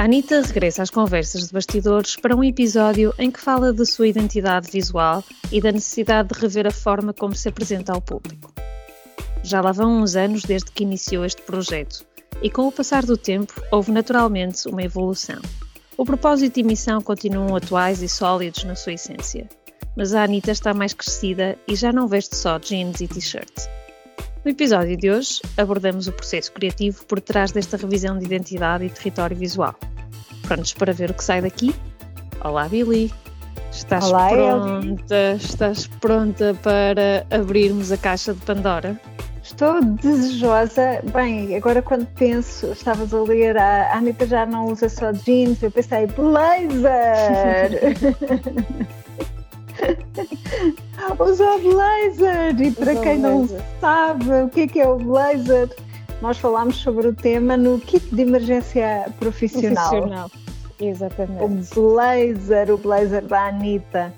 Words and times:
Anitta 0.00 0.40
regressa 0.40 0.82
às 0.82 0.88
conversas 0.88 1.48
de 1.48 1.52
bastidores 1.52 2.16
para 2.16 2.34
um 2.34 2.42
episódio 2.42 3.12
em 3.18 3.30
que 3.30 3.38
fala 3.38 3.70
da 3.70 3.84
sua 3.84 4.08
identidade 4.08 4.70
visual 4.72 5.22
e 5.52 5.60
da 5.60 5.70
necessidade 5.70 6.30
de 6.30 6.40
rever 6.40 6.66
a 6.66 6.70
forma 6.70 7.12
como 7.12 7.36
se 7.36 7.50
apresenta 7.50 7.92
ao 7.92 8.00
público. 8.00 8.50
Já 9.42 9.60
lá 9.60 9.72
vão 9.72 10.00
uns 10.00 10.16
anos 10.16 10.42
desde 10.42 10.70
que 10.70 10.84
iniciou 10.84 11.22
este 11.22 11.42
projeto 11.42 12.06
e, 12.40 12.48
com 12.48 12.66
o 12.66 12.72
passar 12.72 13.04
do 13.04 13.14
tempo, 13.14 13.52
houve 13.70 13.92
naturalmente 13.92 14.66
uma 14.70 14.82
evolução. 14.82 15.42
O 15.98 16.06
propósito 16.06 16.58
e 16.58 16.62
missão 16.62 17.02
continuam 17.02 17.54
atuais 17.54 18.00
e 18.00 18.08
sólidos 18.08 18.64
na 18.64 18.76
sua 18.76 18.94
essência, 18.94 19.46
mas 19.94 20.14
a 20.14 20.24
Anitta 20.24 20.50
está 20.50 20.72
mais 20.72 20.94
crescida 20.94 21.58
e 21.68 21.76
já 21.76 21.92
não 21.92 22.08
veste 22.08 22.36
só 22.36 22.58
jeans 22.58 23.02
e 23.02 23.06
t-shirt. 23.06 23.52
No 24.42 24.50
episódio 24.50 24.96
de 24.96 25.10
hoje, 25.10 25.42
abordamos 25.58 26.08
o 26.08 26.12
processo 26.12 26.50
criativo 26.52 27.04
por 27.04 27.20
trás 27.20 27.52
desta 27.52 27.76
revisão 27.76 28.18
de 28.18 28.24
identidade 28.24 28.86
e 28.86 28.88
território 28.88 29.36
visual. 29.36 29.74
Prontos 30.48 30.72
para 30.72 30.94
ver 30.94 31.10
o 31.10 31.14
que 31.14 31.22
sai 31.22 31.42
daqui? 31.42 31.74
Olá, 32.42 32.66
Billy! 32.66 33.12
Estás 33.70 34.06
Olá, 34.06 34.28
pronta? 34.30 35.32
Estás 35.36 35.86
pronta 35.86 36.56
para 36.62 37.26
abrirmos 37.30 37.92
a 37.92 37.98
caixa 37.98 38.32
de 38.32 38.40
Pandora? 38.40 38.98
Estou 39.42 39.84
desejosa. 39.84 41.02
Bem, 41.12 41.54
agora 41.54 41.82
quando 41.82 42.06
penso, 42.14 42.72
estavas 42.72 43.12
a 43.12 43.22
ler, 43.22 43.58
a 43.58 43.94
Anitta 43.94 44.26
já 44.26 44.46
não 44.46 44.64
usa 44.72 44.88
só 44.88 45.12
jeans, 45.12 45.62
eu 45.62 45.70
pensei, 45.70 46.06
blazer! 46.06 47.78
Usa 51.18 51.58
blazer! 51.58 52.60
E 52.60 52.70
para 52.72 52.96
quem 52.96 53.18
não 53.18 53.48
sabe 53.80 54.24
o 54.44 54.48
que 54.48 54.60
é, 54.60 54.66
que 54.66 54.80
é 54.80 54.88
o 54.88 54.96
blazer, 54.96 55.68
nós 56.20 56.38
falámos 56.38 56.76
sobre 56.76 57.08
o 57.08 57.14
tema 57.14 57.56
no 57.56 57.78
kit 57.80 58.14
de 58.14 58.22
emergência 58.22 59.06
profissional. 59.18 59.90
Profissional. 59.90 60.30
Exatamente. 60.80 61.78
O 61.78 61.92
blazer, 61.92 62.70
o 62.70 62.78
blazer 62.78 63.24
da 63.24 63.48
Anitta. 63.48 64.12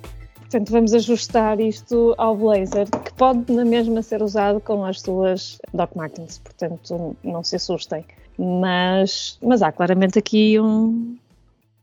Portanto, 0.53 0.71
vamos 0.71 0.93
ajustar 0.93 1.61
isto 1.61 2.15
ao 2.19 2.37
blazer, 2.37 2.87
que 2.91 3.13
pode 3.15 3.51
na 3.51 3.65
mesma 3.65 4.03
ser 4.03 4.23
usado 4.23 4.61
com 4.61 4.85
as 4.85 5.01
suas 5.01 5.59
Doc 5.73 5.97
Martens, 5.97 6.39
portanto, 6.39 7.17
não 7.25 7.43
se 7.43 7.57
assustem. 7.57 8.05
Mas, 8.39 9.39
mas 9.43 9.63
há 9.63 9.73
claramente 9.73 10.19
aqui 10.19 10.61
um. 10.61 11.17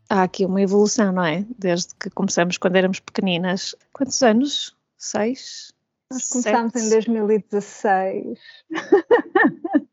Há 0.10 0.24
aqui 0.24 0.46
uma 0.46 0.62
evolução, 0.62 1.12
não 1.12 1.24
é? 1.24 1.46
Desde 1.58 1.94
que 1.96 2.10
começamos 2.10 2.58
quando 2.58 2.76
éramos 2.76 3.00
pequeninas. 3.00 3.76
Quantos 3.94 4.22
anos? 4.24 4.76
Seis? 4.98 5.72
Nós 6.12 6.28
começámos 6.30 6.76
em 6.76 6.90
2016. 6.90 8.40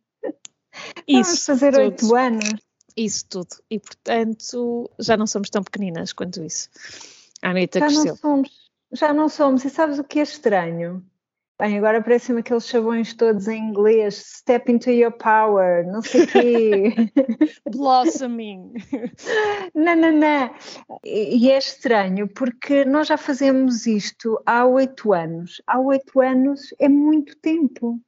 Vamos 1.08 1.28
Isso 1.28 1.46
fazer 1.46 1.72
tudo. 1.72 1.82
oito 1.82 2.16
anos. 2.16 2.60
Isso 2.96 3.26
tudo. 3.28 3.48
E, 3.70 3.78
portanto, 3.78 4.90
já 4.98 5.16
não 5.16 5.26
somos 5.26 5.50
tão 5.50 5.62
pequeninas 5.62 6.12
quanto 6.12 6.42
isso. 6.42 6.68
A 7.42 7.50
Anitta 7.50 7.78
Já 7.80 7.86
cresceu. 7.86 8.06
não 8.06 8.16
somos, 8.16 8.50
já 8.92 9.12
não 9.12 9.28
somos. 9.28 9.64
E 9.64 9.70
sabes 9.70 9.98
o 9.98 10.04
que 10.04 10.18
é 10.18 10.22
estranho? 10.22 11.04
Bem, 11.58 11.78
agora 11.78 12.02
parecem-me 12.02 12.40
aqueles 12.40 12.66
chavões 12.68 13.14
todos 13.14 13.48
em 13.48 13.58
inglês. 13.58 14.16
Step 14.16 14.70
into 14.70 14.90
your 14.90 15.12
power, 15.12 15.86
não 15.86 16.02
sei 16.02 16.24
o 16.24 16.26
quê. 16.26 16.94
Blossoming. 17.72 18.74
não, 19.74 19.96
não, 19.96 20.12
não. 20.12 20.54
E 21.02 21.46
e 21.46 21.50
é 21.50 21.56
estranho 21.56 22.28
porque 22.28 22.84
nós 22.84 23.08
já 23.08 23.16
fazemos 23.16 23.86
isto 23.86 24.38
há 24.44 24.66
oito 24.66 25.14
anos. 25.14 25.62
Há 25.66 25.80
oito 25.80 26.20
anos 26.20 26.74
é 26.78 26.90
muito 26.90 27.34
tempo. 27.38 27.98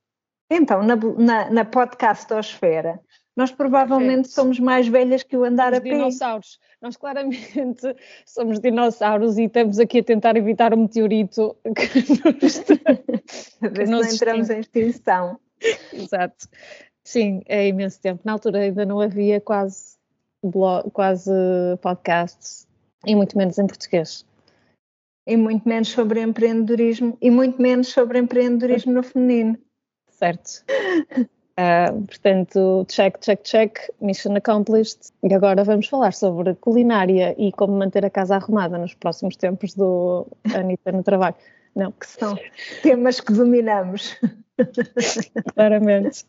Então, 0.50 0.82
na, 0.82 0.96
na, 0.96 1.50
na 1.50 1.64
podcastosfera, 1.64 3.00
nós 3.38 3.52
provavelmente 3.52 4.24
Perfeito. 4.24 4.34
somos 4.34 4.58
mais 4.58 4.88
velhas 4.88 5.22
que 5.22 5.36
o 5.36 5.44
andar 5.44 5.72
a 5.72 5.76
Os 5.76 5.82
pé. 5.84 5.90
dinossauros. 5.90 6.58
Nós 6.82 6.96
claramente 6.96 7.40
somos 8.26 8.58
dinossauros 8.58 9.38
e 9.38 9.44
estamos 9.44 9.78
aqui 9.78 10.00
a 10.00 10.02
tentar 10.02 10.36
evitar 10.36 10.74
o 10.74 10.76
meteorito 10.76 11.56
que 11.62 12.42
nos... 12.42 12.58
A 13.62 13.68
ver 13.68 13.86
se 13.86 13.92
não 13.92 14.04
entramos 14.04 14.50
em 14.50 14.58
extinção. 14.58 15.38
Exato. 15.92 16.48
Sim, 17.04 17.42
é 17.46 17.68
imenso 17.68 18.00
tempo. 18.00 18.20
Na 18.24 18.32
altura 18.32 18.58
ainda 18.58 18.84
não 18.84 19.00
havia 19.00 19.40
quase, 19.40 19.96
blog, 20.44 20.90
quase 20.90 21.30
podcasts 21.80 22.66
e 23.06 23.14
muito 23.14 23.38
menos 23.38 23.56
em 23.56 23.68
português. 23.68 24.26
e 25.28 25.36
muito 25.36 25.68
menos 25.68 25.90
sobre 25.90 26.20
empreendedorismo 26.22 27.16
e 27.20 27.30
muito 27.30 27.62
menos 27.62 27.86
sobre 27.88 28.18
empreendedorismo 28.18 28.92
no 28.92 29.02
feminino. 29.04 29.56
Certo. 30.10 30.64
Ah, 31.60 31.92
portanto, 32.06 32.86
check, 32.88 33.18
check, 33.18 33.42
check, 33.42 33.78
mission 34.00 34.36
accomplished. 34.36 35.10
E 35.24 35.34
agora 35.34 35.64
vamos 35.64 35.88
falar 35.88 36.12
sobre 36.12 36.54
culinária 36.54 37.34
e 37.36 37.50
como 37.50 37.76
manter 37.76 38.04
a 38.06 38.10
casa 38.10 38.36
arrumada 38.36 38.78
nos 38.78 38.94
próximos 38.94 39.34
tempos 39.34 39.74
do 39.74 40.24
Anitta 40.54 40.92
no 40.92 41.02
trabalho. 41.02 41.34
Não, 41.74 41.90
Que 41.90 42.06
são 42.06 42.38
temas 42.80 43.18
que 43.18 43.32
dominamos. 43.32 44.16
Claramente, 45.54 46.24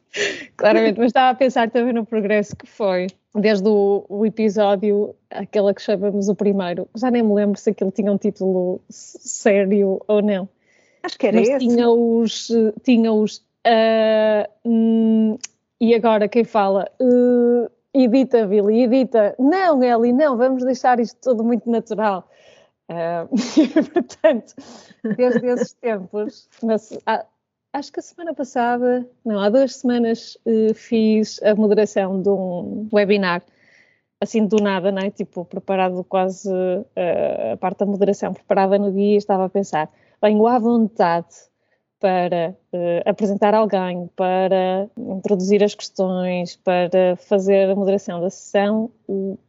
claramente, 0.56 0.98
mas 1.00 1.08
estava 1.08 1.30
a 1.32 1.36
pensar 1.36 1.70
também 1.72 1.94
no 1.94 2.06
progresso 2.06 2.56
que 2.56 2.68
foi, 2.68 3.08
desde 3.34 3.68
o, 3.68 4.06
o 4.08 4.24
episódio, 4.24 5.16
aquele 5.32 5.74
que 5.74 5.82
chamamos 5.82 6.30
o 6.30 6.36
primeiro, 6.36 6.88
já 6.96 7.10
nem 7.10 7.24
me 7.24 7.34
lembro 7.34 7.60
se 7.60 7.72
aquilo 7.72 7.92
tinha 7.92 8.12
um 8.12 8.18
título 8.18 8.82
sério 8.88 10.00
ou 10.08 10.22
não, 10.22 10.48
Acho 11.02 11.18
que 11.18 11.26
era 11.28 11.38
mas 11.40 11.50
esse. 11.50 11.58
tinha 11.60 11.90
os, 11.90 12.52
tinha 12.84 13.12
os, 13.12 13.44
ah, 13.66 14.50
hum, 14.66 15.38
e 15.82 15.96
agora 15.96 16.28
quem 16.28 16.44
fala, 16.44 16.90
eh, 17.00 17.72
edita 17.94 18.46
Billy, 18.46 18.84
edita, 18.84 19.36
não 19.40 19.84
Eli, 19.84 20.14
não, 20.14 20.38
vamos 20.38 20.64
deixar 20.64 21.00
isto 21.00 21.18
tudo 21.22 21.44
muito 21.44 21.70
natural. 21.70 22.30
Ah, 22.90 23.28
portanto, 23.94 24.56
desde 25.16 25.48
esses 25.48 25.74
tempos, 25.74 26.50
mas, 26.64 26.98
ah, 27.06 27.26
acho 27.74 27.92
que 27.92 28.00
a 28.00 28.04
semana 28.04 28.34
passada, 28.34 29.08
não, 29.24 29.40
há 29.40 29.50
duas 29.50 29.76
semanas 29.76 30.38
eh, 30.46 30.74
fiz 30.74 31.42
a 31.44 31.56
moderação 31.56 32.22
de 32.22 32.30
um 32.30 32.90
webinar, 32.92 33.44
assim 34.22 34.46
do 34.46 34.58
nada, 34.58 34.92
não 34.92 35.02
é? 35.02 35.10
Tipo, 35.12 35.46
preparado 35.46 36.04
quase 36.04 36.50
eh, 36.96 37.54
a 37.54 37.58
parte 37.58 37.80
da 37.80 37.86
moderação 37.86 38.34
preparada 38.34 38.78
no 38.78 38.92
dia, 38.92 39.18
estava 39.18 39.46
a 39.46 39.50
pensar, 39.50 39.90
venho 40.22 40.46
à 40.48 40.60
vontade 40.60 41.49
para 42.00 42.56
eh, 42.72 43.04
apresentar 43.06 43.54
alguém, 43.54 44.10
para 44.16 44.90
introduzir 44.98 45.64
as 45.64 45.76
questões, 45.76 46.56
para 46.56 47.16
fazer 47.18 47.70
a 47.70 47.76
moderação 47.76 48.22
da 48.22 48.30
sessão, 48.30 48.90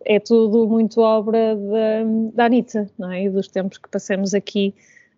é 0.04 0.18
tudo 0.18 0.68
muito 0.68 1.00
obra 1.00 1.54
da, 1.54 2.34
da 2.34 2.44
Anitta, 2.46 2.90
não 2.98 3.12
é? 3.12 3.24
E 3.24 3.30
dos 3.30 3.48
tempos 3.48 3.78
que 3.78 3.88
passamos 3.88 4.34
aqui 4.34 4.74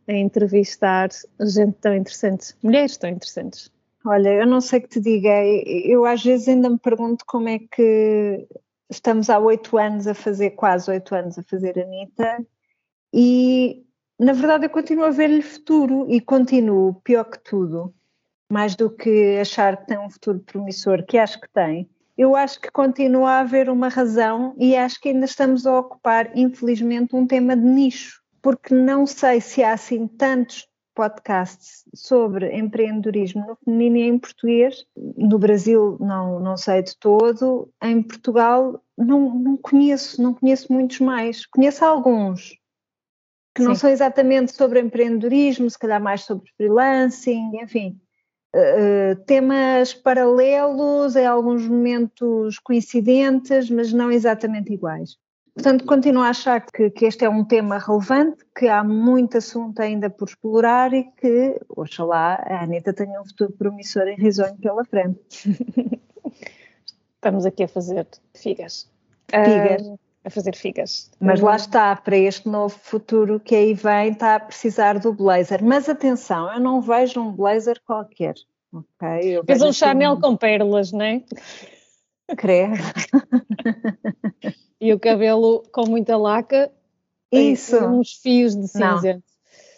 a 0.06 0.12
entrevistar 0.12 1.08
gente 1.40 1.75
tão 1.81 1.94
interessante, 1.94 2.55
mulheres 2.62 2.96
tão 2.96 3.08
interessantes. 3.08 3.70
Olha, 4.05 4.31
eu 4.31 4.46
não 4.46 4.61
sei 4.61 4.81
o 4.81 4.82
que 4.82 4.88
te 4.88 5.00
diga, 5.00 5.31
eu 5.44 6.05
às 6.05 6.23
vezes 6.23 6.49
ainda 6.49 6.69
me 6.69 6.78
pergunto 6.78 7.25
como 7.25 7.49
é 7.49 7.58
que 7.58 8.46
estamos 8.90 9.31
há 9.31 9.38
oito 9.38 9.78
anos 9.78 10.06
a 10.06 10.14
fazer, 10.14 10.50
quase 10.50 10.90
oito 10.90 11.14
anos 11.14 11.38
a 11.38 11.43
fazer 11.43 11.78
Anitta, 11.78 12.44
e 13.12 13.85
na 14.19 14.32
verdade 14.32 14.67
eu 14.67 14.70
continuo 14.70 15.05
a 15.05 15.11
ver-lhe 15.11 15.43
futuro 15.43 16.06
e 16.09 16.20
continuo, 16.20 16.94
pior 17.03 17.25
que 17.25 17.38
tudo, 17.38 17.94
mais 18.50 18.76
do 18.76 18.91
que 18.91 19.38
achar 19.41 19.76
que 19.79 19.87
tem 19.87 19.99
um 19.99 20.11
futuro 20.11 20.41
promissor, 20.41 21.05
que 21.05 21.19
acho 21.19 21.41
que 21.41 21.49
tem. 21.53 21.88
Eu 22.17 22.37
acho 22.37 22.61
que 22.61 22.70
continua 22.70 23.31
a 23.31 23.41
haver 23.41 23.70
uma 23.70 23.88
razão 23.88 24.55
e 24.59 24.76
acho 24.76 25.00
que 25.00 25.09
ainda 25.09 25.25
estamos 25.25 25.67
a 25.67 25.79
ocupar, 25.79 26.31
infelizmente, 26.37 27.17
um 27.17 27.26
tema 27.26 27.56
de 27.56 27.62
nicho, 27.62 28.23
porque 28.43 28.75
não 28.75 29.06
sei 29.06 29.41
se 29.41 29.62
há 29.62 29.73
assim 29.73 30.06
tantos 30.06 30.69
podcasts 30.94 31.85
sobre 31.94 32.55
empreendedorismo 32.55 33.47
no 33.47 33.56
feminino 33.64 33.97
e 33.97 34.03
em 34.03 34.19
português. 34.19 34.85
No 35.17 35.38
Brasil 35.38 35.97
não, 36.00 36.38
não 36.38 36.56
sei 36.56 36.82
de 36.82 36.97
todo, 36.99 37.70
em 37.82 38.03
Portugal 38.03 38.82
não, 38.97 39.35
não 39.35 39.56
conheço, 39.56 40.23
não 40.23 40.35
conheço 40.35 40.73
muitos 40.73 41.00
mais. 41.00 41.47
Conheço 41.47 41.85
alguns, 41.85 42.59
que 43.54 43.62
não 43.62 43.75
Sim. 43.75 43.81
são 43.82 43.90
exatamente 43.90 44.52
sobre 44.52 44.81
empreendedorismo, 44.81 45.69
se 45.69 45.78
calhar 45.78 46.00
mais 46.00 46.22
sobre 46.22 46.50
freelancing, 46.56 47.60
enfim, 47.60 48.00
uh, 48.54 49.16
temas 49.25 49.93
paralelos, 49.93 51.16
em 51.16 51.26
alguns 51.26 51.66
momentos 51.69 52.58
coincidentes, 52.58 53.69
mas 53.69 53.93
não 53.93 54.10
exatamente 54.10 54.72
iguais. 54.72 55.16
Portanto, 55.54 55.84
continuo 55.84 56.22
a 56.22 56.31
achar 56.31 56.64
que, 56.64 56.88
que, 56.88 57.04
este 57.04 57.26
é 57.26 57.28
um 57.28 57.44
tema 57.44 57.76
relevante, 57.78 58.43
que 58.56 58.69
há 58.69 58.82
muito 58.82 59.37
assunto 59.37 59.81
ainda 59.81 60.08
por 60.08 60.28
explorar 60.28 60.94
e 60.94 61.04
que, 61.04 61.60
oxalá, 61.69 62.43
a 62.46 62.62
Anitta 62.62 62.93
tenha 62.94 63.20
um 63.20 63.25
futuro 63.26 63.52
promissor 63.52 64.08
e 64.08 64.14
risonho 64.14 64.56
pela 64.56 64.82
frente. 64.82 65.20
Estamos 67.16 67.44
aqui 67.44 67.64
a 67.64 67.69
fazer 67.69 68.06
figas. 68.34 68.90
Figas. 69.28 70.01
A 70.25 70.31
fazer 70.31 70.55
figas. 70.55 71.11
Mas 71.21 71.41
lá 71.41 71.57
está, 71.57 71.95
para 71.97 72.17
este 72.17 72.49
novo 72.49 72.79
futuro 72.79 73.41
que 73.41 73.55
aí 73.55 73.75
vem, 73.75 74.13
está 74.13 74.37
a 74.37 74.41
precisar 74.41 74.99
do 74.99 75.13
blazer. 75.13 75.63
Mas 75.63 75.89
atenção, 75.89 76.53
eu 76.53 76.61
não 76.61 76.81
vejo 76.81 77.21
um 77.21 77.33
blazer 77.33 77.81
qualquer. 77.85 78.35
Okay? 78.73 79.43
Fez 79.45 79.63
um 79.63 79.73
Chanel 79.73 80.13
um... 80.13 80.21
com 80.21 80.37
pérolas, 80.37 80.93
não 80.93 81.05
é? 81.05 81.23
Credo. 82.37 82.75
e 84.81 84.93
o 84.95 84.99
cabelo 84.99 85.63
com 85.73 85.89
muita 85.89 86.17
laca. 86.17 86.71
Isso. 87.31 87.77
uns 87.79 88.13
fios 88.13 88.55
de 88.55 88.69
cinza. 88.69 89.15
Não, 89.15 89.23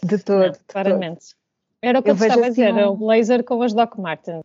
de 0.05 0.19
todo. 0.19 0.59
claramente. 0.67 1.35
Era 1.81 2.01
o 2.01 2.03
que 2.03 2.11
eu, 2.11 2.17
eu 2.17 2.27
estava 2.27 2.47
a 2.47 2.49
dizer, 2.49 2.75
um... 2.75 2.89
o 2.89 2.97
blazer 2.97 3.45
com 3.45 3.63
as 3.63 3.73
Doc 3.73 3.97
Martens. 3.97 4.45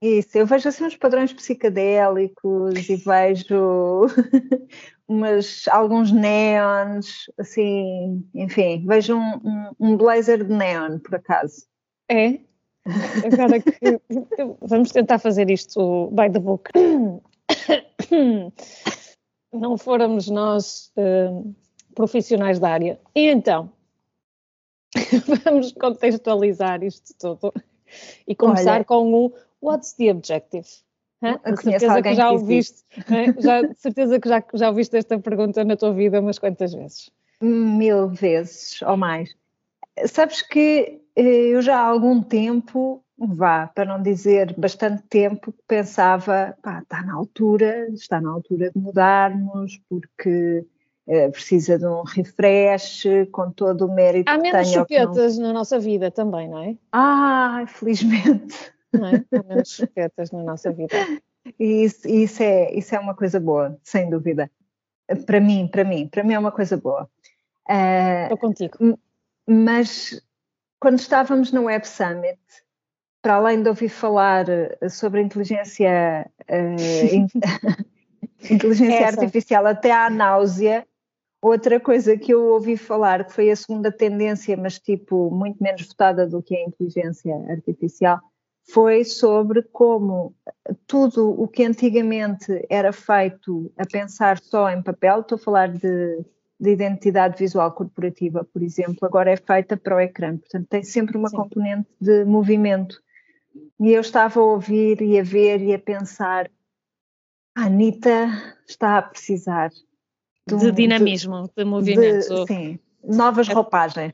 Isso, 0.00 0.38
eu 0.38 0.46
vejo 0.46 0.68
assim 0.68 0.84
uns 0.84 0.96
padrões 0.96 1.32
psicadélicos 1.32 2.88
e 2.88 2.94
vejo 2.96 4.06
umas, 5.08 5.66
alguns 5.68 6.12
neons, 6.12 7.28
assim, 7.36 8.24
enfim, 8.32 8.84
vejo 8.86 9.16
um, 9.16 9.34
um, 9.44 9.70
um 9.80 9.96
blazer 9.96 10.44
de 10.44 10.52
neon, 10.52 11.00
por 11.00 11.16
acaso. 11.16 11.66
É? 12.08 12.38
Agora 13.26 13.60
que 13.60 14.00
vamos 14.62 14.90
tentar 14.92 15.18
fazer 15.18 15.50
isto 15.50 16.10
by 16.12 16.30
the 16.30 16.38
book. 16.38 16.70
Não 19.52 19.76
fôramos 19.76 20.28
nós 20.28 20.92
uh, 20.96 21.54
profissionais 21.94 22.58
da 22.60 22.70
área. 22.70 23.00
E 23.14 23.28
então, 23.28 23.72
vamos 25.44 25.72
contextualizar 25.72 26.84
isto 26.84 27.14
tudo 27.18 27.52
e 28.26 28.34
começar 28.34 28.76
Olha, 28.76 28.84
com 28.84 29.12
o 29.12 29.34
What's 29.60 29.94
the 29.94 30.10
objective? 30.10 30.68
Hã? 31.22 31.38
De 31.44 31.62
certeza 31.62 32.02
que 32.02 32.14
já 32.14 32.30
ouviste, 32.30 32.84
já, 33.38 33.62
de 33.62 33.74
certeza 33.80 34.20
que 34.20 34.28
já, 34.28 34.44
já 34.54 34.68
ouviste 34.68 34.96
esta 34.96 35.18
pergunta 35.18 35.64
na 35.64 35.76
tua 35.76 35.92
vida 35.92 36.20
umas 36.20 36.38
quantas 36.38 36.72
vezes? 36.72 37.10
Mil 37.40 38.08
vezes 38.08 38.80
ou 38.82 38.96
mais. 38.96 39.34
Sabes 40.06 40.42
que 40.42 41.00
eh, 41.16 41.48
eu 41.48 41.60
já 41.60 41.76
há 41.76 41.84
algum 41.84 42.22
tempo, 42.22 43.02
vá, 43.18 43.66
para 43.66 43.84
não 43.84 44.00
dizer 44.00 44.54
bastante 44.56 45.02
tempo, 45.08 45.52
pensava, 45.66 46.56
pá, 46.62 46.80
está 46.80 47.02
na 47.02 47.14
altura, 47.14 47.88
está 47.92 48.20
na 48.20 48.30
altura 48.30 48.70
de 48.70 48.78
mudarmos, 48.78 49.80
porque 49.88 50.64
eh, 51.08 51.28
precisa 51.30 51.76
de 51.76 51.86
um 51.86 52.02
refresh 52.02 53.06
com 53.32 53.50
todo 53.50 53.86
o 53.86 53.92
mérito 53.92 54.30
Há 54.30 54.38
menos 54.38 54.68
chupetas 54.68 55.36
não... 55.36 55.48
na 55.48 55.52
nossa 55.52 55.80
vida 55.80 56.12
também, 56.12 56.48
não 56.48 56.62
é? 56.62 56.76
Ah, 56.92 57.64
felizmente 57.66 58.72
não 58.92 59.06
é? 59.06 59.24
Há 59.32 59.42
menos 59.42 59.70
chupettas 59.70 60.30
na 60.30 60.42
nossa 60.42 60.72
vida. 60.72 60.94
Isso, 61.58 62.08
isso, 62.08 62.42
é, 62.42 62.72
isso 62.74 62.94
é 62.94 62.98
uma 62.98 63.14
coisa 63.14 63.40
boa, 63.40 63.78
sem 63.82 64.10
dúvida. 64.10 64.50
Para 65.24 65.40
mim, 65.40 65.68
para 65.68 65.84
mim, 65.84 66.08
para 66.08 66.22
mim 66.22 66.34
é 66.34 66.38
uma 66.38 66.52
coisa 66.52 66.76
boa. 66.76 67.08
Estou 68.22 68.36
uh, 68.36 68.40
contigo. 68.40 68.98
Mas 69.46 70.20
quando 70.80 70.98
estávamos 70.98 71.52
no 71.52 71.64
Web 71.64 71.86
Summit, 71.86 72.38
para 73.22 73.34
além 73.34 73.62
de 73.62 73.68
ouvir 73.68 73.88
falar 73.88 74.48
eh, 74.48 74.88
sobre 74.88 75.20
inteligência, 75.20 76.30
uh, 76.48 77.84
inteligência 78.50 79.06
artificial 79.06 79.66
até 79.66 79.90
à 79.90 80.08
náusea, 80.08 80.86
outra 81.42 81.80
coisa 81.80 82.16
que 82.16 82.32
eu 82.32 82.44
ouvi 82.46 82.76
falar, 82.76 83.24
que 83.24 83.32
foi 83.32 83.50
a 83.50 83.56
segunda 83.56 83.90
tendência, 83.90 84.56
mas 84.56 84.78
tipo 84.78 85.30
muito 85.30 85.62
menos 85.62 85.86
votada 85.86 86.26
do 86.26 86.42
que 86.42 86.56
a 86.56 86.64
inteligência 86.64 87.34
artificial, 87.50 88.20
foi 88.70 89.02
sobre 89.04 89.62
como 89.62 90.34
tudo 90.86 91.30
o 91.30 91.48
que 91.48 91.64
antigamente 91.64 92.66
era 92.68 92.92
feito 92.92 93.72
a 93.78 93.86
pensar 93.86 94.38
só 94.38 94.68
em 94.70 94.82
papel, 94.82 95.20
estou 95.20 95.36
a 95.36 95.40
falar 95.40 95.68
de, 95.72 96.24
de 96.60 96.70
identidade 96.70 97.38
visual 97.38 97.72
corporativa, 97.72 98.44
por 98.44 98.62
exemplo, 98.62 98.98
agora 99.02 99.30
é 99.30 99.36
feita 99.36 99.76
para 99.76 99.96
o 99.96 100.00
ecrã, 100.00 100.36
portanto 100.36 100.66
tem 100.68 100.82
sempre 100.82 101.16
uma 101.16 101.30
Sim. 101.30 101.36
componente 101.36 101.88
de 101.98 102.24
movimento. 102.24 103.00
E 103.80 103.90
eu 103.90 104.02
estava 104.02 104.38
a 104.38 104.44
ouvir 104.44 105.00
e 105.00 105.18
a 105.18 105.22
ver 105.22 105.62
e 105.62 105.72
a 105.72 105.78
pensar, 105.78 106.50
a 107.56 107.62
Anitta 107.62 108.28
está 108.66 108.98
a 108.98 109.02
precisar 109.02 109.70
de, 110.46 110.54
um, 110.54 110.58
de 110.58 110.72
dinamismo, 110.72 111.44
de, 111.44 111.52
de 111.56 111.64
movimento. 111.64 112.28
De, 112.28 112.46
sim, 112.46 112.78
novas 113.02 113.48
roupagens. 113.48 114.12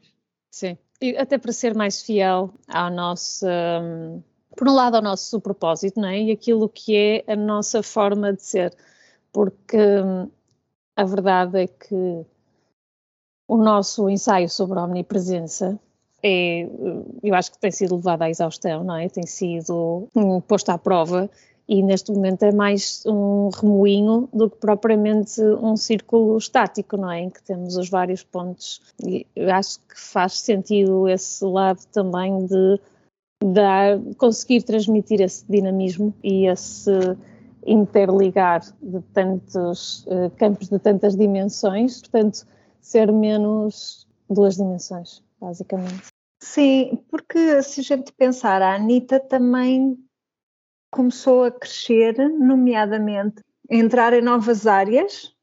Sim, 0.49 0.79
e 1.03 1.17
até 1.17 1.39
para 1.39 1.53
ser 1.53 1.75
mais 1.75 2.03
fiel 2.03 2.55
ao 2.69 2.89
nosso. 2.89 3.45
Um 3.47 4.23
por 4.56 4.69
um 4.69 4.75
lado, 4.75 4.97
ao 4.97 5.03
nosso 5.03 5.41
propósito, 5.41 6.01
não 6.01 6.09
é? 6.09 6.21
E 6.21 6.31
aquilo 6.31 6.69
que 6.69 6.97
é 6.97 7.33
a 7.33 7.37
nossa 7.37 7.83
forma 7.83 8.33
de 8.33 8.43
ser, 8.43 8.75
porque 9.33 9.77
hum, 9.77 10.29
a 10.97 11.05
verdade 11.05 11.62
é 11.62 11.67
que 11.67 12.25
o 13.47 13.56
nosso 13.56 14.09
ensaio 14.09 14.49
sobre 14.49 14.79
a 14.79 14.85
omnipresença 14.85 15.79
é, 16.27 16.67
eu 17.23 17.35
acho 17.35 17.53
que 17.53 17.59
tem 17.59 17.71
sido 17.71 17.97
levado 17.97 18.23
à 18.23 18.31
exaustão, 18.31 18.83
não 18.83 18.97
é? 18.97 19.11
Tem 19.11 19.27
sido 19.27 20.09
posto 20.49 20.71
à 20.71 20.79
prova 20.79 21.29
e 21.69 21.83
neste 21.83 22.12
momento 22.12 22.45
é 22.45 22.53
mais 22.53 23.03
um 23.07 23.50
remoinho 23.50 24.27
do 24.33 24.49
que 24.49 24.57
propriamente 24.57 25.43
um 25.43 25.77
círculo 25.77 26.39
estático, 26.39 26.97
não 26.97 27.11
é? 27.11 27.21
Em 27.21 27.29
que 27.29 27.43
temos 27.43 27.77
os 27.77 27.91
vários 27.91 28.23
pontos. 28.23 28.81
E 29.07 29.27
eu 29.37 29.53
acho 29.53 29.79
que 29.81 30.00
faz 30.00 30.41
sentido 30.41 31.07
esse 31.09 31.45
lado 31.45 31.81
também 31.93 32.47
de 32.47 32.81
dar, 33.52 33.99
conseguir 34.17 34.62
transmitir 34.62 35.20
esse 35.20 35.44
dinamismo 35.49 36.14
e 36.23 36.46
esse 36.46 36.91
interligar 37.67 38.61
de 38.82 39.00
tantos 39.12 40.06
uh, 40.06 40.31
campos 40.37 40.69
de 40.69 40.79
tantas 40.79 41.17
dimensões, 41.17 42.00
portanto, 42.00 42.46
ser 42.81 43.12
menos 43.12 44.06
duas 44.29 44.56
dimensões, 44.56 45.23
basicamente. 45.41 46.08
Sim, 46.40 46.99
porque 47.09 47.62
se 47.62 47.80
a 47.80 47.83
gente 47.83 48.12
pensar, 48.12 48.61
a 48.61 48.75
Anitta 48.75 49.19
também 49.19 49.99
começou 50.90 51.45
a 51.45 51.50
crescer, 51.50 52.16
nomeadamente, 52.28 53.42
a 53.71 53.75
entrar 53.75 54.12
em 54.12 54.21
novas 54.21 54.66
áreas, 54.66 55.35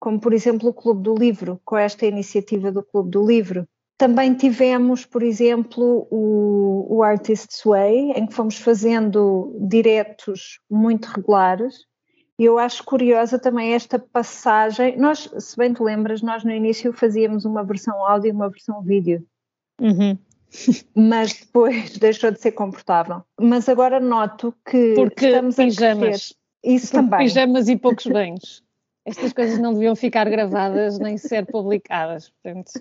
como 0.00 0.20
por 0.20 0.32
exemplo 0.32 0.68
o 0.68 0.74
Clube 0.74 1.02
do 1.02 1.14
Livro, 1.14 1.60
com 1.64 1.76
esta 1.76 2.06
iniciativa 2.06 2.70
do 2.70 2.82
Clube 2.82 3.10
do 3.10 3.26
Livro, 3.26 3.66
também 4.02 4.34
tivemos, 4.34 5.06
por 5.06 5.22
exemplo, 5.22 6.08
o, 6.10 6.96
o 6.96 7.04
Artist's 7.04 7.62
Way, 7.64 8.10
em 8.16 8.26
que 8.26 8.34
fomos 8.34 8.56
fazendo 8.56 9.56
diretos 9.60 10.58
muito 10.68 11.06
regulares. 11.06 11.86
E 12.36 12.44
eu 12.44 12.58
acho 12.58 12.82
curiosa 12.82 13.38
também 13.38 13.74
esta 13.74 14.00
passagem. 14.00 14.96
Nós, 14.96 15.30
se 15.38 15.56
bem 15.56 15.72
te 15.72 15.80
lembras, 15.80 16.20
nós 16.20 16.42
no 16.42 16.50
início 16.50 16.92
fazíamos 16.92 17.44
uma 17.44 17.62
versão 17.62 17.94
áudio 18.04 18.30
e 18.30 18.32
uma 18.32 18.50
versão 18.50 18.82
vídeo. 18.82 19.24
Uhum. 19.80 20.18
Mas 20.96 21.34
depois 21.34 21.96
deixou 21.96 22.32
de 22.32 22.40
ser 22.40 22.50
confortável. 22.50 23.22
Mas 23.40 23.68
agora 23.68 24.00
noto 24.00 24.52
que 24.68 24.94
Porque 24.96 25.26
estamos 25.26 25.54
pijamas. 25.54 26.02
a 26.02 26.06
crescer. 26.08 26.34
Isso 26.64 26.90
Porque 26.90 26.96
também. 26.96 27.28
Pijamas 27.28 27.68
e 27.68 27.76
poucos 27.76 28.06
banhos. 28.10 28.64
Estas 29.06 29.32
coisas 29.32 29.60
não 29.60 29.74
deviam 29.74 29.94
ficar 29.94 30.28
gravadas 30.28 30.98
nem 30.98 31.16
ser 31.16 31.46
publicadas. 31.46 32.32
Portanto. 32.42 32.72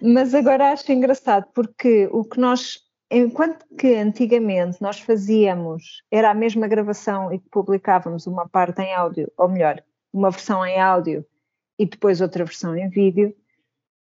Mas 0.00 0.34
agora 0.34 0.72
acho 0.72 0.90
engraçado 0.92 1.46
porque 1.54 2.08
o 2.12 2.24
que 2.24 2.38
nós, 2.38 2.78
enquanto 3.10 3.64
que 3.76 3.94
antigamente 3.94 4.80
nós 4.80 5.00
fazíamos, 5.00 6.02
era 6.10 6.30
a 6.30 6.34
mesma 6.34 6.66
gravação 6.66 7.32
e 7.32 7.38
publicávamos 7.38 8.26
uma 8.26 8.48
parte 8.48 8.82
em 8.82 8.94
áudio, 8.94 9.30
ou 9.36 9.48
melhor, 9.48 9.82
uma 10.12 10.30
versão 10.30 10.64
em 10.64 10.80
áudio 10.80 11.24
e 11.78 11.86
depois 11.86 12.20
outra 12.20 12.44
versão 12.44 12.76
em 12.76 12.88
vídeo, 12.88 13.34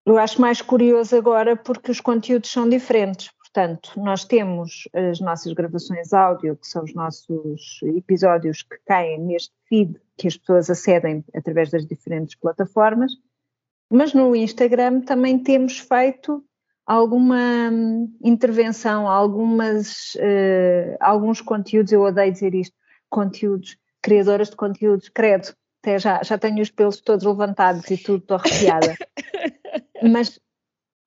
eu 0.05 0.17
acho 0.17 0.41
mais 0.41 0.61
curioso 0.61 1.15
agora 1.15 1.55
porque 1.55 1.89
os 1.89 2.01
conteúdos 2.01 2.51
são 2.51 2.67
diferentes. 2.67 3.31
Portanto, 3.37 3.91
nós 3.97 4.25
temos 4.25 4.89
as 4.93 5.19
nossas 5.19 5.53
gravações 5.53 6.11
áudio, 6.11 6.57
que 6.57 6.67
são 6.67 6.83
os 6.83 6.93
nossos 6.93 7.79
episódios 7.83 8.63
que 8.63 8.77
caem 8.85 9.19
neste 9.19 9.53
feed 9.69 9.95
que 10.17 10.27
as 10.27 10.35
pessoas 10.35 10.69
acedem 10.69 11.23
através 11.33 11.69
das 11.69 11.85
diferentes 11.85 12.35
plataformas, 12.35 13.13
mas 13.93 14.13
no 14.13 14.35
Instagram 14.35 15.01
também 15.01 15.37
temos 15.37 15.77
feito 15.77 16.43
alguma 16.85 17.69
hum, 17.71 18.11
intervenção, 18.23 19.07
algumas, 19.07 20.15
uh, 20.15 20.97
alguns 20.99 21.41
conteúdos, 21.41 21.91
eu 21.91 22.01
odeio 22.01 22.31
dizer 22.31 22.55
isto, 22.55 22.75
conteúdos, 23.07 23.77
criadoras 24.01 24.49
de 24.49 24.55
conteúdos, 24.55 25.09
credo, 25.09 25.53
até 25.81 25.99
já, 25.99 26.23
já 26.23 26.37
tenho 26.39 26.61
os 26.61 26.71
pelos 26.71 26.99
todos 27.01 27.23
levantados 27.23 27.89
e 27.91 27.97
tudo, 27.97 28.23
estou 28.23 28.37
arrepiada. 28.37 28.95
Mas 30.01 30.39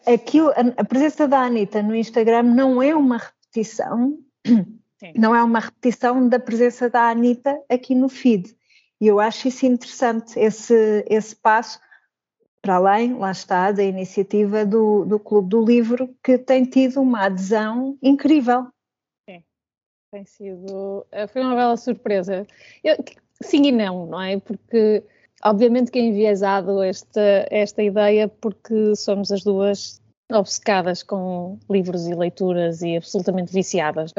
aquilo, 0.06 0.50
a, 0.50 0.80
a 0.80 0.84
presença 0.84 1.26
da 1.26 1.40
Anitta 1.40 1.82
no 1.82 1.94
Instagram 1.94 2.44
não 2.44 2.80
é 2.80 2.94
uma 2.94 3.18
repetição, 3.18 4.16
Sim. 4.46 5.12
não 5.16 5.34
é 5.34 5.42
uma 5.42 5.58
repetição 5.58 6.28
da 6.28 6.38
presença 6.38 6.88
da 6.88 7.10
Anitta 7.10 7.58
aqui 7.68 7.96
no 7.96 8.08
feed. 8.08 8.56
E 9.00 9.08
eu 9.08 9.18
acho 9.18 9.48
isso 9.48 9.66
interessante, 9.66 10.38
esse, 10.38 11.04
esse 11.08 11.34
passo, 11.36 11.78
para 12.66 12.74
além, 12.74 13.14
lá 13.14 13.30
está, 13.30 13.70
da 13.70 13.84
iniciativa 13.84 14.66
do, 14.66 15.04
do 15.04 15.20
Clube 15.20 15.50
do 15.50 15.64
Livro, 15.64 16.12
que 16.20 16.36
tem 16.36 16.64
tido 16.64 17.00
uma 17.00 17.26
adesão 17.26 17.96
incrível. 18.02 18.66
Sim, 19.30 19.40
tem 20.10 20.24
sido. 20.24 21.06
Eh, 21.12 21.28
foi 21.28 21.42
uma 21.42 21.54
bela 21.54 21.76
surpresa. 21.76 22.44
Eu, 22.82 22.96
sim 23.40 23.66
e 23.66 23.70
não, 23.70 24.06
não 24.06 24.20
é? 24.20 24.40
Porque, 24.40 25.04
obviamente, 25.44 25.92
que 25.92 26.00
é 26.00 26.02
enviesado 26.02 26.82
esta, 26.82 27.46
esta 27.52 27.84
ideia, 27.84 28.26
porque 28.26 28.96
somos 28.96 29.30
as 29.30 29.44
duas 29.44 30.02
obcecadas 30.32 31.04
com 31.04 31.60
livros 31.70 32.08
e 32.08 32.16
leituras 32.16 32.82
e 32.82 32.96
absolutamente 32.96 33.52
viciadas. 33.52 34.12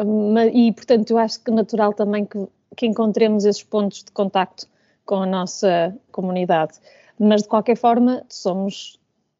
E, 0.54 0.72
portanto, 0.72 1.12
eu 1.12 1.18
acho 1.18 1.44
que 1.44 1.52
natural 1.52 1.92
também 1.92 2.24
que, 2.24 2.48
que 2.78 2.86
encontremos 2.86 3.44
esses 3.44 3.64
pontos 3.64 4.06
de 4.06 4.12
contacto 4.14 4.70
com 5.06 5.16
a 5.16 5.26
nossa 5.26 5.94
comunidade. 6.14 6.80
Mas, 7.20 7.44
de 7.44 7.48
qualquer 7.48 7.78
forma, 7.78 8.24
somos 8.30 9.00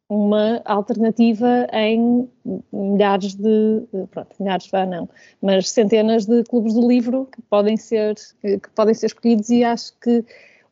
uma 0.10 0.62
alternativa 0.66 1.68
em 1.74 2.30
milhares 2.72 3.36
de, 3.36 3.84
pronto, 4.10 4.36
milhares 4.40 4.68
vá 4.68 4.86
não, 4.86 5.10
mas 5.42 5.70
centenas 5.70 6.26
de 6.26 6.44
clubes 6.44 6.74
do 6.74 6.88
livro 6.88 7.26
que 7.26 7.42
podem 7.42 7.76
ser, 7.76 8.16
que 8.42 8.70
podem 8.74 8.94
ser 8.94 9.08
escolhidos 9.08 9.50
e 9.50 9.64
acho 9.66 9.94
que 10.00 10.24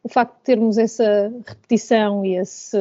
o 0.06 0.08
facto 0.10 0.38
de 0.38 0.44
termos 0.44 0.78
essa 0.78 1.34
repetição 1.48 2.24
e 2.24 2.38
esse, 2.38 2.78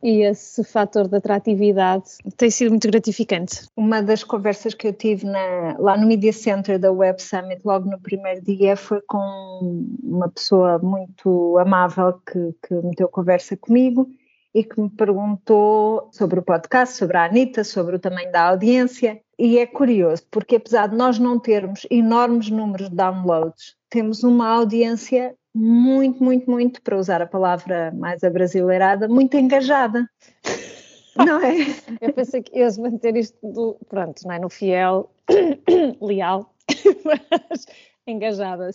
e 0.00 0.22
esse 0.22 0.62
fator 0.62 1.08
de 1.08 1.16
atratividade 1.16 2.04
tem 2.36 2.48
sido 2.52 2.70
muito 2.70 2.88
gratificante. 2.88 3.66
Uma 3.76 4.00
das 4.00 4.22
conversas 4.22 4.74
que 4.74 4.86
eu 4.86 4.92
tive 4.92 5.26
na, 5.26 5.76
lá 5.80 5.98
no 5.98 6.06
Media 6.06 6.32
Center 6.32 6.78
da 6.78 6.92
Web 6.92 7.20
Summit, 7.20 7.62
logo 7.64 7.90
no 7.90 7.98
primeiro 7.98 8.40
dia, 8.44 8.76
foi 8.76 9.00
com 9.08 9.88
uma 10.04 10.28
pessoa 10.28 10.78
muito 10.78 11.58
amável 11.58 12.12
que, 12.24 12.54
que 12.64 12.74
meteu 12.86 13.08
conversa 13.08 13.56
comigo 13.56 14.08
e 14.54 14.62
que 14.62 14.80
me 14.80 14.88
perguntou 14.88 16.08
sobre 16.12 16.38
o 16.38 16.42
podcast, 16.42 16.96
sobre 16.96 17.16
a 17.16 17.24
Anitta, 17.24 17.64
sobre 17.64 17.96
o 17.96 17.98
tamanho 17.98 18.30
da 18.30 18.50
audiência. 18.50 19.20
E 19.36 19.58
é 19.58 19.66
curioso, 19.66 20.22
porque 20.30 20.54
apesar 20.54 20.86
de 20.86 20.96
nós 20.96 21.18
não 21.18 21.40
termos 21.40 21.88
enormes 21.90 22.50
números 22.50 22.88
de 22.88 22.94
downloads, 22.94 23.74
temos 23.90 24.22
uma 24.22 24.48
audiência 24.48 25.34
muito, 25.58 26.22
muito, 26.22 26.48
muito, 26.48 26.80
para 26.82 26.96
usar 26.96 27.20
a 27.20 27.26
palavra 27.26 27.92
mais 27.92 28.22
abrasileirada, 28.22 29.08
muito 29.08 29.36
engajada. 29.36 30.08
não 31.16 31.40
é? 31.40 31.56
Eu 32.00 32.12
pensei 32.12 32.42
que 32.42 32.56
ias 32.56 32.78
manter 32.78 33.16
isto 33.16 33.36
do, 33.42 33.76
pronto, 33.88 34.22
não 34.24 34.32
é? 34.32 34.38
No 34.38 34.48
fiel, 34.48 35.10
leal, 36.00 36.54
mas 37.04 37.66
engajada. 38.06 38.70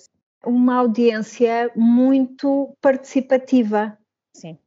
Uma 0.45 0.75
audiência 0.75 1.71
muito 1.73 2.75
participativa. 2.81 3.97
Sim. 4.35 4.57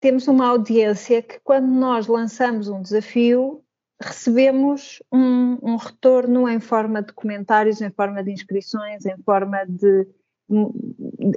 Temos 0.00 0.28
uma 0.28 0.46
audiência 0.46 1.20
que, 1.20 1.40
quando 1.40 1.66
nós 1.66 2.06
lançamos 2.06 2.68
um 2.68 2.80
desafio, 2.80 3.64
recebemos 4.00 5.02
um, 5.12 5.58
um 5.60 5.74
retorno 5.74 6.48
em 6.48 6.60
forma 6.60 7.02
de 7.02 7.12
comentários, 7.12 7.80
em 7.80 7.90
forma 7.90 8.22
de 8.22 8.30
inscrições, 8.30 9.04
em 9.04 9.18
forma 9.24 9.66
de 9.66 10.06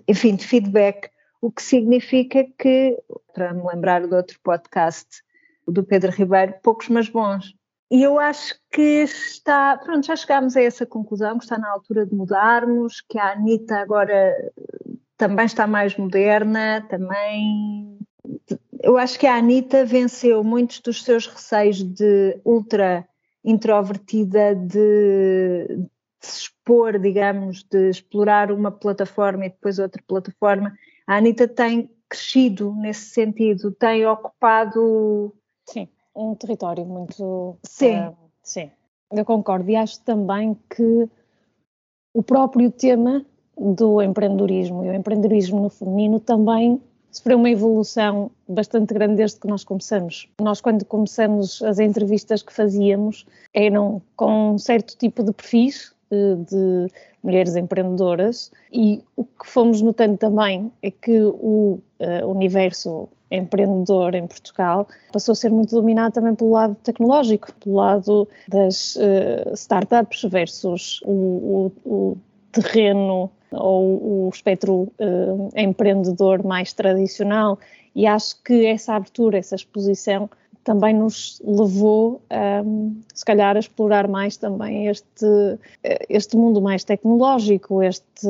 enfim, 0.07 0.35
de 0.35 0.45
feedback, 0.45 1.09
o 1.41 1.51
que 1.51 1.61
significa 1.61 2.45
que, 2.57 2.97
para 3.33 3.53
me 3.53 3.63
lembrar 3.63 4.05
do 4.05 4.15
outro 4.15 4.39
podcast 4.43 5.07
do 5.67 5.83
Pedro 5.83 6.11
Ribeiro, 6.11 6.55
poucos 6.61 6.89
mas 6.89 7.09
bons. 7.09 7.55
E 7.89 8.03
eu 8.03 8.17
acho 8.17 8.55
que 8.71 9.03
está, 9.03 9.77
pronto, 9.77 10.05
já 10.05 10.15
chegámos 10.15 10.55
a 10.55 10.61
essa 10.61 10.85
conclusão, 10.85 11.37
que 11.37 11.43
está 11.43 11.57
na 11.57 11.69
altura 11.69 12.05
de 12.05 12.15
mudarmos, 12.15 13.01
que 13.01 13.19
a 13.19 13.33
Anitta 13.33 13.79
agora 13.79 14.33
também 15.17 15.45
está 15.45 15.67
mais 15.67 15.95
moderna, 15.97 16.85
também. 16.89 17.99
Eu 18.81 18.97
acho 18.97 19.19
que 19.19 19.27
a 19.27 19.35
Anitta 19.35 19.85
venceu 19.85 20.43
muitos 20.43 20.79
dos 20.79 21.03
seus 21.03 21.27
receios 21.27 21.83
de 21.83 22.39
ultra 22.45 23.05
introvertida, 23.43 24.55
de, 24.55 25.85
se 26.21 26.41
expor, 26.41 26.99
digamos, 26.99 27.63
de 27.63 27.89
explorar 27.89 28.51
uma 28.51 28.71
plataforma 28.71 29.45
e 29.45 29.49
depois 29.49 29.79
outra 29.79 30.01
plataforma, 30.07 30.77
a 31.07 31.17
Anitta 31.17 31.47
tem 31.47 31.89
crescido 32.07 32.73
nesse 32.75 33.09
sentido, 33.09 33.71
tem 33.71 34.05
ocupado. 34.05 35.33
Sim, 35.67 35.87
um 36.15 36.35
território 36.35 36.85
muito. 36.85 37.57
Sim. 37.63 37.99
Uh, 37.99 38.15
sim, 38.43 38.71
eu 39.11 39.25
concordo. 39.25 39.69
E 39.69 39.75
acho 39.75 40.01
também 40.03 40.57
que 40.69 41.09
o 42.13 42.21
próprio 42.21 42.69
tema 42.71 43.25
do 43.57 44.01
empreendedorismo 44.01 44.83
e 44.85 44.89
o 44.89 44.93
empreendedorismo 44.93 45.61
no 45.61 45.69
feminino 45.69 46.19
também 46.19 46.81
sofreu 47.11 47.37
uma 47.37 47.49
evolução 47.49 48.31
bastante 48.47 48.93
grande 48.93 49.15
desde 49.15 49.39
que 49.39 49.47
nós 49.47 49.63
começamos. 49.63 50.29
Nós, 50.39 50.61
quando 50.61 50.85
começamos 50.85 51.61
as 51.61 51.79
entrevistas 51.79 52.41
que 52.41 52.53
fazíamos, 52.53 53.25
eram 53.53 54.01
com 54.15 54.53
um 54.53 54.57
certo 54.57 54.97
tipo 54.97 55.23
de 55.23 55.33
perfis 55.33 55.93
de 56.15 56.87
mulheres 57.23 57.55
empreendedoras. 57.55 58.51
E 58.71 59.03
o 59.15 59.23
que 59.23 59.45
fomos 59.45 59.81
notando 59.81 60.17
também 60.17 60.71
é 60.81 60.91
que 60.91 61.21
o 61.21 61.79
uh, 61.99 62.27
universo 62.27 63.09
empreendedor 63.29 64.13
em 64.13 64.27
Portugal 64.27 64.87
passou 65.13 65.31
a 65.31 65.35
ser 65.35 65.49
muito 65.49 65.73
dominado 65.73 66.13
também 66.13 66.35
pelo 66.35 66.51
lado 66.51 66.75
tecnológico, 66.83 67.53
pelo 67.53 67.75
lado 67.75 68.27
das 68.47 68.95
uh, 68.97 69.53
startups 69.53 70.23
versus 70.23 70.99
o, 71.05 71.11
o, 71.11 71.71
o, 71.85 72.17
terreno 72.51 73.31
ou 73.51 74.25
o 74.25 74.29
espectro 74.33 74.91
uh, 74.99 75.49
empreendedor 75.55 76.43
mais 76.43 76.73
tradicional. 76.73 77.57
E 77.95 78.05
acho 78.05 78.41
que 78.43 78.65
essa 78.65 78.95
abertura, 78.95 79.37
essa 79.37 79.55
exposição 79.55 80.29
também 80.63 80.93
nos 80.93 81.41
levou, 81.43 82.21
um, 82.65 83.01
se 83.13 83.25
calhar, 83.25 83.55
a 83.55 83.59
explorar 83.59 84.07
mais 84.07 84.37
também 84.37 84.87
este, 84.87 85.25
este 86.09 86.37
mundo 86.37 86.61
mais 86.61 86.83
tecnológico, 86.83 87.81
este 87.81 88.27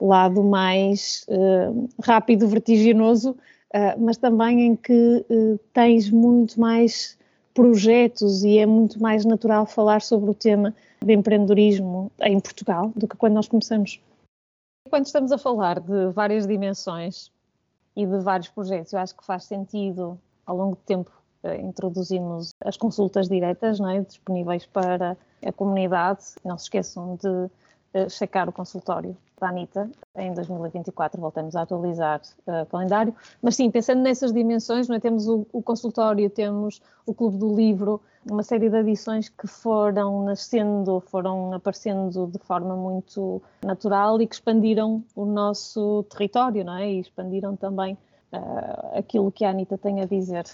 lado 0.00 0.42
mais 0.42 1.24
uh, 1.28 1.88
rápido, 2.02 2.46
vertiginoso, 2.46 3.30
uh, 3.30 3.98
mas 3.98 4.16
também 4.16 4.66
em 4.66 4.76
que 4.76 5.24
uh, 5.30 5.58
tens 5.72 6.10
muito 6.10 6.60
mais 6.60 7.18
projetos 7.54 8.42
e 8.42 8.58
é 8.58 8.66
muito 8.66 9.00
mais 9.00 9.24
natural 9.24 9.64
falar 9.64 10.02
sobre 10.02 10.30
o 10.30 10.34
tema 10.34 10.74
de 11.02 11.12
empreendedorismo 11.12 12.10
em 12.20 12.40
Portugal 12.40 12.92
do 12.96 13.06
que 13.06 13.16
quando 13.16 13.34
nós 13.34 13.48
começamos. 13.48 14.00
Quando 14.90 15.06
estamos 15.06 15.32
a 15.32 15.38
falar 15.38 15.80
de 15.80 16.10
várias 16.12 16.46
dimensões 16.46 17.30
e 17.96 18.04
de 18.04 18.18
vários 18.18 18.48
projetos, 18.48 18.92
eu 18.92 18.98
acho 18.98 19.16
que 19.16 19.24
faz 19.24 19.44
sentido 19.44 20.18
ao 20.44 20.56
longo 20.56 20.74
do 20.74 20.82
tempo 20.82 21.10
introduzimos 21.60 22.54
as 22.64 22.76
consultas 22.76 23.28
diretas 23.28 23.80
é? 23.80 24.00
disponíveis 24.00 24.66
para 24.66 25.16
a 25.44 25.52
comunidade. 25.52 26.24
Não 26.44 26.56
se 26.56 26.64
esqueçam 26.64 27.16
de 27.16 27.50
eh, 27.94 28.08
checar 28.08 28.48
o 28.48 28.52
consultório 28.52 29.16
da 29.40 29.48
Anitta. 29.48 29.88
Em 30.16 30.32
2024 30.34 31.20
voltamos 31.20 31.54
a 31.54 31.62
atualizar 31.62 32.20
uh, 32.46 32.62
o 32.62 32.66
calendário. 32.66 33.14
Mas 33.40 33.54
sim, 33.54 33.70
pensando 33.70 34.00
nessas 34.02 34.32
dimensões, 34.32 34.90
é? 34.90 34.98
temos 34.98 35.28
o, 35.28 35.46
o, 35.52 35.62
consultório, 35.62 36.28
temos 36.28 36.80
o 37.06 37.14
Clube 37.14 37.38
do 37.38 37.54
Livro, 37.54 38.00
uma 38.28 38.42
série 38.42 38.68
de 38.68 38.76
adições 38.76 39.28
que 39.28 39.46
foram 39.46 40.24
nascendo, 40.24 41.00
foram 41.06 41.52
aparecendo 41.52 42.26
de 42.26 42.38
forma 42.38 42.74
muito 42.74 43.40
natural 43.62 44.20
e 44.20 44.26
que 44.26 44.34
expandiram 44.34 45.04
o 45.14 45.24
nosso 45.24 46.04
território, 46.10 46.64
não 46.64 46.76
é? 46.76 46.90
E 46.90 47.00
expandiram 47.00 47.54
também 47.54 47.94
uh, 48.32 48.98
aquilo 48.98 49.30
que 49.30 49.44
a 49.44 49.50
Anitta 49.50 49.78
tem 49.78 50.00
a 50.00 50.04
dizer. 50.04 50.44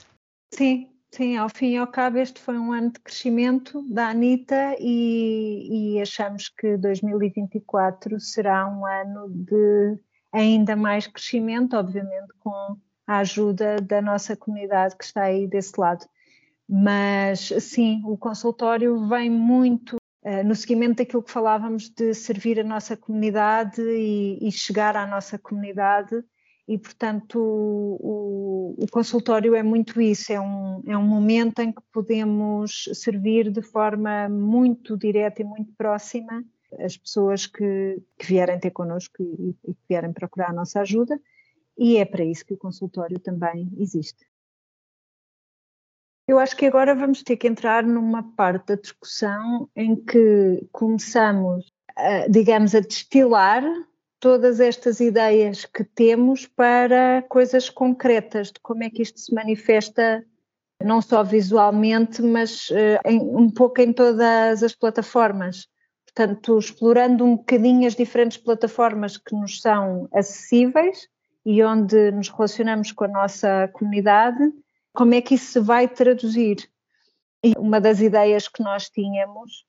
Sim, 0.53 0.91
sim, 1.11 1.37
ao 1.37 1.49
fim 1.49 1.75
e 1.75 1.77
ao 1.77 1.87
cabo 1.87 2.19
este 2.19 2.41
foi 2.41 2.59
um 2.59 2.73
ano 2.73 2.91
de 2.91 3.01
crescimento 3.01 3.83
da 3.89 4.09
Anitta 4.09 4.77
e, 4.79 5.97
e 5.97 6.01
achamos 6.01 6.49
que 6.49 6.77
2024 6.77 8.19
será 8.21 8.67
um 8.69 8.85
ano 8.85 9.29
de 9.29 9.99
ainda 10.33 10.77
mais 10.77 11.07
crescimento, 11.07 11.77
obviamente 11.77 12.33
com 12.41 12.77
a 13.07 13.19
ajuda 13.19 13.77
da 13.81 14.03
nossa 14.03 14.37
comunidade 14.37 14.97
que 14.97 15.05
está 15.05 15.23
aí 15.25 15.47
desse 15.47 15.81
lado. 15.81 16.05
Mas 16.69 17.53
sim, 17.61 18.03
o 18.05 18.17
consultório 18.17 19.09
vem 19.09 19.29
muito 19.31 19.97
uh, 20.25 20.45
no 20.45 20.55
seguimento 20.55 20.97
daquilo 20.97 21.23
que 21.23 21.31
falávamos 21.31 21.89
de 21.91 22.15
servir 22.15 22.61
a 22.61 22.65
nossa 22.65 22.97
comunidade 22.97 23.83
e, 23.83 24.39
e 24.41 24.53
chegar 24.53 24.97
à 24.97 25.07
nossa 25.07 25.39
comunidade 25.39 26.23
e, 26.71 26.79
portanto, 26.79 27.37
o, 27.37 28.77
o, 28.79 28.87
consultório 28.93 29.57
é 29.57 29.63
muito 29.63 30.01
isso, 30.01 30.33
é 30.33 30.41
um, 30.41 30.81
é 30.87 30.97
um 30.97 31.03
momento 31.03 31.59
em 31.59 31.73
que 31.73 31.83
podemos 31.93 32.89
servir 32.95 33.51
de 33.51 33.61
forma 33.61 34.29
muito 34.29 34.97
direta 34.97 35.43
e 35.43 35.45
muito 35.45 35.73
próxima 35.73 36.45
as 36.79 36.97
pessoas 36.97 37.45
que, 37.45 38.01
que 38.17 38.25
vierem 38.25 38.61
ter 38.61 38.71
connosco 38.71 39.21
e, 39.21 39.57
e 39.67 39.75
que 39.75 39.81
vierem 39.89 40.13
procurar 40.13 40.51
a 40.51 40.53
nossa 40.53 40.81
ajuda, 40.81 41.21
e 41.77 41.97
é 41.97 42.05
para 42.05 42.25
isso 42.25 42.47
que 42.47 42.55
o 42.55 42.59
consultório 42.59 43.19
também 43.19 43.69
existe. 43.77 44.25
Eu 46.29 46.39
acho 46.39 46.57
que 46.57 46.67
agora 46.67 46.95
vamos 46.95 47.25
ter 47.25 47.37
que 47.37 47.49
entrar 47.49 47.83
numa 47.83 48.23
parte 48.37 48.67
da 48.67 48.75
discussão 48.77 49.69
em 49.75 49.97
que 49.97 50.69
começamos, 50.71 51.67
digamos, 52.31 52.77
a 52.77 52.81
destilar 52.81 53.65
todas 54.21 54.61
estas 54.61 55.01
ideias 55.01 55.65
que 55.65 55.83
temos 55.83 56.47
para 56.47 57.25
coisas 57.29 57.71
concretas, 57.71 58.53
de 58.53 58.61
como 58.61 58.85
é 58.85 58.91
que 58.91 59.03
isto 59.03 59.19
se 59.19 59.35
manifesta 59.35 60.25
não 60.83 61.03
só 61.03 61.23
visualmente, 61.23 62.23
mas 62.23 62.69
uh, 62.71 63.01
em, 63.05 63.19
um 63.21 63.51
pouco 63.51 63.81
em 63.81 63.93
todas 63.93 64.63
as 64.63 64.75
plataformas. 64.75 65.67
Portanto, 66.05 66.59
explorando 66.59 67.25
um 67.25 67.37
bocadinho 67.37 67.87
as 67.87 67.95
diferentes 67.95 68.39
plataformas 68.39 69.17
que 69.17 69.35
nos 69.35 69.61
são 69.61 70.09
acessíveis 70.13 71.09
e 71.45 71.63
onde 71.63 72.11
nos 72.11 72.29
relacionamos 72.29 72.93
com 72.93 73.05
a 73.05 73.09
nossa 73.09 73.69
comunidade, 73.69 74.43
como 74.93 75.15
é 75.15 75.21
que 75.21 75.35
isso 75.35 75.53
se 75.53 75.61
vai 75.61 75.89
traduzir? 75.89 76.69
E 77.43 77.53
uma 77.57 77.81
das 77.81 78.01
ideias 78.01 78.49
que 78.49 78.63
nós 78.63 78.91
tínhamos 78.91 79.65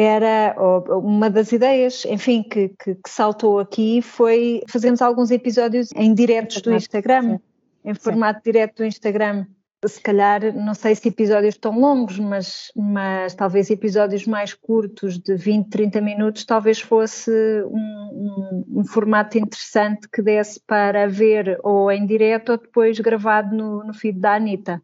era, 0.00 0.54
uma 0.96 1.28
das 1.28 1.50
ideias, 1.50 2.04
enfim, 2.04 2.44
que, 2.44 2.68
que, 2.68 2.94
que 2.94 3.10
saltou 3.10 3.58
aqui 3.58 4.00
foi 4.00 4.62
fazermos 4.68 5.02
alguns 5.02 5.32
episódios 5.32 5.90
em 5.96 6.14
diretos 6.14 6.62
do 6.62 6.72
Instagram, 6.72 7.40
em 7.84 7.94
formato 7.94 8.40
direto 8.44 8.76
do 8.76 8.84
Instagram. 8.84 9.44
Se 9.84 10.00
calhar, 10.00 10.54
não 10.54 10.74
sei 10.74 10.94
se 10.94 11.08
episódios 11.08 11.56
tão 11.56 11.78
longos, 11.78 12.18
mas, 12.18 12.70
mas 12.76 13.34
talvez 13.34 13.70
episódios 13.70 14.24
mais 14.24 14.54
curtos, 14.54 15.18
de 15.18 15.34
20, 15.34 15.68
30 15.68 16.00
minutos, 16.00 16.44
talvez 16.44 16.80
fosse 16.80 17.32
um, 17.64 18.64
um, 18.70 18.80
um 18.80 18.84
formato 18.84 19.36
interessante 19.36 20.08
que 20.08 20.22
desse 20.22 20.60
para 20.60 21.08
ver 21.08 21.58
ou 21.64 21.90
em 21.90 22.06
direto 22.06 22.52
ou 22.52 22.58
depois 22.58 23.00
gravado 23.00 23.56
no, 23.56 23.82
no 23.84 23.94
feed 23.94 24.20
da 24.20 24.34
Anitta. 24.34 24.80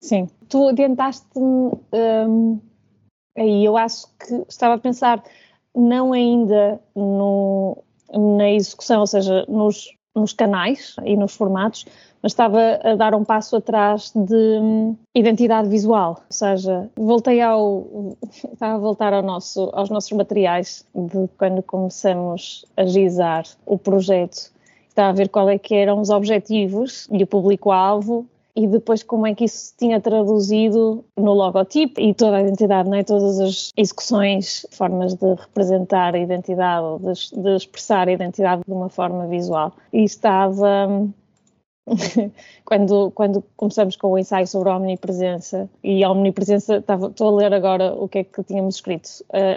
Sim, 0.00 0.26
tu 0.48 0.68
adiantaste-me 0.68 1.72
um, 1.92 2.60
aí, 3.38 3.64
eu 3.64 3.76
acho 3.76 4.06
que 4.18 4.44
estava 4.48 4.74
a 4.74 4.78
pensar 4.78 5.22
não 5.74 6.12
ainda 6.12 6.80
no, 6.94 7.78
na 8.12 8.50
execução, 8.50 9.00
ou 9.00 9.06
seja, 9.06 9.44
nos, 9.48 9.88
nos 10.14 10.32
canais 10.32 10.96
e 11.04 11.16
nos 11.16 11.34
formatos, 11.34 11.86
mas 12.22 12.32
estava 12.32 12.80
a 12.82 12.96
dar 12.96 13.14
um 13.14 13.24
passo 13.24 13.56
atrás 13.56 14.12
de 14.14 14.58
hum, 14.60 14.96
identidade 15.14 15.68
visual, 15.68 16.20
ou 16.26 16.32
seja, 16.32 16.90
voltei 16.96 17.40
ao, 17.40 18.16
estava 18.52 18.74
a 18.74 18.78
voltar 18.78 19.12
ao 19.12 19.22
nosso, 19.22 19.70
aos 19.72 19.88
nossos 19.88 20.12
materiais 20.12 20.84
de 20.94 21.28
quando 21.38 21.62
começamos 21.62 22.64
a 22.76 22.84
gizar 22.86 23.44
o 23.64 23.78
projeto, 23.78 24.50
estava 24.88 25.10
a 25.10 25.12
ver 25.12 25.28
qual 25.28 25.48
é 25.48 25.58
que 25.58 25.74
eram 25.74 26.00
os 26.00 26.10
objetivos 26.10 27.06
e 27.12 27.22
o 27.22 27.26
público-alvo 27.26 28.26
e 28.58 28.66
depois 28.66 29.04
como 29.04 29.24
é 29.24 29.36
que 29.36 29.44
isso 29.44 29.72
tinha 29.78 30.00
traduzido 30.00 31.04
no 31.16 31.32
logotipo 31.32 32.00
e 32.00 32.12
toda 32.12 32.38
a 32.38 32.42
identidade, 32.42 32.90
não 32.90 32.98
é? 32.98 33.04
todas 33.04 33.38
as 33.38 33.72
execuções, 33.76 34.66
formas 34.72 35.14
de 35.14 35.32
representar 35.34 36.16
a 36.16 36.18
identidade 36.18 36.84
ou 36.84 36.98
de, 36.98 37.12
de 37.40 37.54
expressar 37.54 38.08
a 38.08 38.12
identidade 38.12 38.62
de 38.66 38.72
uma 38.72 38.88
forma 38.88 39.28
visual. 39.28 39.72
E 39.92 40.02
estava 40.02 40.88
quando, 42.64 43.12
quando 43.12 43.44
começamos 43.56 43.94
com 43.94 44.08
o 44.08 44.18
ensaio 44.18 44.48
sobre 44.48 44.70
a 44.70 44.76
omnipresença, 44.76 45.70
e 45.84 46.02
a 46.02 46.10
omnipresença, 46.10 46.78
estava, 46.78 47.06
estou 47.06 47.28
a 47.28 47.40
ler 47.40 47.54
agora 47.54 47.94
o 47.94 48.08
que 48.08 48.18
é 48.18 48.24
que 48.24 48.42
tínhamos 48.42 48.74
escrito, 48.74 49.08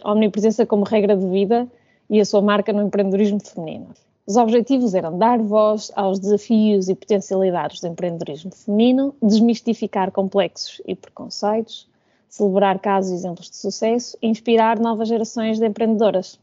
a 0.04 0.12
omnipresença 0.12 0.64
como 0.68 0.84
regra 0.84 1.18
de 1.18 1.26
vida 1.26 1.68
e 2.08 2.20
a 2.20 2.26
sua 2.26 2.44
marca 2.44 2.72
no 2.72 2.84
empreendedorismo 2.84 3.40
feminino. 3.40 3.88
Os 4.26 4.38
objetivos 4.38 4.94
eram 4.94 5.18
dar 5.18 5.40
voz 5.40 5.92
aos 5.96 6.20
desafios 6.20 6.88
e 6.90 6.96
potencialidades 6.96 7.82
do 7.82 7.88
empreendedorismo 7.88 8.52
feminino, 8.52 9.16
desmistificar 9.22 10.12
complexos 10.12 10.82
e 10.86 10.96
preconceitos, 10.96 11.90
celebrar 12.30 12.80
casos 12.80 13.12
e 13.12 13.16
exemplos 13.16 13.50
de 13.50 13.58
sucesso 13.58 14.18
e 14.22 14.28
inspirar 14.28 14.80
novas 14.80 15.08
gerações 15.08 15.60
de 15.60 15.66
empreendedoras. 15.66 16.40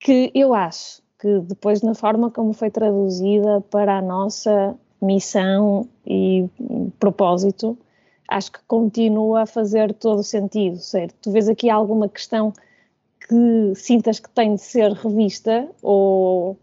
Que 0.00 0.30
eu 0.34 0.52
acho 0.52 1.02
que 1.18 1.38
depois 1.40 1.80
na 1.80 1.94
forma 1.94 2.30
como 2.30 2.52
foi 2.52 2.70
traduzida 2.70 3.62
para 3.70 3.98
a 3.98 4.02
nossa 4.02 4.76
missão 5.00 5.88
e 6.06 6.46
propósito, 6.98 7.78
acho 8.28 8.52
que 8.52 8.58
continua 8.66 9.42
a 9.42 9.46
fazer 9.46 9.94
todo 9.94 10.18
o 10.18 10.24
sentido, 10.24 10.76
certo? 10.78 11.14
Tu 11.22 11.30
vês 11.30 11.48
aqui 11.48 11.70
alguma 11.70 12.08
questão 12.08 12.52
que 13.28 13.74
sintas 13.74 14.20
que 14.20 14.30
tem 14.30 14.54
de 14.54 14.60
ser 14.60 14.92
revista 14.92 15.68
ou 15.82 16.58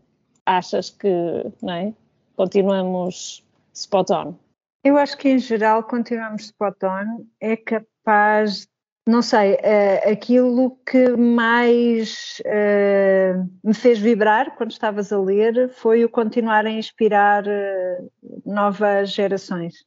achas 0.46 0.90
que, 0.90 1.08
não 1.62 1.74
é? 1.74 1.94
Continuamos 2.36 3.44
spot 3.74 4.10
on? 4.12 4.34
Eu 4.84 4.98
acho 4.98 5.18
que 5.18 5.30
em 5.30 5.40
geral 5.40 5.84
continuamos 5.84 6.44
spot 6.44 6.84
on, 6.84 7.26
é 7.40 7.56
capaz 7.56 8.68
não 9.08 9.22
sei, 9.22 9.56
uh, 9.56 10.12
aquilo 10.12 10.78
que 10.86 11.10
mais 11.18 12.40
uh, 12.46 13.50
me 13.64 13.74
fez 13.74 13.98
vibrar 13.98 14.56
quando 14.56 14.72
estavas 14.72 15.12
a 15.12 15.20
ler 15.20 15.70
foi 15.70 16.06
o 16.06 16.10
continuar 16.10 16.66
a 16.68 16.70
inspirar 16.72 17.44
uh, 17.46 18.12
novas 18.46 19.12
gerações. 19.12 19.84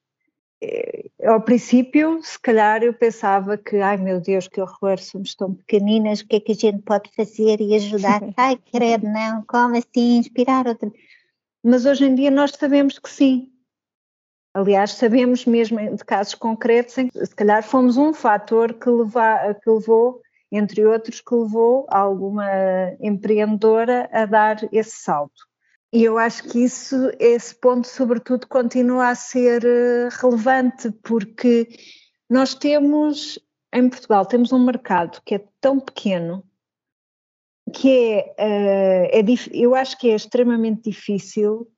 Ao 1.24 1.40
princípio, 1.40 2.20
se 2.22 2.38
calhar 2.38 2.82
eu 2.82 2.92
pensava 2.92 3.56
que, 3.56 3.76
ai 3.76 3.96
meu 3.96 4.20
Deus, 4.20 4.46
que 4.46 4.60
horror, 4.60 4.98
somos 4.98 5.34
tão 5.34 5.54
pequeninas, 5.54 6.20
o 6.20 6.26
que 6.26 6.36
é 6.36 6.40
que 6.40 6.52
a 6.52 6.54
gente 6.54 6.82
pode 6.82 7.10
fazer 7.16 7.60
e 7.60 7.74
ajudar? 7.74 8.20
ai, 8.36 8.58
credo, 8.72 9.06
não, 9.06 9.42
como 9.46 9.76
assim, 9.76 10.18
inspirar 10.18 10.66
outra. 10.66 10.90
Mas 11.62 11.86
hoje 11.86 12.04
em 12.04 12.14
dia 12.14 12.30
nós 12.30 12.50
sabemos 12.50 12.98
que 12.98 13.08
sim, 13.08 13.50
Aliás, 14.54 14.92
sabemos 14.92 15.44
mesmo 15.46 15.96
de 15.96 16.04
casos 16.04 16.36
concretos 16.36 16.96
em 16.96 17.08
que 17.08 17.26
se 17.26 17.34
calhar 17.34 17.60
fomos 17.60 17.96
um 17.96 18.14
fator 18.14 18.72
que, 18.72 18.88
que 19.60 19.70
levou, 19.70 20.22
entre 20.52 20.86
outros, 20.86 21.20
que 21.20 21.34
levou 21.34 21.86
alguma 21.90 22.48
empreendedora 23.00 24.08
a 24.12 24.24
dar 24.24 24.58
esse 24.72 24.92
salto. 25.02 25.44
E 25.94 26.02
eu 26.02 26.18
acho 26.18 26.42
que 26.48 26.58
isso, 26.58 26.96
esse 27.20 27.54
ponto, 27.54 27.86
sobretudo, 27.86 28.48
continua 28.48 29.10
a 29.10 29.14
ser 29.14 29.64
eh, 29.64 30.08
relevante, 30.20 30.90
porque 31.04 31.68
nós 32.28 32.52
temos, 32.52 33.38
em 33.72 33.88
Portugal, 33.88 34.26
temos 34.26 34.52
um 34.52 34.64
mercado 34.64 35.22
que 35.24 35.36
é 35.36 35.44
tão 35.60 35.78
pequeno 35.78 36.42
que 37.72 37.88
é, 37.88 38.34
eh, 38.36 39.20
é 39.20 39.24
eu 39.52 39.76
acho 39.76 39.96
que 39.96 40.10
é 40.10 40.16
extremamente 40.16 40.90
difícil 40.90 41.70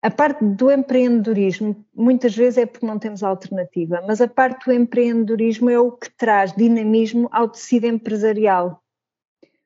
a 0.00 0.10
parte 0.10 0.44
do 0.44 0.70
empreendedorismo, 0.70 1.84
muitas 1.92 2.36
vezes 2.36 2.58
é 2.58 2.66
porque 2.66 2.86
não 2.86 3.00
temos 3.00 3.24
alternativa, 3.24 4.00
mas 4.06 4.20
a 4.20 4.28
parte 4.28 4.66
do 4.66 4.72
empreendedorismo 4.72 5.68
é 5.68 5.80
o 5.80 5.90
que 5.90 6.08
traz 6.16 6.52
dinamismo 6.54 7.28
ao 7.32 7.48
tecido 7.48 7.88
empresarial. 7.88 8.80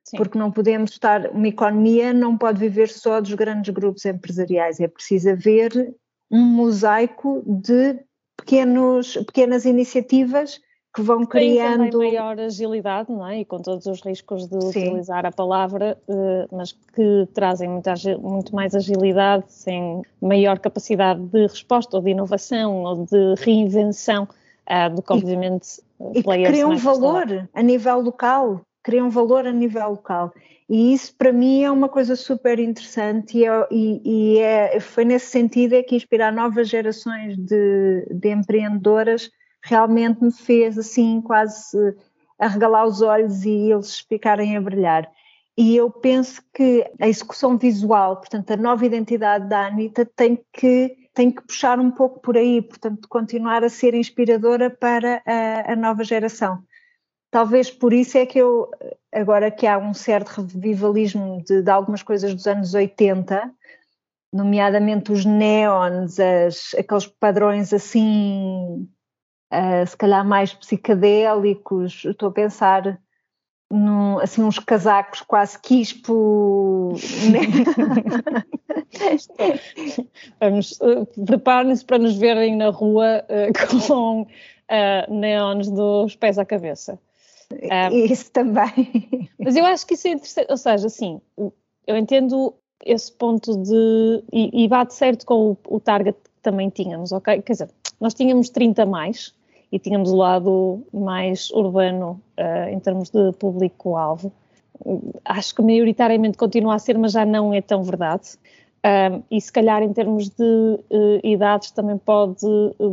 Sim. 0.05 0.17
Porque 0.17 0.39
não 0.39 0.51
podemos 0.51 0.91
estar, 0.91 1.31
uma 1.31 1.49
economia 1.49 2.13
não 2.13 2.37
pode 2.37 2.59
viver 2.59 2.89
só 2.89 3.21
dos 3.21 3.35
grandes 3.35 3.73
grupos 3.73 4.05
empresariais, 4.05 4.81
é 4.81 4.89
preciso 4.89 5.31
haver 5.31 5.95
um 6.31 6.41
mosaico 6.41 7.43
de 7.47 8.01
pequenos, 8.37 9.17
pequenas 9.19 9.65
iniciativas 9.65 10.61
que 10.95 11.03
vão 11.03 11.25
criando. 11.25 11.91
Tem 11.91 12.13
maior 12.13 12.39
agilidade, 12.39 13.11
não 13.11 13.27
é? 13.27 13.41
E 13.41 13.45
com 13.45 13.61
todos 13.61 13.87
os 13.87 14.03
riscos 14.03 14.47
de 14.47 14.61
Sim. 14.73 14.89
utilizar 14.89 15.25
a 15.25 15.33
palavra, 15.33 15.99
eh, 16.07 16.47
mas 16.53 16.73
que 16.73 17.29
trazem 17.33 17.81
muito 18.21 18.55
mais 18.55 18.75
agilidade, 18.75 19.45
sem 19.49 20.03
maior 20.21 20.59
capacidade 20.59 21.21
de 21.21 21.47
resposta 21.47 21.97
ou 21.97 22.03
de 22.03 22.11
inovação 22.11 22.83
ou 22.83 23.07
de 23.07 23.35
reinvenção 23.39 24.29
eh, 24.67 24.91
do 24.91 25.01
que, 25.01 25.13
obviamente, 25.13 25.81
e, 26.15 26.19
e 26.19 26.23
que 26.23 26.45
criam 26.45 26.77
valor 26.77 27.49
a 27.55 27.63
nível 27.63 28.01
local, 28.01 28.61
criam 28.83 29.11
valor 29.11 29.47
a 29.47 29.53
nível 29.53 29.91
local. 29.91 30.33
E 30.69 30.93
isso 30.93 31.15
para 31.17 31.33
mim 31.33 31.63
é 31.63 31.71
uma 31.71 31.89
coisa 31.89 32.17
super 32.17 32.59
interessante 32.59 33.39
e, 33.39 33.45
é, 33.45 33.69
e, 33.71 34.39
é, 34.39 34.81
foi 34.81 35.05
nesse 35.05 35.27
sentido 35.27 35.75
é 35.75 35.83
que 35.83 35.95
inspirar 35.95 36.33
novas 36.33 36.69
gerações 36.69 37.37
de, 37.37 38.07
de 38.11 38.31
empreendedoras 38.31 39.31
realmente 39.63 40.23
me 40.23 40.33
fez 40.33 40.79
assim 40.79 41.21
quase 41.21 41.77
arregalar 42.39 42.87
os 42.87 43.03
olhos 43.03 43.45
e 43.45 43.71
eles 43.71 44.01
ficarem 44.01 44.57
a 44.57 44.61
brilhar. 44.61 45.11
E 45.57 45.77
eu 45.77 45.91
penso 45.91 46.43
que 46.55 46.85
a 46.99 47.09
execução 47.09 47.59
visual, 47.59 48.17
portanto, 48.17 48.51
a 48.53 48.57
nova 48.57 48.87
identidade 48.87 49.49
da 49.49 49.67
Anitta 49.67 50.07
tem 50.07 50.43
que, 50.53 50.97
tem 51.13 51.31
que 51.31 51.43
puxar 51.43 51.79
um 51.79 51.91
pouco 51.91 52.21
por 52.21 52.37
aí, 52.37 52.63
portanto, 52.63 53.07
continuar 53.09 53.63
a 53.63 53.69
ser 53.69 53.95
inspiradora 53.95 54.71
para 54.71 55.23
a, 55.27 55.73
a 55.73 55.77
nova 55.77 56.03
geração. 56.03 56.65
Talvez 57.33 57.71
por 57.71 57.95
isso 57.95 58.19
é 58.19 58.27
que 58.27 58.39
eu, 58.39 58.71
agora 59.11 59.51
que 59.51 59.67
há 59.67 59.79
um 59.79 59.95
certo 59.95 60.43
revivalismo 60.43 61.43
de, 61.43 61.63
de 61.63 61.71
algumas 61.71 62.03
coisas 62.03 62.35
dos 62.35 62.47
anos 62.47 62.75
80, 62.75 63.51
nomeadamente 64.31 65.11
os 65.11 65.25
neons, 65.25 66.21
as, 66.21 66.75
aqueles 66.75 67.07
padrões 67.07 67.73
assim 67.73 68.87
uh, 69.51 69.87
se 69.87 69.97
calhar 69.97 70.23
mais 70.29 70.53
psicadélicos, 70.53 72.05
estou 72.05 72.29
a 72.29 72.33
pensar 72.33 73.01
num, 73.71 74.19
assim 74.19 74.43
uns 74.43 74.59
casacos 74.59 75.23
quase 75.23 75.59
quispo, 75.59 76.93
né? 77.33 77.41
Vamos, 80.39 80.79
uh, 80.83 81.07
preparem-se 81.25 81.83
para 81.83 81.97
nos 81.97 82.15
verem 82.15 82.57
na 82.57 82.69
rua 82.69 83.25
uh, 83.25 83.53
com 83.89 84.21
uh, 84.21 84.27
neons 85.09 85.71
dos 85.71 86.15
pés 86.15 86.39
à 86.39 86.45
cabeça. 86.45 87.01
Um, 87.53 87.97
isso 88.05 88.31
também. 88.31 89.29
Mas 89.39 89.57
eu 89.57 89.65
acho 89.65 89.87
que 89.87 89.95
isso 89.95 90.09
é 90.09 90.13
interessante, 90.13 90.47
ou 90.51 90.57
seja, 90.57 90.87
assim, 90.87 91.21
eu 91.87 91.97
entendo 91.97 92.55
esse 92.85 93.13
ponto 93.13 93.57
de. 93.57 94.25
e, 94.33 94.65
e 94.65 94.69
bate 94.69 94.95
certo 94.95 95.25
com 95.25 95.53
o, 95.53 95.59
o, 95.69 95.81
target 95.81 96.17
que 96.23 96.31
também 96.43 96.69
tínhamos, 96.69 97.13
ok? 97.13 97.41
Quer 97.43 97.53
dizer, 97.53 97.71
nós 98.01 98.15
tínhamos 98.15 98.51
30 98.51 98.85
mais 98.87 99.35
e 99.71 99.79
tínhamos 99.79 100.13
o 100.13 100.17
lado 100.17 100.85
mais 100.93 101.51
urbano 101.51 102.21
uh, 102.39 102.69
em 102.69 102.79
termos 102.81 103.11
de 103.11 103.33
público-alvo. 103.33 104.33
Acho 105.25 105.55
que 105.55 105.63
maioritariamente 105.63 106.37
continua 106.37 106.75
a 106.75 106.79
ser, 106.79 106.99
mas 106.99 107.13
já 107.13 107.25
não 107.25 107.55
é 107.55 107.61
tão 107.61 107.83
verdade. 107.83 108.37
Um, 108.85 109.23
e 109.31 109.41
se 109.41 109.53
calhar 109.53 109.81
em 109.83 109.93
termos 109.93 110.29
de 110.29 110.43
uh, 110.43 111.21
idades 111.23 111.71
também 111.71 111.97
pode 111.97 112.45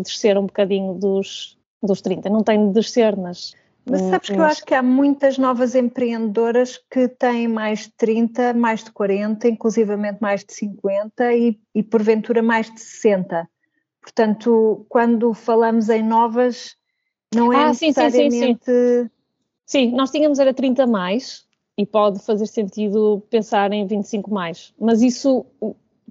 descer 0.03 0.37
um 0.37 0.45
bocadinho 0.45 0.93
dos, 0.93 1.57
dos 1.81 1.99
30. 2.01 2.29
Não 2.29 2.43
tem 2.43 2.67
de 2.67 2.73
descer, 2.73 3.17
mas 3.17 3.55
mas 3.89 4.01
sabes 4.01 4.29
que 4.29 4.35
eu 4.35 4.43
acho 4.43 4.65
que 4.65 4.73
há 4.73 4.83
muitas 4.83 5.37
novas 5.37 5.75
empreendedoras 5.75 6.79
que 6.89 7.07
têm 7.07 7.47
mais 7.47 7.81
de 7.81 7.91
30, 7.91 8.53
mais 8.53 8.83
de 8.83 8.91
40, 8.91 9.47
inclusivamente 9.47 10.19
mais 10.21 10.43
de 10.43 10.53
50 10.53 11.33
e, 11.33 11.59
e 11.73 11.83
porventura 11.83 12.41
mais 12.41 12.71
de 12.71 12.79
60. 12.79 13.47
Portanto, 14.01 14.85
quando 14.89 15.33
falamos 15.33 15.89
em 15.89 16.03
novas, 16.03 16.75
não 17.33 17.51
é 17.51 17.63
ah, 17.63 17.67
necessariamente... 17.69 18.65
Sim, 18.65 19.03
sim, 19.05 19.09
sim, 19.65 19.89
sim. 19.89 19.91
nós 19.95 20.11
tínhamos 20.11 20.39
era 20.39 20.53
30 20.53 20.87
mais 20.87 21.45
e 21.77 21.85
pode 21.85 22.19
fazer 22.19 22.45
sentido 22.45 23.23
pensar 23.29 23.71
em 23.71 23.85
25 23.87 24.33
mais, 24.33 24.73
mas 24.79 25.01
isso 25.01 25.45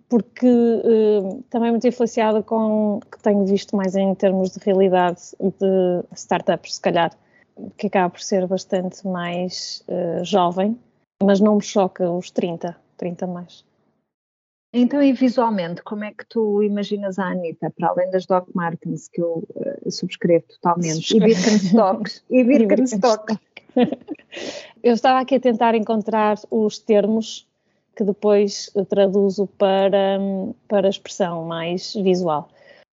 porque 0.08 0.46
uh, 0.46 1.42
também 1.50 1.68
é 1.68 1.70
muito 1.70 1.86
influenciada 1.86 2.42
com 2.42 2.96
o 2.96 3.00
que 3.00 3.22
tenho 3.22 3.44
visto 3.44 3.76
mais 3.76 3.94
em 3.94 4.14
termos 4.14 4.50
de 4.50 4.60
realidade 4.64 5.20
de 5.38 6.02
startups, 6.14 6.76
se 6.76 6.80
calhar 6.80 7.12
que 7.76 7.86
acaba 7.86 8.10
por 8.10 8.20
ser 8.20 8.46
bastante 8.46 9.06
mais 9.06 9.84
uh, 9.88 10.24
jovem, 10.24 10.78
mas 11.22 11.40
não 11.40 11.56
me 11.56 11.62
choca 11.62 12.10
os 12.10 12.30
30, 12.30 12.76
30 12.96 13.26
mais. 13.26 13.64
Então, 14.72 15.02
e 15.02 15.12
visualmente, 15.12 15.82
como 15.82 16.04
é 16.04 16.12
que 16.12 16.26
tu 16.26 16.62
imaginas 16.62 17.18
a 17.18 17.30
Anitta, 17.30 17.70
para 17.70 17.88
além 17.88 18.10
das 18.10 18.26
Doc 18.26 18.48
Martens, 18.54 19.08
que 19.08 19.20
eu 19.20 19.42
uh, 19.54 19.90
subscrevo 19.90 20.44
totalmente, 20.48 21.16
e 21.16 21.20
Birkenstocks, 21.20 22.22
e 22.28 22.44
Birkenstocks. 22.44 23.36
eu 24.82 24.94
estava 24.94 25.20
aqui 25.20 25.36
a 25.36 25.40
tentar 25.40 25.74
encontrar 25.74 26.38
os 26.50 26.78
termos 26.78 27.48
que 27.96 28.04
depois 28.04 28.70
traduzo 28.88 29.48
para, 29.58 30.20
para 30.68 30.86
a 30.86 30.90
expressão 30.90 31.44
mais 31.44 31.94
visual. 31.94 32.48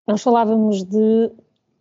Nós 0.07 0.23
falávamos 0.23 0.83
de 0.83 1.31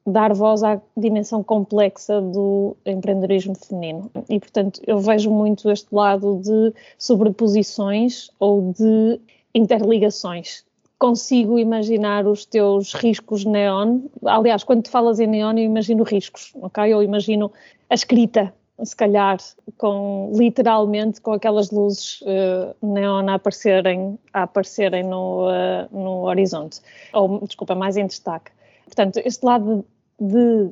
dar 0.07 0.35
voz 0.35 0.63
à 0.63 0.81
dimensão 0.97 1.43
complexa 1.43 2.21
do 2.21 2.77
empreendedorismo 2.85 3.55
feminino. 3.55 4.11
E, 4.29 4.39
portanto, 4.39 4.81
eu 4.87 4.99
vejo 4.99 5.31
muito 5.31 5.71
este 5.71 5.95
lado 5.95 6.41
de 6.43 6.75
sobreposições 6.99 8.31
ou 8.39 8.73
de 8.73 9.21
interligações. 9.55 10.65
Consigo 10.99 11.59
imaginar 11.59 12.27
os 12.27 12.45
teus 12.45 12.93
riscos 12.93 13.45
neon. 13.45 14.01
Aliás, 14.25 14.63
quando 14.63 14.83
tu 14.83 14.91
falas 14.91 15.21
em 15.21 15.27
neon, 15.27 15.57
eu 15.57 15.65
imagino 15.65 16.03
riscos, 16.03 16.53
ok? 16.61 16.93
Eu 16.93 17.03
imagino 17.03 17.51
a 17.89 17.95
escrita, 17.95 18.53
se 18.83 18.95
calhar, 18.95 19.39
com 19.79 20.33
literalmente 20.35 21.21
com 21.21 21.33
aquelas 21.33 21.71
luzes 21.71 22.21
uh, 22.23 22.75
neon 22.87 23.29
a 23.29 23.35
aparecerem, 23.35 24.19
a 24.33 24.43
aparecerem 24.43 25.03
no, 25.03 25.49
uh, 25.49 25.89
no 25.91 26.27
horizonte. 26.27 26.81
Ou, 27.13 27.41
desculpa, 27.47 27.75
mais 27.75 27.97
em 27.97 28.07
destaque. 28.07 28.51
Portanto, 28.87 29.21
este 29.25 29.45
lado 29.45 29.85
de 30.21 30.71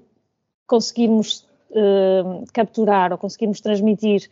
conseguirmos 0.66 1.46
uh, 1.70 2.44
capturar 2.52 3.12
ou 3.12 3.18
conseguirmos 3.18 3.60
transmitir 3.60 4.30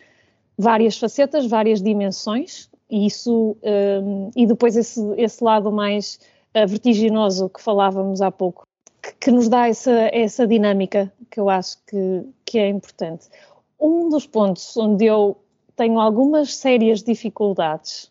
várias 0.56 0.98
facetas, 0.98 1.46
várias 1.46 1.82
dimensões, 1.82 2.68
e 2.88 3.06
isso 3.06 3.56
uh, 3.62 4.30
e 4.34 4.46
depois 4.46 4.76
esse, 4.76 5.00
esse 5.16 5.42
lado 5.42 5.70
mais 5.70 6.18
uh, 6.54 6.66
vertiginoso 6.66 7.48
que 7.48 7.62
falávamos 7.62 8.20
há 8.20 8.30
pouco, 8.30 8.66
que, 9.02 9.12
que, 9.14 9.30
nos 9.30 9.48
dá 9.48 9.68
essa, 9.68 10.10
essa 10.12 10.46
dinâmica 10.46 11.12
que 11.30 11.40
eu 11.40 11.48
acho 11.48 11.78
que, 11.86 12.24
que 12.44 12.58
é 12.58 12.68
importante. 12.68 13.28
Um 13.78 14.08
dos 14.08 14.26
pontos 14.26 14.76
onde 14.76 15.06
eu 15.06 15.36
tenho 15.76 15.98
algumas 15.98 16.54
sérias 16.54 17.02
dificuldades, 17.02 18.10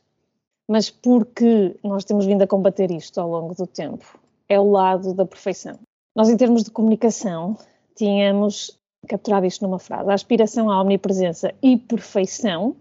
mas 0.67 0.89
porque 0.89 1.75
nós 1.83 2.03
temos 2.03 2.25
vindo 2.25 2.41
a 2.41 2.47
combater 2.47 2.89
isto 2.91 3.19
ao 3.19 3.29
longo 3.29 3.53
do 3.53 3.67
tempo, 3.67 4.19
é 4.47 4.59
o 4.59 4.71
lado 4.71 5.13
da 5.13 5.25
perfeição. 5.25 5.79
Nós, 6.19 6.27
em 6.27 6.36
termos 6.36 6.65
de 6.65 6.71
comunicação, 6.71 7.58
tínhamos 7.95 8.77
capturado 9.08 9.45
isto 9.45 9.65
numa 9.65 9.79
frase: 9.79 10.12
a 10.12 10.13
aspiração 10.13 10.69
à 10.69 10.82
omnipresença 10.82 11.55
e 11.63 11.77
perfeição 11.77 12.75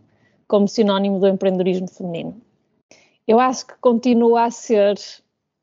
como 0.49 0.67
sinónimo 0.67 1.21
do 1.21 1.29
empreendedorismo 1.29 1.87
feminino. 1.87 2.43
Eu 3.29 3.39
acho 3.39 3.65
que 3.65 3.75
continua 3.81 4.47
a 4.47 4.51
ser 4.51 4.99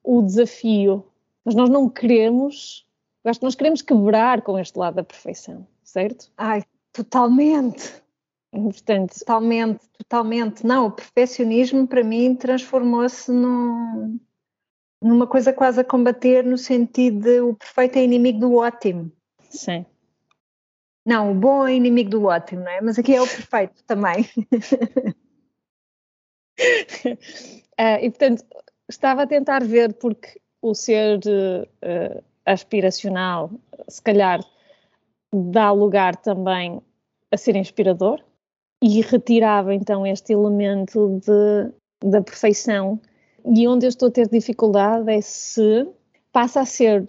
o 0.02 0.22
desafio, 0.22 1.06
mas 1.44 1.54
nós 1.54 1.70
não 1.70 1.90
queremos, 1.90 2.88
eu 3.26 3.30
acho 3.30 3.42
que 3.42 3.46
nós 3.46 3.56
queremos 3.56 3.82
quebrar 3.82 4.42
com 4.42 4.58
este 4.58 4.80
lado 4.80 4.96
da 4.96 5.04
perfeição, 5.04 5.68
certo? 5.84 6.32
Ai, 6.38 6.64
totalmente. 6.94 8.02
Portanto, 8.54 9.20
totalmente, 9.20 9.82
totalmente. 9.98 10.66
Não, 10.66 10.86
o 10.86 10.92
perfeccionismo 10.92 11.86
para 11.86 12.06
mim 12.06 12.36
transformou-se 12.36 13.30
num, 13.30 14.18
numa 15.02 15.28
coisa 15.28 15.54
quase 15.54 15.82
a 15.82 15.84
combater 15.84 16.44
no 16.44 16.58
sentido 16.58 17.22
de 17.22 17.42
o 17.42 17.54
perfeito 17.54 17.98
é 17.98 18.04
inimigo 18.04 18.40
do 18.40 18.56
ótimo. 18.56 19.12
Sim. 19.50 19.86
Não, 21.06 21.32
o 21.32 21.36
bom 21.36 21.68
é 21.68 21.74
inimigo 21.74 22.10
do 22.10 22.26
ótimo, 22.26 22.64
não 22.64 22.72
é? 22.72 22.82
Mas 22.82 22.98
aqui 22.98 23.16
é 23.16 23.22
o 23.22 23.28
perfeito 23.28 23.84
também. 23.86 24.28
uh, 26.60 28.00
e 28.02 28.10
portanto, 28.10 28.44
estava 28.90 29.24
a 29.24 29.28
tentar 29.28 29.64
ver 29.64 29.94
porque 29.94 30.42
o 30.62 30.74
ser 30.74 31.20
uh, 31.20 32.24
aspiracional, 32.46 33.52
se 33.88 34.02
calhar, 34.02 34.44
dá 35.32 35.72
lugar 35.72 36.16
também 36.16 36.82
a 37.32 37.38
ser 37.38 37.56
inspirador 37.56 38.24
e 38.82 39.02
retirava 39.02 39.74
então 39.74 40.06
este 40.06 40.34
elemento 40.34 41.20
de, 41.20 42.10
da 42.10 42.22
perfeição 42.22 43.00
e 43.46 43.68
onde 43.68 43.86
eu 43.86 43.90
estou 43.90 44.08
a 44.08 44.12
ter 44.12 44.28
dificuldade 44.28 45.10
é 45.12 45.22
se 45.22 45.88
passa 46.32 46.62
a 46.62 46.66
ser 46.66 47.06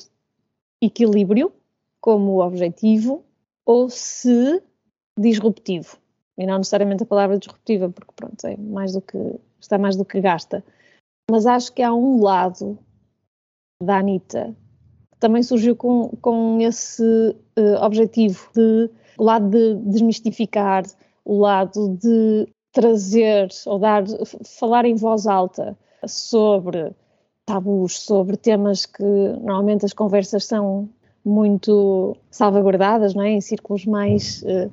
equilíbrio 0.83 1.53
como 2.01 2.43
objetivo 2.43 3.25
ou 3.65 3.89
se 3.89 4.63
disruptivo. 5.19 5.97
E 6.39 6.47
não 6.47 6.59
necessariamente 6.59 7.03
a 7.03 7.07
palavra 7.07 7.39
disruptiva, 7.39 7.89
porque 7.89 8.13
pronto, 8.15 8.47
é 8.47 8.57
mais 8.57 8.93
do 8.93 9.01
que, 9.01 9.17
está 9.59 9.79
mais 9.79 9.97
do 9.97 10.05
que 10.05 10.21
gasta. 10.21 10.63
Mas 11.31 11.47
acho 11.47 11.73
que 11.73 11.83
há 11.83 11.93
um 11.93 12.23
lado 12.23 12.79
da 13.83 13.99
Anitta 13.99 14.55
que 15.13 15.19
também 15.19 15.43
surgiu 15.43 15.75
com, 15.75 16.11
com 16.21 16.61
esse 16.61 17.03
uh, 17.59 17.83
objetivo 17.83 18.49
de 18.55 18.91
o 19.19 19.25
lado 19.25 19.49
de 19.49 19.75
desmistificar, 19.91 20.85
o 21.25 21.39
lado 21.39 21.97
de 21.97 22.47
trazer 22.71 23.49
ou 23.65 23.79
dar, 23.79 24.05
falar 24.45 24.85
em 24.85 24.95
voz 24.95 25.27
alta 25.27 25.77
sobre 26.07 26.93
tabus, 27.45 28.01
sobre 28.01 28.37
temas 28.37 28.87
que 28.87 29.03
normalmente 29.03 29.85
as 29.85 29.93
conversas 29.93 30.45
são 30.45 30.89
muito 31.25 32.17
salvaguardadas, 32.31 33.15
não 33.15 33.23
é? 33.23 33.31
Em 33.31 33.41
círculos 33.41 33.85
mais 33.87 34.43
uh, 34.43 34.71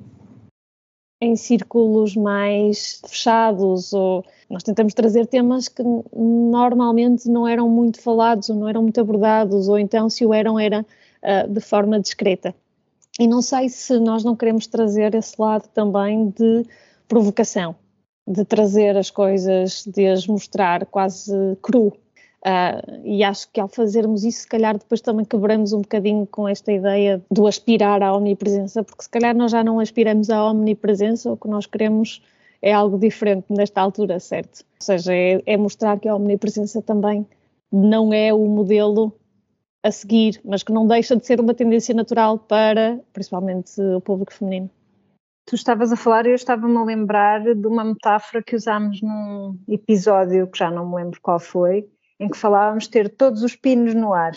em 1.20 1.36
círculos 1.36 2.16
mais 2.16 3.00
fechados 3.06 3.92
ou 3.92 4.24
nós 4.50 4.62
tentamos 4.62 4.92
trazer 4.92 5.26
temas 5.26 5.68
que 5.68 5.82
normalmente 6.14 7.28
não 7.28 7.48
eram 7.48 7.68
muito 7.68 8.00
falados 8.00 8.50
ou 8.50 8.56
não 8.56 8.68
eram 8.68 8.82
muito 8.82 9.00
abordados 9.00 9.68
ou 9.68 9.78
então 9.78 10.10
se 10.10 10.24
o 10.26 10.34
eram 10.34 10.58
era 10.58 10.80
uh, 10.82 11.48
de 11.48 11.60
forma 11.60 11.98
discreta. 11.98 12.54
E 13.18 13.26
não 13.26 13.40
sei 13.40 13.68
se 13.68 13.98
nós 14.00 14.24
não 14.24 14.34
queremos 14.36 14.66
trazer 14.66 15.14
esse 15.14 15.40
lado 15.40 15.68
também 15.68 16.28
de 16.30 16.66
provocação, 17.08 17.74
de 18.26 18.44
trazer 18.44 18.96
as 18.96 19.10
coisas, 19.10 19.84
de 19.86 20.06
as 20.06 20.26
mostrar 20.26 20.86
quase 20.86 21.32
cru. 21.62 21.92
Uh, 22.44 23.00
e 23.04 23.24
acho 23.24 23.50
que 23.50 23.58
ao 23.58 23.68
fazermos 23.68 24.22
isso, 24.22 24.40
se 24.40 24.48
calhar 24.48 24.76
depois 24.76 25.00
também 25.00 25.24
quebramos 25.24 25.72
um 25.72 25.80
bocadinho 25.80 26.26
com 26.26 26.46
esta 26.46 26.70
ideia 26.70 27.22
do 27.30 27.46
aspirar 27.46 28.02
à 28.02 28.14
omnipresença, 28.14 28.82
porque 28.82 29.04
se 29.04 29.08
calhar 29.08 29.34
nós 29.34 29.50
já 29.50 29.64
não 29.64 29.80
aspiramos 29.80 30.28
à 30.28 30.44
omnipresença, 30.44 31.32
o 31.32 31.38
que 31.38 31.48
nós 31.48 31.64
queremos 31.64 32.22
é 32.60 32.72
algo 32.72 32.98
diferente 32.98 33.46
nesta 33.48 33.80
altura, 33.80 34.20
certo? 34.20 34.58
Ou 34.58 34.84
seja, 34.84 35.14
é, 35.14 35.42
é 35.46 35.56
mostrar 35.56 35.98
que 35.98 36.08
a 36.08 36.14
omnipresença 36.14 36.82
também 36.82 37.26
não 37.72 38.12
é 38.12 38.32
o 38.32 38.46
modelo 38.46 39.12
a 39.82 39.90
seguir, 39.90 40.40
mas 40.44 40.62
que 40.62 40.72
não 40.72 40.86
deixa 40.86 41.16
de 41.16 41.26
ser 41.26 41.40
uma 41.40 41.54
tendência 41.54 41.94
natural 41.94 42.38
para, 42.38 42.98
principalmente, 43.12 43.80
o 43.80 44.00
público 44.00 44.32
feminino. 44.32 44.70
Tu 45.46 45.56
estavas 45.56 45.92
a 45.92 45.96
falar 45.96 46.26
e 46.26 46.30
eu 46.30 46.34
estava-me 46.34 46.76
a 46.76 46.84
lembrar 46.84 47.54
de 47.54 47.66
uma 47.66 47.84
metáfora 47.84 48.42
que 48.42 48.56
usámos 48.56 49.02
num 49.02 49.58
episódio, 49.68 50.50
que 50.50 50.58
já 50.58 50.70
não 50.70 50.88
me 50.88 50.96
lembro 50.96 51.20
qual 51.20 51.38
foi, 51.38 51.86
em 52.18 52.28
que 52.28 52.36
falávamos 52.36 52.88
ter 52.88 53.14
todos 53.14 53.42
os 53.42 53.54
pinos 53.54 53.94
no 53.94 54.14
ar. 54.14 54.32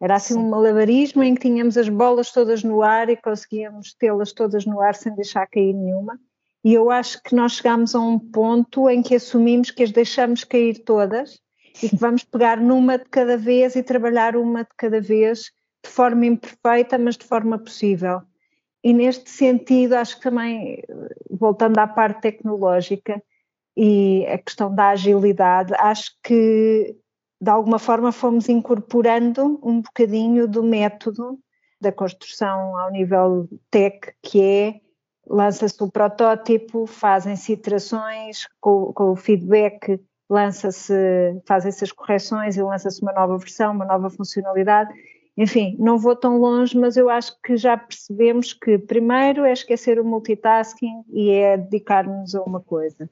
Era 0.00 0.16
assim 0.16 0.34
Sim. 0.34 0.40
um 0.40 0.48
malabarismo 0.48 1.22
em 1.22 1.34
que 1.34 1.42
tínhamos 1.42 1.76
as 1.76 1.88
bolas 1.88 2.32
todas 2.32 2.64
no 2.64 2.82
ar 2.82 3.08
e 3.10 3.16
conseguíamos 3.16 3.94
tê-las 3.94 4.32
todas 4.32 4.64
no 4.64 4.80
ar 4.80 4.94
sem 4.94 5.14
deixar 5.14 5.46
cair 5.46 5.74
nenhuma. 5.74 6.18
E 6.64 6.74
eu 6.74 6.90
acho 6.90 7.22
que 7.22 7.34
nós 7.34 7.52
chegámos 7.52 7.94
a 7.94 8.00
um 8.00 8.18
ponto 8.18 8.88
em 8.88 9.02
que 9.02 9.14
assumimos 9.14 9.70
que 9.70 9.82
as 9.82 9.92
deixamos 9.92 10.42
cair 10.42 10.82
todas 10.84 11.38
e 11.82 11.88
que 11.88 11.96
vamos 11.96 12.24
pegar 12.24 12.58
numa 12.58 12.98
de 12.98 13.04
cada 13.04 13.36
vez 13.36 13.76
e 13.76 13.82
trabalhar 13.82 14.36
uma 14.36 14.64
de 14.64 14.70
cada 14.76 15.00
vez 15.00 15.52
de 15.82 15.90
forma 15.90 16.26
imperfeita, 16.26 16.98
mas 16.98 17.16
de 17.16 17.24
forma 17.24 17.58
possível. 17.58 18.22
E 18.82 18.92
neste 18.92 19.28
sentido, 19.30 19.94
acho 19.94 20.16
que 20.16 20.22
também, 20.22 20.82
voltando 21.30 21.78
à 21.78 21.86
parte 21.86 22.20
tecnológica 22.22 23.22
e 23.76 24.26
a 24.26 24.38
questão 24.38 24.74
da 24.74 24.90
agilidade, 24.90 25.74
acho 25.74 26.12
que 26.22 26.96
de 27.42 27.50
alguma 27.50 27.78
forma 27.78 28.12
fomos 28.12 28.48
incorporando 28.48 29.60
um 29.62 29.80
bocadinho 29.80 30.46
do 30.46 30.62
método 30.62 31.38
da 31.80 31.90
construção 31.92 32.76
ao 32.76 32.90
nível 32.90 33.48
tech, 33.70 34.12
que 34.22 34.42
é 34.42 34.80
lança-se 35.26 35.82
o 35.82 35.90
protótipo, 35.90 36.86
fazem-se 36.86 37.52
iterações 37.52 38.46
com, 38.60 38.92
com 38.92 39.12
o 39.12 39.16
feedback 39.16 40.00
lança-se, 40.30 40.94
fazem-se 41.44 41.82
as 41.82 41.90
correções 41.90 42.56
e 42.56 42.62
lança-se 42.62 43.02
uma 43.02 43.12
nova 43.12 43.36
versão, 43.36 43.72
uma 43.72 43.84
nova 43.84 44.08
funcionalidade. 44.08 44.94
Enfim, 45.36 45.76
não 45.78 45.98
vou 45.98 46.14
tão 46.14 46.38
longe, 46.38 46.76
mas 46.76 46.96
eu 46.96 47.08
acho 47.08 47.40
que 47.42 47.56
já 47.56 47.76
percebemos 47.76 48.52
que 48.52 48.78
primeiro 48.78 49.44
é 49.44 49.52
esquecer 49.52 49.98
o 49.98 50.04
multitasking 50.04 51.04
e 51.08 51.30
é 51.30 51.56
dedicar-nos 51.56 52.34
a 52.34 52.42
uma 52.42 52.60
coisa. 52.60 53.08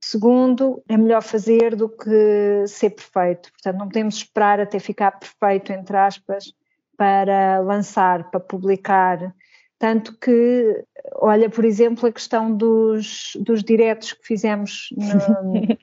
Segundo, 0.00 0.82
é 0.88 0.96
melhor 0.96 1.22
fazer 1.22 1.74
do 1.76 1.88
que 1.88 2.66
ser 2.66 2.90
perfeito. 2.90 3.52
Portanto, 3.52 3.78
não 3.78 3.88
podemos 3.88 4.16
esperar 4.16 4.60
até 4.60 4.78
ficar 4.78 5.12
perfeito, 5.12 5.72
entre 5.72 5.96
aspas, 5.96 6.52
para 6.96 7.60
lançar, 7.60 8.30
para 8.30 8.40
publicar. 8.40 9.34
Tanto 9.78 10.16
que, 10.18 10.84
olha, 11.16 11.50
por 11.50 11.64
exemplo, 11.64 12.08
a 12.08 12.12
questão 12.12 12.52
dos, 12.52 13.36
dos 13.40 13.62
diretos 13.62 14.12
que 14.12 14.26
fizemos 14.26 14.88
no, 14.96 15.78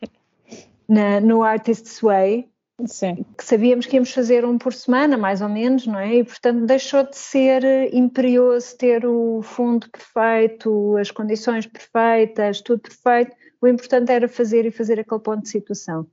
na, 0.89 1.21
no 1.21 1.43
Artist's 1.43 2.01
Way, 2.01 2.49
Sim. 2.85 3.25
que 3.37 3.45
sabíamos 3.45 3.85
que 3.85 3.95
íamos 3.95 4.11
fazer 4.11 4.43
um 4.43 4.57
por 4.57 4.73
semana, 4.73 5.17
mais 5.17 5.41
ou 5.41 5.47
menos, 5.47 5.87
não 5.87 5.97
é? 5.97 6.15
E 6.17 6.23
portanto 6.23 6.65
deixou 6.65 7.03
de 7.03 7.17
ser 7.17 7.63
imperioso 7.93 8.77
ter 8.77 9.05
o 9.05 9.41
fundo 9.41 9.89
perfeito, 9.89 10.97
as 10.97 11.09
condições 11.09 11.65
perfeitas, 11.65 12.59
tudo 12.59 12.81
perfeito. 12.81 13.35
O 13.61 13.67
importante 13.67 14.11
era 14.11 14.27
fazer 14.27 14.65
e 14.65 14.71
fazer 14.71 14.99
aquele 14.99 15.21
ponto 15.21 15.43
de 15.43 15.49
situação. 15.49 16.05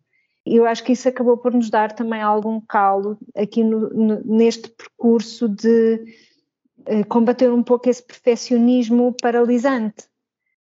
E 0.46 0.56
eu 0.56 0.64
acho 0.64 0.84
que 0.84 0.92
isso 0.92 1.08
acabou 1.08 1.36
por 1.36 1.52
nos 1.52 1.68
dar 1.68 1.92
também 1.92 2.22
algum 2.22 2.60
calo 2.60 3.18
aqui 3.34 3.64
no, 3.64 3.90
no, 3.90 4.24
neste 4.24 4.68
percurso 4.70 5.48
de 5.48 6.04
eh, 6.86 7.04
combater 7.04 7.50
um 7.50 7.62
pouco 7.62 7.88
esse 7.88 8.02
perfeccionismo 8.02 9.14
paralisante. 9.20 10.04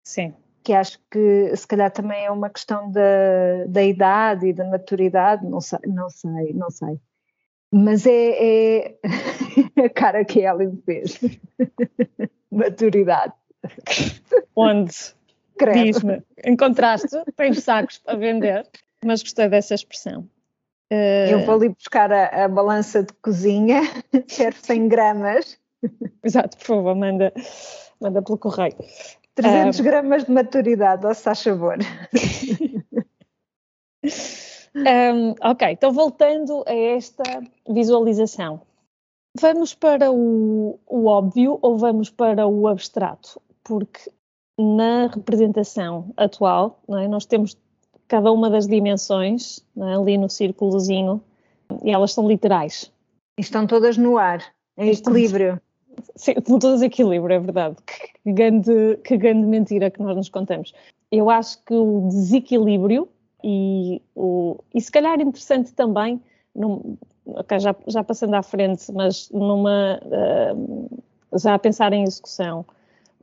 Sim 0.02 0.34
que 0.64 0.72
acho 0.72 0.98
que 1.10 1.54
se 1.54 1.66
calhar 1.66 1.90
também 1.90 2.24
é 2.24 2.30
uma 2.30 2.48
questão 2.48 2.90
da, 2.90 3.66
da 3.68 3.82
idade 3.82 4.46
e 4.48 4.52
da 4.52 4.64
maturidade, 4.64 5.46
não 5.46 5.60
sei, 5.60 5.78
não 5.86 6.08
sei, 6.08 6.52
não 6.54 6.70
sei. 6.70 6.98
Mas 7.70 8.06
é, 8.06 8.86
é 8.86 8.94
a 9.84 9.90
cara 9.90 10.24
que 10.24 10.40
ela 10.40 10.64
me 10.64 10.80
fez. 10.82 11.20
maturidade. 12.50 13.34
Onde? 14.56 14.94
Diz-me, 15.72 16.22
encontraste? 16.44 17.08
Tens 17.36 17.62
sacos 17.62 17.98
para 17.98 18.16
vender? 18.16 18.66
Mas 19.04 19.22
gostei 19.22 19.48
dessa 19.48 19.74
expressão. 19.74 20.28
Uh... 20.90 21.30
Eu 21.30 21.44
vou 21.44 21.56
ali 21.56 21.68
buscar 21.68 22.10
a, 22.12 22.44
a 22.44 22.48
balança 22.48 23.02
de 23.02 23.12
cozinha, 23.14 23.82
quero 24.28 24.56
100 24.56 24.88
gramas. 24.88 25.58
Exato, 26.22 26.56
por 26.56 26.66
favor, 26.66 26.94
manda, 26.94 27.32
manda 28.00 28.22
pelo 28.22 28.38
correio. 28.38 28.76
300 29.34 29.80
gramas 29.80 30.24
de 30.24 30.30
maturidade, 30.30 31.06
ou 31.06 31.14
se 31.14 31.22
faz 31.22 31.42
favor. 31.42 31.78
um, 34.76 35.34
ok, 35.42 35.68
então 35.70 35.92
voltando 35.92 36.64
a 36.66 36.74
esta 36.74 37.24
visualização. 37.68 38.62
Vamos 39.40 39.74
para 39.74 40.12
o, 40.12 40.78
o, 40.86 41.06
óbvio 41.06 41.58
ou 41.60 41.76
vamos 41.76 42.08
para 42.08 42.46
o 42.46 42.68
abstrato? 42.68 43.40
Porque 43.64 44.10
na 44.58 45.08
representação 45.08 46.12
atual, 46.16 46.80
é? 46.88 47.08
nós 47.08 47.26
temos 47.26 47.56
cada 48.06 48.30
uma 48.30 48.48
das 48.48 48.68
dimensões 48.68 49.58
é? 49.76 49.94
ali 49.94 50.16
no 50.16 50.30
círculozinho 50.30 51.20
e 51.82 51.90
elas 51.90 52.12
são 52.12 52.28
literais. 52.28 52.92
Estão 53.36 53.66
todas 53.66 53.96
no 53.96 54.16
ar, 54.16 54.40
em 54.78 54.90
equilíbrio. 54.90 55.60
Sim, 56.16 56.34
todo 56.34 56.72
desequilíbrio, 56.72 57.34
é 57.34 57.40
verdade. 57.40 57.76
Que 58.22 58.32
grande, 58.32 58.98
que 59.04 59.16
grande 59.16 59.46
mentira 59.46 59.90
que 59.90 60.02
nós 60.02 60.16
nos 60.16 60.28
contamos. 60.28 60.72
Eu 61.10 61.30
acho 61.30 61.62
que 61.64 61.74
o 61.74 62.08
desequilíbrio 62.08 63.08
e, 63.42 64.00
o, 64.14 64.56
e 64.74 64.80
se 64.80 64.90
calhar 64.90 65.20
interessante 65.20 65.72
também, 65.72 66.20
num, 66.54 66.96
okay, 67.26 67.58
já, 67.58 67.74
já 67.86 68.02
passando 68.02 68.34
à 68.34 68.42
frente, 68.42 68.90
mas 68.92 69.30
numa, 69.30 70.00
uh, 70.04 71.38
já 71.38 71.54
a 71.54 71.58
pensar 71.58 71.92
em 71.92 72.04
execução, 72.04 72.64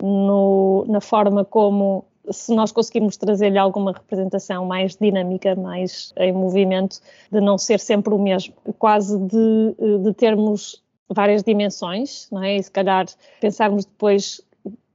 no, 0.01 0.85
na 0.87 1.01
forma 1.01 1.43
como 1.43 2.05
se 2.29 2.53
nós 2.53 2.71
conseguirmos 2.71 3.17
trazer-lhe 3.17 3.57
alguma 3.57 3.91
representação 3.93 4.65
mais 4.65 4.95
dinâmica, 4.95 5.55
mais 5.55 6.13
em 6.17 6.31
movimento, 6.31 6.99
de 7.31 7.41
não 7.41 7.57
ser 7.57 7.79
sempre 7.79 8.13
o 8.13 8.19
mesmo, 8.19 8.53
quase 8.77 9.17
de, 9.17 9.75
de 10.03 10.13
termos 10.13 10.83
várias 11.09 11.43
dimensões, 11.43 12.27
não 12.31 12.43
é? 12.43 12.57
E 12.57 12.63
se 12.63 12.71
calhar 12.71 13.05
pensarmos 13.39 13.85
depois 13.85 14.41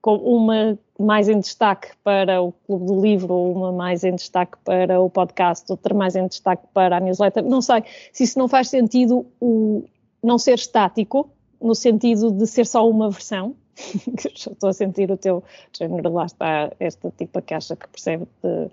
com 0.00 0.16
uma 0.16 0.78
mais 0.98 1.28
em 1.28 1.40
destaque 1.40 1.88
para 2.04 2.40
o 2.40 2.52
Clube 2.52 2.86
do 2.86 3.00
Livro, 3.00 3.34
uma 3.34 3.72
mais 3.72 4.04
em 4.04 4.14
destaque 4.14 4.56
para 4.64 5.00
o 5.00 5.10
podcast, 5.10 5.70
outra 5.70 5.94
mais 5.94 6.14
em 6.14 6.26
destaque 6.26 6.62
para 6.72 6.96
a 6.96 7.00
newsletter. 7.00 7.44
Não 7.44 7.60
sei 7.60 7.82
se 8.12 8.24
isso 8.24 8.38
não 8.38 8.48
faz 8.48 8.68
sentido 8.68 9.26
o 9.40 9.84
não 10.22 10.38
ser 10.38 10.54
estático, 10.54 11.28
no 11.60 11.74
sentido 11.74 12.30
de 12.30 12.46
ser 12.46 12.66
só 12.66 12.88
uma 12.88 13.10
versão. 13.10 13.54
Estou 14.34 14.70
a 14.70 14.72
sentir 14.72 15.10
o 15.10 15.16
teu 15.16 15.42
género, 15.76 16.12
lá 16.12 16.24
está 16.24 16.70
esta 16.80 17.12
tipa 17.16 17.42
que 17.42 17.52
acha 17.52 17.76
que 17.76 17.88
percebe 17.88 18.26
de, 18.42 18.70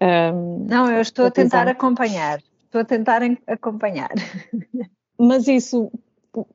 um, 0.00 0.66
Não, 0.68 0.90
eu 0.90 1.00
estou 1.00 1.26
a 1.26 1.30
tentar 1.30 1.68
acompanhar. 1.68 2.42
Estou 2.64 2.80
a 2.80 2.84
tentar 2.84 3.22
acompanhar. 3.46 4.12
Mas 5.18 5.48
isso 5.48 5.90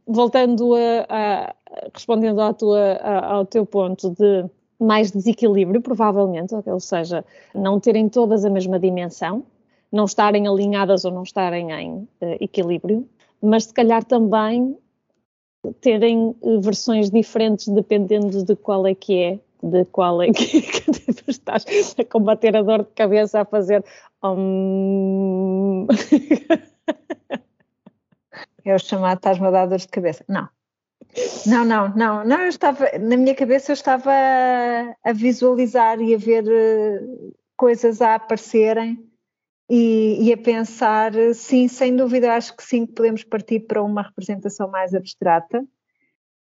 voltando 0.06 0.76
a, 0.76 1.06
a 1.10 1.56
respondendo 1.94 2.54
tua, 2.54 2.94
a, 2.94 3.34
ao 3.34 3.46
teu 3.46 3.66
ponto 3.66 4.12
de 4.12 4.46
mais 4.80 5.12
desequilíbrio, 5.12 5.82
provavelmente, 5.82 6.56
ou 6.66 6.80
seja, 6.80 7.24
não 7.54 7.80
terem 7.80 8.10
todas 8.10 8.44
a 8.44 8.50
mesma 8.50 8.80
dimensão, 8.80 9.44
não 9.92 10.06
estarem 10.06 10.48
alinhadas 10.48 11.06
ou 11.06 11.12
não 11.12 11.24
estarem 11.24 11.72
em 11.72 11.94
uh, 11.94 12.08
equilíbrio, 12.40 13.08
mas 13.42 13.66
se 13.66 13.74
calhar 13.74 14.04
também 14.04 14.76
terem 15.80 16.36
uh, 16.42 16.62
versões 16.62 17.12
diferentes 17.12 17.68
dependendo 17.68 18.44
de 18.44 18.56
qual 18.56 18.88
é 18.88 18.96
que 18.96 19.20
é, 19.20 19.40
de 19.62 19.86
qual 19.86 20.22
é 20.24 20.32
que, 20.34 20.62
que 20.62 21.30
estás 21.30 21.66
a 21.98 22.04
combater 22.06 22.56
a 22.58 22.64
dor 22.64 22.80
de 22.84 22.92
cabeça 22.96 23.42
a 23.42 23.46
fazer. 23.46 23.84
Um... 24.24 25.86
É 28.64 28.76
o 28.76 28.80
chamado 28.80 29.18
estás-me 29.18 29.48
a 29.48 29.52
dar 29.52 29.66
dor 29.68 29.80
de 29.80 29.88
cabeça. 29.88 30.24
Não. 30.28 30.48
Não, 31.46 31.66
não, 31.66 31.90
não, 31.90 32.24
não, 32.24 32.42
eu 32.42 32.48
estava, 32.48 32.90
na 32.98 33.18
minha 33.18 33.36
cabeça 33.36 33.72
eu 33.72 33.74
estava 33.74 34.12
a, 35.04 35.12
visualizar 35.14 36.00
e 36.00 36.14
a 36.14 36.18
ver 36.18 36.46
eh, 36.48 37.02
coisas 37.58 38.02
a 38.02 38.16
aparecerem 38.16 38.98
e, 39.70 40.28
e, 40.28 40.34
a 40.34 40.38
pensar, 40.38 41.12
sim, 41.34 41.68
sem 41.68 41.96
dúvida, 41.96 42.34
acho 42.34 42.56
que 42.56 42.64
sim, 42.64 42.86
que 42.86 42.94
podemos 42.94 43.24
partir 43.24 43.62
para 43.62 43.84
uma 43.84 44.02
representação 44.02 44.70
mais 44.70 44.94
abstrata. 44.94 45.66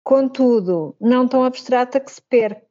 Contudo, 0.04 0.96
não 1.02 1.28
tão 1.28 1.44
abstrata 1.44 2.00
que 2.00 2.12
se 2.12 2.22
perca. 2.22 2.64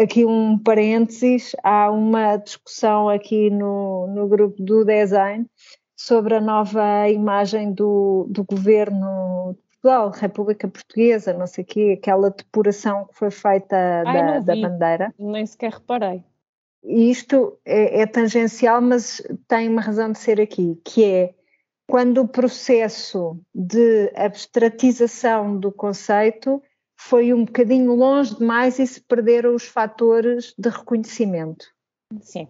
Aqui 0.00 0.24
um 0.24 0.58
parênteses, 0.58 1.56
há 1.62 1.90
uma 1.90 2.36
discussão 2.36 3.08
aqui 3.08 3.50
no, 3.50 4.06
no 4.08 4.28
grupo 4.28 4.62
do 4.62 4.84
design 4.84 5.46
sobre 5.96 6.34
a 6.34 6.40
nova 6.40 7.08
imagem 7.08 7.72
do, 7.72 8.26
do 8.28 8.44
governo 8.44 9.54
de 9.54 9.62
Portugal, 9.68 10.10
República 10.10 10.68
Portuguesa, 10.68 11.32
não 11.32 11.46
sei 11.46 11.64
o 11.64 11.66
quê, 11.66 11.98
aquela 11.98 12.30
depuração 12.30 13.06
que 13.06 13.14
foi 13.14 13.30
feita 13.30 13.76
Ai, 14.06 14.40
da, 14.42 14.54
da 14.54 14.56
bandeira. 14.56 15.14
Nem 15.18 15.46
sequer 15.46 15.72
reparei. 15.72 16.24
Isto 16.82 17.58
é, 17.64 18.02
é 18.02 18.06
tangencial, 18.06 18.80
mas 18.80 19.22
tem 19.48 19.68
uma 19.68 19.80
razão 19.80 20.12
de 20.12 20.18
ser 20.18 20.40
aqui, 20.40 20.78
que 20.84 21.04
é 21.04 21.34
quando 21.86 22.22
o 22.22 22.28
processo 22.28 23.38
de 23.54 24.10
abstratização 24.14 25.58
do 25.58 25.70
conceito 25.70 26.62
foi 26.96 27.32
um 27.32 27.44
bocadinho 27.44 27.94
longe 27.94 28.36
demais 28.36 28.78
e 28.78 28.86
se 28.86 29.00
perderam 29.00 29.54
os 29.54 29.66
fatores 29.66 30.54
de 30.58 30.68
reconhecimento. 30.68 31.66
Sim, 32.20 32.48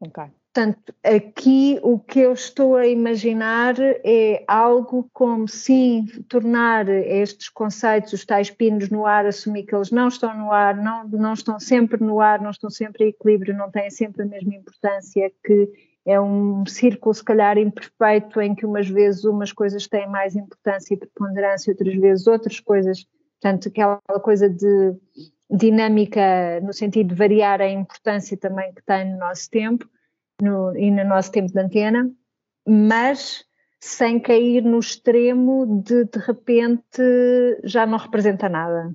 ok. 0.00 0.24
Portanto, 0.56 0.94
aqui 1.04 1.78
o 1.82 1.98
que 1.98 2.18
eu 2.18 2.32
estou 2.32 2.76
a 2.76 2.86
imaginar 2.86 3.74
é 3.78 4.42
algo 4.48 5.06
como 5.12 5.46
sim 5.46 6.06
tornar 6.30 6.88
estes 6.88 7.50
conceitos, 7.50 8.14
os 8.14 8.24
tais 8.24 8.48
pinos 8.48 8.88
no 8.88 9.04
ar, 9.04 9.26
assumir 9.26 9.64
que 9.64 9.74
eles 9.74 9.90
não 9.90 10.08
estão 10.08 10.34
no 10.34 10.50
ar, 10.50 10.74
não, 10.74 11.06
não 11.08 11.34
estão 11.34 11.60
sempre 11.60 12.02
no 12.02 12.22
ar, 12.22 12.40
não 12.40 12.48
estão 12.48 12.70
sempre 12.70 13.04
em 13.04 13.08
equilíbrio, 13.08 13.54
não 13.54 13.70
têm 13.70 13.90
sempre 13.90 14.22
a 14.22 14.24
mesma 14.24 14.54
importância, 14.54 15.30
que 15.44 15.68
é 16.06 16.18
um 16.18 16.64
círculo 16.64 17.14
se 17.14 17.22
calhar 17.22 17.58
imperfeito 17.58 18.40
em 18.40 18.54
que 18.54 18.64
umas 18.64 18.88
vezes 18.88 19.24
umas 19.24 19.52
coisas 19.52 19.86
têm 19.86 20.08
mais 20.08 20.34
importância 20.34 20.94
e 20.94 20.96
preponderância, 20.96 21.70
outras 21.70 21.94
vezes 21.96 22.26
outras 22.26 22.60
coisas, 22.60 23.06
portanto 23.38 23.68
aquela 23.68 24.00
coisa 24.22 24.48
de 24.48 24.94
dinâmica 25.50 26.62
no 26.62 26.72
sentido 26.72 27.08
de 27.08 27.14
variar 27.14 27.60
a 27.60 27.68
importância 27.68 28.38
também 28.38 28.72
que 28.72 28.82
tem 28.86 29.12
no 29.12 29.18
nosso 29.18 29.50
tempo 29.50 29.86
no, 30.40 30.76
e 30.76 30.90
no 30.90 31.04
nosso 31.04 31.30
tempo 31.32 31.52
de 31.52 31.58
antena, 31.58 32.10
mas 32.66 33.44
sem 33.80 34.18
cair 34.18 34.62
no 34.62 34.78
extremo 34.78 35.82
de 35.82 36.04
de 36.04 36.18
repente 36.18 37.02
já 37.64 37.86
não 37.86 37.98
representa 37.98 38.48
nada. 38.48 38.94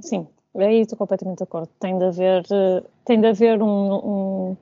Sim, 0.00 0.28
aí 0.54 0.80
estou 0.80 0.98
completamente 0.98 1.38
de 1.38 1.44
acordo. 1.44 1.68
Tem 1.80 1.98
de 1.98 2.04
haver, 2.04 2.44
tem 3.04 3.20
de 3.20 3.26
haver 3.26 3.62
um, 3.62 3.94
um, 3.94 4.56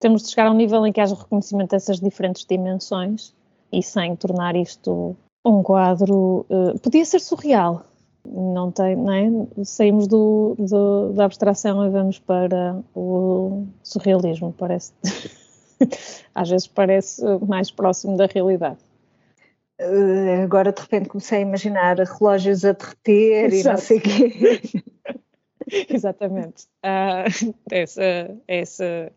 Temos 0.00 0.22
de 0.22 0.30
chegar 0.30 0.48
a 0.48 0.50
um 0.50 0.56
nível 0.56 0.86
em 0.86 0.92
que 0.92 1.00
haja 1.00 1.14
reconhecimento 1.14 1.70
dessas 1.70 2.00
diferentes 2.00 2.44
dimensões 2.44 3.34
e 3.72 3.82
sem 3.82 4.14
tornar 4.16 4.56
isto 4.56 5.16
um 5.44 5.62
quadro. 5.62 6.46
Uh, 6.50 6.78
podia 6.80 7.04
ser 7.04 7.20
surreal, 7.20 7.84
não 8.26 8.70
tem, 8.70 8.96
não 8.96 9.12
é? 9.12 9.64
Saímos 9.64 10.06
do, 10.06 10.54
do, 10.58 11.12
da 11.12 11.24
abstração 11.24 11.84
e 11.86 11.90
vamos 11.90 12.18
para 12.18 12.82
o 12.94 13.66
surrealismo, 13.82 14.54
parece. 14.56 14.92
Às 16.34 16.50
vezes 16.50 16.66
parece 16.66 17.22
mais 17.46 17.70
próximo 17.70 18.16
da 18.16 18.26
realidade. 18.26 18.78
Uh, 19.80 20.42
agora 20.44 20.72
de 20.72 20.80
repente 20.80 21.08
comecei 21.08 21.38
a 21.38 21.42
imaginar 21.42 21.98
relógios 21.98 22.64
a 22.64 22.72
derreter 22.72 23.52
Exato. 23.52 23.56
e 23.56 23.72
não 23.72 23.76
sei 23.78 23.98
o 23.98 24.00
quê. 24.00 24.84
Exatamente. 25.90 26.66
Uh, 26.84 27.54
essa 27.70 28.36
essa 28.46 29.12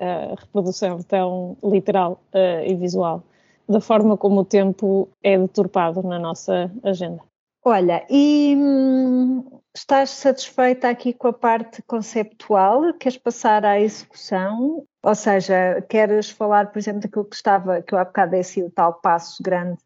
uh, 0.00 0.34
reprodução 0.38 1.02
tão 1.02 1.56
literal 1.62 2.22
uh, 2.32 2.64
e 2.64 2.74
visual 2.76 3.24
da 3.68 3.80
forma 3.80 4.16
como 4.16 4.40
o 4.40 4.44
tempo 4.44 5.08
é 5.22 5.36
deturpado 5.36 6.02
na 6.02 6.18
nossa 6.18 6.70
agenda. 6.84 7.20
Olha, 7.68 8.06
e 8.08 8.54
hum, 8.56 9.42
estás 9.74 10.10
satisfeita 10.10 10.88
aqui 10.88 11.12
com 11.12 11.26
a 11.26 11.32
parte 11.32 11.82
conceptual? 11.82 12.94
Queres 12.94 13.18
passar 13.18 13.64
à 13.64 13.80
execução? 13.80 14.86
Ou 15.02 15.14
seja, 15.16 15.84
queres 15.88 16.30
falar, 16.30 16.70
por 16.70 16.78
exemplo, 16.78 17.00
daquilo 17.00 17.24
que 17.24 17.34
estava, 17.34 17.82
que 17.82 17.92
eu 17.92 17.98
há 17.98 18.04
bocado 18.04 18.36
disse, 18.36 18.62
o 18.62 18.70
tal 18.70 18.94
passo 18.94 19.42
grande 19.42 19.78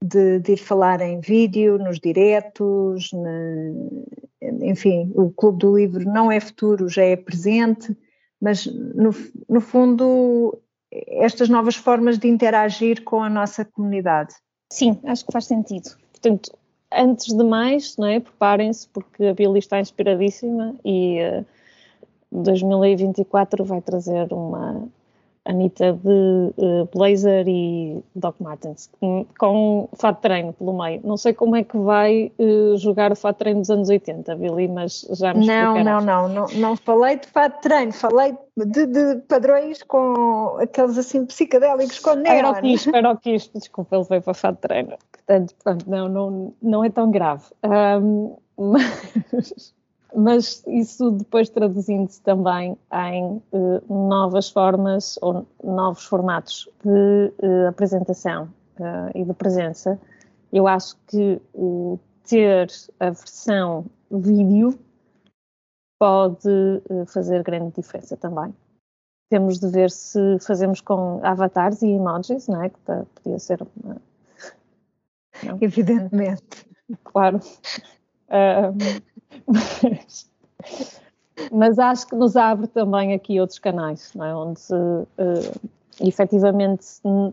de, 0.00 0.38
de 0.38 0.52
ir 0.52 0.56
falar 0.56 1.00
em 1.00 1.18
vídeo, 1.18 1.78
nos 1.78 1.98
diretos, 1.98 3.10
na, 3.12 4.46
enfim, 4.64 5.10
o 5.16 5.28
Clube 5.28 5.58
do 5.58 5.76
Livro 5.76 6.04
não 6.04 6.30
é 6.30 6.38
futuro, 6.38 6.88
já 6.88 7.02
é 7.02 7.16
presente, 7.16 7.98
mas 8.40 8.66
no, 8.66 9.10
no 9.48 9.60
fundo, 9.60 10.56
estas 10.92 11.48
novas 11.48 11.74
formas 11.74 12.20
de 12.20 12.28
interagir 12.28 13.02
com 13.02 13.20
a 13.20 13.28
nossa 13.28 13.64
comunidade. 13.64 14.32
Sim, 14.72 15.00
acho 15.02 15.26
que 15.26 15.32
faz 15.32 15.46
sentido. 15.46 15.90
Portanto, 16.12 16.52
antes 16.96 17.34
de 17.34 17.44
mais, 17.44 17.96
não 17.96 18.06
é? 18.06 18.20
Preparem-se 18.20 18.88
porque 18.88 19.26
a 19.26 19.34
Billy 19.34 19.58
está 19.58 19.80
inspiradíssima 19.80 20.74
e 20.84 21.18
uh, 21.18 21.20
eh, 21.20 21.44
2024 22.32 23.64
vai 23.64 23.80
trazer 23.80 24.32
uma 24.32 24.88
Anitta 25.46 25.92
de 25.92 26.52
uh, 26.58 26.88
blazer 26.92 27.46
e 27.48 28.02
Doc 28.14 28.36
Martens, 28.40 28.90
com, 29.38 29.88
fato 29.94 30.16
de 30.16 30.22
treino 30.22 30.52
pelo 30.52 30.76
meio. 30.76 31.00
Não 31.04 31.16
sei 31.16 31.32
como 31.32 31.56
é 31.56 31.62
que 31.62 31.78
vai 31.78 32.32
uh, 32.38 32.76
jogar 32.76 33.12
o 33.12 33.16
fato 33.16 33.36
de 33.36 33.38
treino 33.38 33.60
dos 33.60 33.70
anos 33.70 33.88
80, 33.88 34.34
Billy, 34.36 34.68
mas 34.68 35.06
já 35.12 35.32
me 35.32 35.46
não, 35.46 35.82
não, 35.82 36.00
não, 36.00 36.28
não, 36.28 36.46
não 36.54 36.76
falei 36.76 37.16
de 37.16 37.28
fato 37.28 37.56
de 37.56 37.62
treino, 37.62 37.92
falei 37.92 38.36
de, 38.56 38.86
de 38.86 39.16
padrões 39.28 39.82
com 39.82 40.56
aqueles 40.60 40.98
assim 40.98 41.24
psicadélicos 41.24 41.98
com 42.00 42.14
neon. 42.14 42.32
Era 42.32 42.50
o 42.50 42.60
quispo, 42.60 42.96
era 42.96 43.10
o 43.10 43.16
quispo, 43.16 43.58
desculpa, 43.58 43.96
ele 43.96 44.04
veio 44.04 44.22
para 44.22 44.34
fato 44.34 44.56
de 44.56 44.62
treino. 44.62 44.98
Portanto, 45.12 45.54
não, 45.86 46.08
não, 46.08 46.54
não 46.60 46.84
é 46.84 46.90
tão 46.90 47.10
grave. 47.10 47.44
Um, 47.64 48.36
mas 48.56 49.75
mas 50.14 50.62
isso 50.66 51.10
depois 51.10 51.48
traduzindo-se 51.48 52.20
também 52.22 52.76
em 52.92 53.42
uh, 53.52 54.08
novas 54.08 54.48
formas 54.48 55.18
ou 55.20 55.46
novos 55.62 56.04
formatos 56.04 56.68
de 56.84 57.32
uh, 57.42 57.68
apresentação 57.68 58.44
uh, 58.78 59.10
e 59.14 59.24
de 59.24 59.32
presença. 59.34 60.00
Eu 60.52 60.66
acho 60.66 60.96
que 61.08 61.40
o 61.52 61.98
ter 62.24 62.68
a 63.00 63.10
versão 63.10 63.86
vídeo 64.10 64.78
pode 65.98 66.82
fazer 67.06 67.42
grande 67.42 67.74
diferença 67.76 68.16
também. 68.16 68.54
Temos 69.30 69.58
de 69.58 69.68
ver 69.68 69.90
se 69.90 70.38
fazemos 70.40 70.80
com 70.80 71.20
avatares 71.22 71.82
e 71.82 71.88
emojis, 71.88 72.48
não 72.48 72.62
é? 72.62 72.68
Que 72.68 72.78
podia 73.14 73.38
ser 73.38 73.60
uma... 73.62 73.96
Evidentemente. 75.60 76.66
Claro. 77.04 77.40
mas, 79.46 80.30
mas 81.52 81.78
acho 81.78 82.06
que 82.08 82.14
nos 82.14 82.36
abre 82.36 82.66
também 82.66 83.14
aqui 83.14 83.40
outros 83.40 83.58
canais, 83.58 84.12
é? 84.16 84.34
onde 84.34 84.60
uh, 84.72 85.70
efetivamente 86.00 86.86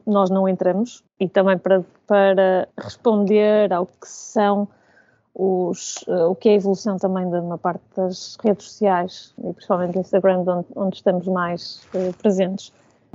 nós 0.06 0.30
não 0.30 0.47
entramos 0.47 1.04
e 1.19 1.28
também 1.28 1.58
para, 1.58 1.84
para 2.08 2.67
responder 2.78 3.73
ao 3.73 3.86
que 3.86 4.08
são 4.08 4.67
os, 5.36 5.97
uh, 6.08 6.30
o 6.30 6.36
que 6.36 6.49
é 6.49 6.52
a 6.54 6.56
evolução 6.56 6.97
também 6.97 7.30
de 7.30 7.38
uma 7.38 7.58
parte 7.58 7.84
das 7.95 8.38
redes 8.43 8.67
sociais 8.67 9.34
e 9.43 9.54
principalmente 9.54 9.93
do 9.93 9.99
Instagram, 9.99 10.43
onde, 10.47 10.67
onde 10.76 10.95
estamos 10.97 11.28
mais 11.28 11.82
uh, 11.95 12.13
presentes, 12.21 12.71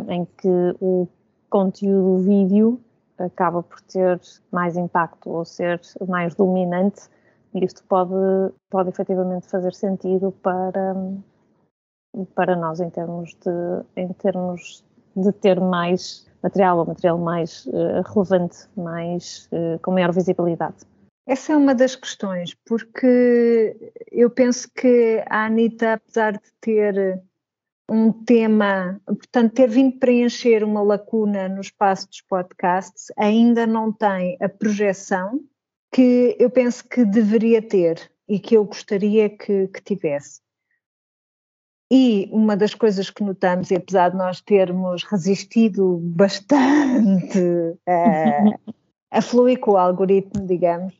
em 0.08 0.24
que 0.24 0.74
o 0.80 1.08
conteúdo 1.48 2.22
vídeo 2.22 2.80
acaba 3.18 3.62
por 3.62 3.80
ter 3.82 4.20
mais 4.52 4.76
impacto 4.76 5.30
ou 5.30 5.44
ser 5.44 5.80
mais 6.06 6.34
dominante 6.34 7.02
e 7.54 7.64
isto 7.64 7.82
pode, 7.84 8.12
pode 8.70 8.90
efetivamente 8.90 9.48
fazer 9.48 9.74
sentido 9.74 10.32
para, 10.42 10.94
para 12.34 12.56
nós 12.56 12.80
em 12.80 12.90
termos 12.90 13.34
de, 13.34 14.00
em 14.00 14.08
termos 14.12 14.84
de 15.16 15.32
ter 15.32 15.60
mais 15.60 16.26
material 16.42 16.78
ou 16.78 16.86
material 16.86 17.18
mais 17.18 17.66
uh, 17.66 18.02
relevante, 18.14 18.68
mais, 18.76 19.48
uh, 19.52 19.78
com 19.82 19.92
maior 19.92 20.12
visibilidade. 20.12 20.76
Essa 21.26 21.52
é 21.52 21.56
uma 21.56 21.74
das 21.74 21.94
questões, 21.94 22.54
porque 22.64 23.92
eu 24.10 24.30
penso 24.30 24.68
que 24.74 25.22
a 25.28 25.44
Anitta, 25.44 25.94
apesar 25.94 26.32
de 26.32 26.52
ter 26.60 27.22
um 27.90 28.12
tema, 28.12 29.00
portanto, 29.06 29.52
ter 29.52 29.68
vindo 29.68 29.98
preencher 29.98 30.62
uma 30.62 30.82
lacuna 30.82 31.48
no 31.48 31.60
espaço 31.60 32.08
dos 32.08 32.20
podcasts, 32.22 33.12
ainda 33.16 33.66
não 33.66 33.92
tem 33.92 34.36
a 34.40 34.48
projeção 34.48 35.40
que 35.92 36.36
eu 36.38 36.50
penso 36.50 36.86
que 36.88 37.04
deveria 37.04 37.62
ter 37.62 38.10
e 38.28 38.38
que 38.38 38.56
eu 38.56 38.64
gostaria 38.64 39.28
que, 39.28 39.68
que 39.68 39.82
tivesse. 39.82 40.40
E 41.90 42.28
uma 42.30 42.54
das 42.54 42.74
coisas 42.74 43.08
que 43.08 43.22
notamos, 43.22 43.70
e 43.70 43.76
apesar 43.76 44.10
de 44.10 44.16
nós 44.16 44.42
termos 44.42 45.04
resistido 45.04 45.98
bastante 46.02 47.38
a, 47.86 48.44
a 49.18 49.22
fluir 49.22 49.58
com 49.58 49.72
o 49.72 49.76
algoritmo, 49.78 50.46
digamos, 50.46 50.94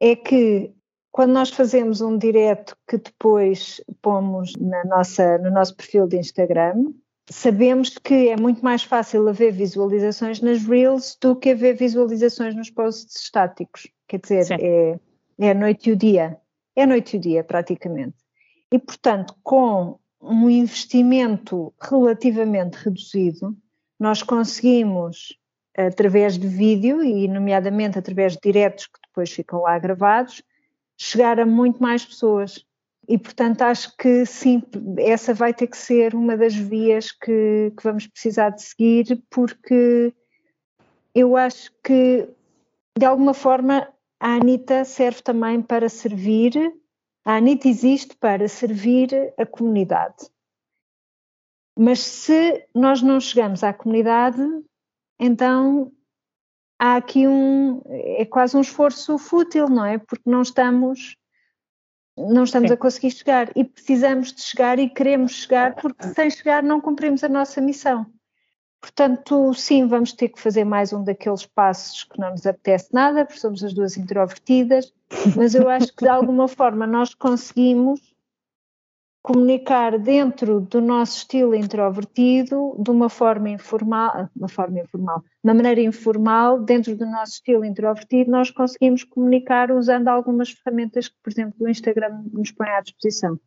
é 0.00 0.14
que 0.14 0.72
quando 1.10 1.32
nós 1.32 1.50
fazemos 1.50 2.00
um 2.00 2.16
direto 2.16 2.76
que 2.88 2.98
depois 2.98 3.82
pomos 4.00 4.54
na 4.56 4.84
nossa, 4.84 5.38
no 5.38 5.50
nosso 5.50 5.76
perfil 5.76 6.06
de 6.06 6.16
Instagram, 6.16 6.92
sabemos 7.28 7.98
que 7.98 8.28
é 8.28 8.36
muito 8.36 8.64
mais 8.64 8.82
fácil 8.82 9.28
haver 9.28 9.52
visualizações 9.52 10.40
nas 10.40 10.64
Reels 10.64 11.16
do 11.20 11.36
que 11.36 11.50
haver 11.50 11.76
visualizações 11.76 12.54
nos 12.54 12.70
posts 12.70 13.22
estáticos. 13.22 13.88
Quer 14.12 14.20
dizer, 14.20 14.60
é, 14.60 15.00
é 15.38 15.50
a 15.52 15.54
noite 15.54 15.88
e 15.88 15.92
o 15.94 15.96
dia. 15.96 16.38
É 16.76 16.82
a 16.82 16.86
noite 16.86 17.16
e 17.16 17.18
o 17.18 17.20
dia, 17.20 17.42
praticamente. 17.42 18.16
E, 18.70 18.78
portanto, 18.78 19.34
com 19.42 19.98
um 20.20 20.50
investimento 20.50 21.72
relativamente 21.80 22.74
reduzido, 22.74 23.56
nós 23.98 24.22
conseguimos, 24.22 25.38
através 25.74 26.36
de 26.36 26.46
vídeo 26.46 27.02
e, 27.02 27.26
nomeadamente, 27.26 27.98
através 27.98 28.34
de 28.34 28.40
diretos 28.42 28.86
que 28.86 29.00
depois 29.06 29.32
ficam 29.32 29.62
lá 29.62 29.78
gravados, 29.78 30.42
chegar 30.98 31.40
a 31.40 31.46
muito 31.46 31.82
mais 31.82 32.04
pessoas. 32.04 32.66
E, 33.08 33.16
portanto, 33.16 33.62
acho 33.62 33.96
que 33.96 34.26
sim, 34.26 34.62
essa 34.98 35.32
vai 35.32 35.54
ter 35.54 35.68
que 35.68 35.76
ser 35.76 36.14
uma 36.14 36.36
das 36.36 36.54
vias 36.54 37.10
que, 37.10 37.72
que 37.74 37.82
vamos 37.82 38.06
precisar 38.06 38.50
de 38.50 38.60
seguir, 38.60 39.22
porque 39.30 40.12
eu 41.14 41.34
acho 41.34 41.72
que, 41.82 42.28
de 42.98 43.06
alguma 43.06 43.32
forma, 43.32 43.88
a 44.22 44.36
Anitta 44.36 44.84
serve 44.84 45.20
também 45.20 45.60
para 45.60 45.88
servir, 45.88 46.54
a 47.24 47.38
Anitta 47.38 47.66
existe 47.66 48.16
para 48.16 48.46
servir 48.46 49.34
a 49.36 49.44
comunidade. 49.44 50.30
Mas 51.76 51.98
se 51.98 52.64
nós 52.72 53.02
não 53.02 53.18
chegamos 53.18 53.64
à 53.64 53.74
comunidade, 53.74 54.40
então 55.18 55.90
há 56.78 56.94
aqui 56.94 57.26
um, 57.26 57.82
é 57.88 58.24
quase 58.24 58.56
um 58.56 58.60
esforço 58.60 59.18
fútil, 59.18 59.68
não 59.68 59.84
é? 59.84 59.98
Porque 59.98 60.30
não 60.30 60.42
estamos, 60.42 61.16
não 62.16 62.44
estamos 62.44 62.68
Sim. 62.68 62.74
a 62.74 62.76
conseguir 62.76 63.10
chegar 63.10 63.50
e 63.56 63.64
precisamos 63.64 64.32
de 64.32 64.40
chegar 64.40 64.78
e 64.78 64.88
queremos 64.88 65.32
chegar, 65.32 65.74
porque 65.74 66.06
sem 66.14 66.30
chegar 66.30 66.62
não 66.62 66.80
cumprimos 66.80 67.24
a 67.24 67.28
nossa 67.28 67.60
missão. 67.60 68.06
Portanto, 68.82 69.54
sim, 69.54 69.86
vamos 69.86 70.12
ter 70.12 70.28
que 70.28 70.40
fazer 70.40 70.64
mais 70.64 70.92
um 70.92 71.04
daqueles 71.04 71.46
passos 71.46 72.02
que 72.02 72.18
não 72.18 72.32
nos 72.32 72.44
apetece 72.44 72.92
nada, 72.92 73.24
porque 73.24 73.40
somos 73.40 73.62
as 73.62 73.72
duas 73.72 73.96
introvertidas, 73.96 74.92
mas 75.36 75.54
eu 75.54 75.68
acho 75.68 75.94
que 75.94 76.04
de 76.04 76.08
alguma 76.08 76.48
forma 76.48 76.84
nós 76.84 77.14
conseguimos 77.14 78.00
comunicar 79.22 79.96
dentro 80.00 80.60
do 80.60 80.80
nosso 80.80 81.18
estilo 81.18 81.54
introvertido 81.54 82.74
de 82.76 82.90
uma 82.90 83.08
forma 83.08 83.50
informal, 83.50 84.28
uma 84.34 84.48
forma 84.48 84.80
informal, 84.80 85.20
de 85.20 85.48
uma 85.48 85.54
maneira 85.54 85.80
informal, 85.80 86.58
dentro 86.58 86.96
do 86.96 87.06
nosso 87.06 87.34
estilo 87.34 87.64
introvertido, 87.64 88.32
nós 88.32 88.50
conseguimos 88.50 89.04
comunicar 89.04 89.70
usando 89.70 90.08
algumas 90.08 90.50
ferramentas 90.50 91.06
que, 91.06 91.14
por 91.22 91.30
exemplo, 91.30 91.54
o 91.60 91.68
Instagram 91.68 92.24
nos 92.32 92.50
põe 92.50 92.68
à 92.68 92.80
disposição. 92.80 93.38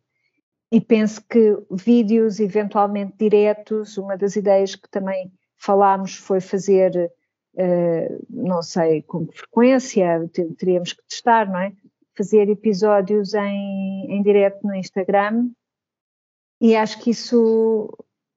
E 0.70 0.80
penso 0.80 1.22
que 1.28 1.56
vídeos, 1.70 2.40
eventualmente 2.40 3.14
diretos, 3.18 3.96
uma 3.98 4.16
das 4.16 4.34
ideias 4.36 4.74
que 4.74 4.88
também 4.88 5.32
falámos 5.56 6.16
foi 6.16 6.40
fazer, 6.40 7.12
uh, 7.54 8.26
não 8.28 8.62
sei 8.62 9.02
com 9.02 9.26
que 9.26 9.38
frequência, 9.38 10.28
teríamos 10.58 10.92
que 10.92 11.02
testar, 11.08 11.48
não 11.48 11.60
é? 11.60 11.72
Fazer 12.16 12.48
episódios 12.48 13.34
em, 13.34 14.06
em 14.08 14.22
direto 14.22 14.66
no 14.66 14.74
Instagram 14.74 15.50
e 16.60 16.74
acho 16.74 16.98
que 17.00 17.10
isso 17.10 17.90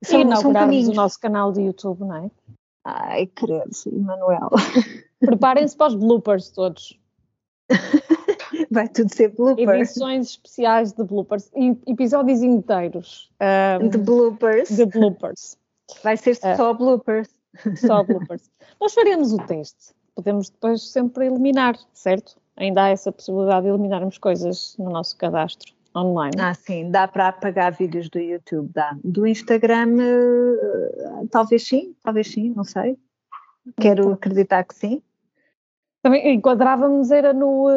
são, 0.04 0.22
inaugurarmos 0.22 0.84
são 0.84 0.94
o 0.94 0.96
nosso 0.96 1.20
canal 1.20 1.52
de 1.52 1.62
YouTube, 1.62 2.02
não 2.02 2.16
é? 2.16 2.32
Ai, 2.84 3.28
credo, 3.28 3.70
Manuel. 3.94 4.50
Preparem-se 5.20 5.76
para 5.76 5.88
os 5.88 5.96
bloopers 5.96 6.50
todos. 6.50 7.00
Vai 8.72 8.88
tudo 8.88 9.14
ser 9.14 9.30
bloopers. 9.30 9.92
Edições 9.92 10.30
especiais 10.32 10.94
de 10.94 11.04
bloopers, 11.04 11.50
episódios 11.88 12.42
inteiros. 12.42 13.32
Um, 13.82 13.88
de 13.88 13.98
bloopers. 13.98 14.70
De 14.70 14.86
bloopers. 14.86 15.58
Vai 16.04 16.18
ser 16.18 16.32
uh, 16.32 16.56
só 16.56 16.74
bloopers. 16.74 17.30
Só 17.78 18.04
bloopers. 18.04 18.50
Nós 18.80 18.94
faremos 18.94 19.34
o 19.34 19.38
teste. 19.40 19.94
Podemos 20.16 20.50
depois 20.50 20.84
sempre 20.92 21.26
eliminar, 21.26 21.78
certo? 21.94 22.36
Ainda 22.58 22.84
há 22.84 22.90
essa 22.90 23.12
possibilidade 23.12 23.64
de 23.64 23.70
eliminarmos 23.70 24.18
coisas 24.18 24.76
no 24.78 24.90
nosso 24.90 25.18
cadastro 25.18 25.74
online. 25.96 26.36
Ah, 26.40 26.54
sim, 26.54 26.92
dá 26.92 27.08
para 27.08 27.30
apagar 27.30 27.74
vídeos 27.74 28.10
do 28.10 28.20
YouTube, 28.20 28.70
dá. 28.74 28.96
Do 29.04 29.26
Instagram, 29.26 29.96
uh, 29.96 31.28
talvez 31.32 31.68
sim, 31.68 31.96
talvez 32.04 32.28
sim, 32.28 32.54
não 32.56 32.64
sei. 32.64 32.98
Quero 33.80 34.12
acreditar 34.12 34.64
que 34.64 34.76
sim. 34.76 35.02
Também 36.02 36.36
enquadrávamos, 36.36 37.12
era 37.12 37.34
no. 37.34 37.68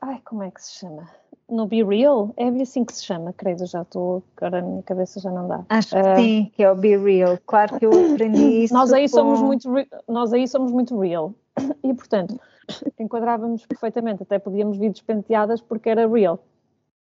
Ai, 0.00 0.20
como 0.24 0.42
é 0.42 0.50
que 0.50 0.62
se 0.62 0.78
chama? 0.78 1.08
No 1.48 1.66
Be 1.66 1.82
Real? 1.82 2.32
É 2.36 2.48
assim 2.48 2.84
que 2.84 2.92
se 2.92 3.04
chama, 3.04 3.32
credo, 3.32 3.66
já 3.66 3.82
estou. 3.82 4.22
Agora 4.36 4.58
a 4.58 4.62
minha 4.62 4.82
cabeça 4.82 5.18
já 5.18 5.30
não 5.30 5.48
dá. 5.48 5.64
Acho 5.68 5.90
que 5.90 6.00
uh, 6.00 6.16
sim, 6.16 6.52
que 6.54 6.62
é 6.62 6.70
o 6.70 6.74
Be 6.76 6.96
Real. 6.96 7.38
Claro 7.46 7.78
que 7.78 7.86
eu 7.86 7.90
aprendi 7.90 8.42
isso. 8.64 8.74
Nós 8.74 8.92
aí, 8.92 9.04
com... 9.04 9.16
somos 9.16 9.40
muito, 9.40 9.68
nós 10.06 10.32
aí 10.32 10.46
somos 10.46 10.72
muito 10.72 10.98
real. 10.98 11.34
E, 11.82 11.94
portanto, 11.94 12.38
enquadrávamos 12.98 13.66
perfeitamente. 13.66 14.22
Até 14.22 14.38
podíamos 14.38 14.78
vir 14.78 14.90
despenteadas 14.90 15.60
porque 15.60 15.88
era 15.88 16.06
real. 16.06 16.38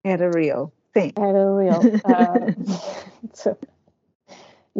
Era 0.03 0.29
real, 0.29 0.71
sim. 0.95 1.11
Era 1.17 1.57
real. 1.57 1.79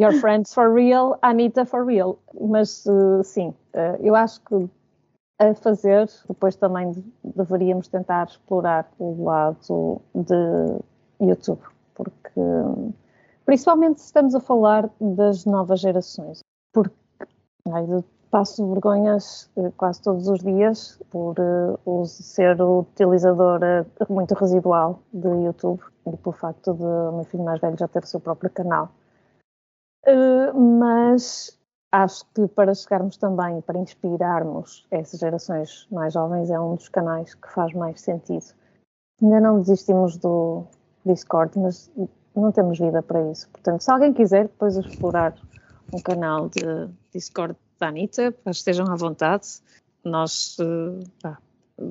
your 0.00 0.12
friends 0.12 0.54
for 0.54 0.72
real, 0.72 1.18
Anita 1.22 1.66
for 1.66 1.84
real. 1.84 2.18
Mas 2.40 2.86
uh, 2.86 3.22
sim, 3.22 3.54
uh, 3.74 3.96
eu 4.00 4.14
acho 4.14 4.40
que 4.40 4.70
a 5.40 5.54
fazer, 5.54 6.06
depois 6.28 6.54
também 6.54 6.92
deveríamos 7.24 7.88
tentar 7.88 8.28
explorar 8.28 8.86
o 8.98 9.24
lado 9.24 10.00
de 10.14 11.24
YouTube, 11.26 11.62
porque 11.94 12.40
principalmente 13.46 14.00
se 14.00 14.06
estamos 14.06 14.34
a 14.34 14.40
falar 14.40 14.90
das 15.00 15.46
novas 15.46 15.80
gerações, 15.80 16.40
porque 16.72 16.94
ai, 17.72 17.86
passo 18.30 18.68
vergonhas 18.68 19.50
eh, 19.56 19.72
quase 19.76 20.02
todos 20.02 20.28
os 20.28 20.40
dias 20.40 21.00
por 21.10 21.34
uh, 21.40 22.06
ser 22.06 22.60
utilizadora 22.62 23.86
muito 24.08 24.34
residual 24.34 25.02
de 25.12 25.28
YouTube 25.28 25.80
e 26.06 26.16
pelo 26.16 26.32
facto 26.32 26.74
de 26.74 26.84
o 26.84 27.12
meu 27.12 27.24
filho 27.24 27.44
mais 27.44 27.60
velho 27.60 27.76
já 27.78 27.88
ter 27.88 28.04
o 28.04 28.06
seu 28.06 28.20
próprio 28.20 28.50
canal. 28.50 28.90
Uh, 30.06 30.56
mas 30.56 31.58
acho 31.92 32.24
que 32.34 32.46
para 32.48 32.74
chegarmos 32.74 33.16
também, 33.16 33.60
para 33.62 33.78
inspirarmos 33.78 34.86
essas 34.90 35.20
gerações 35.20 35.86
mais 35.90 36.14
jovens, 36.14 36.50
é 36.50 36.58
um 36.58 36.76
dos 36.76 36.88
canais 36.88 37.34
que 37.34 37.48
faz 37.52 37.72
mais 37.74 38.00
sentido. 38.00 38.46
Ainda 39.22 39.40
não 39.40 39.60
desistimos 39.60 40.16
do 40.16 40.64
Discord, 41.04 41.58
mas 41.58 41.90
não 42.34 42.52
temos 42.52 42.78
vida 42.78 43.02
para 43.02 43.30
isso. 43.30 43.48
Portanto, 43.50 43.82
se 43.82 43.90
alguém 43.90 44.12
quiser 44.12 44.44
depois 44.44 44.76
explorar 44.76 45.34
um 45.92 46.00
canal 46.00 46.48
de 46.48 46.88
Discord 47.12 47.56
da 47.78 47.88
Anitta, 47.88 48.34
estejam 48.46 48.86
à 48.90 48.94
vontade, 48.94 49.46
nós 50.04 50.56
uh, 50.58 51.36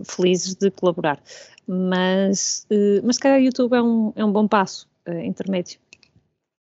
felizes 0.05 0.55
de 0.55 0.71
colaborar. 0.71 1.21
Mas, 1.67 2.65
uh, 2.71 3.01
mas 3.03 3.17
se 3.17 3.21
calhar 3.21 3.39
o 3.39 3.43
YouTube 3.43 3.73
é 3.75 3.81
um, 3.81 4.13
é 4.15 4.23
um 4.23 4.31
bom 4.31 4.47
passo 4.47 4.87
uh, 5.07 5.19
intermédio. 5.19 5.79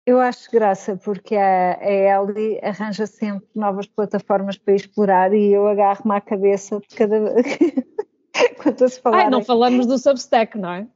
Eu 0.06 0.20
acho 0.20 0.50
graça 0.50 0.96
porque 0.96 1.34
a, 1.34 1.78
a 1.78 1.90
Ellie 1.90 2.60
arranja 2.62 3.06
sempre 3.06 3.48
novas 3.54 3.86
plataformas 3.86 4.58
para 4.58 4.74
explorar 4.74 5.32
e 5.32 5.52
eu 5.52 5.66
agarro-me 5.66 6.14
à 6.14 6.20
cabeça 6.20 6.78
de 6.80 6.94
cada 6.94 7.16
quando 8.62 8.88
se 8.88 9.00
falar. 9.00 9.24
Ai, 9.24 9.30
não 9.30 9.42
falamos 9.42 9.86
do 9.86 9.98
Substack, 9.98 10.58
não 10.58 10.70
é? 10.70 10.86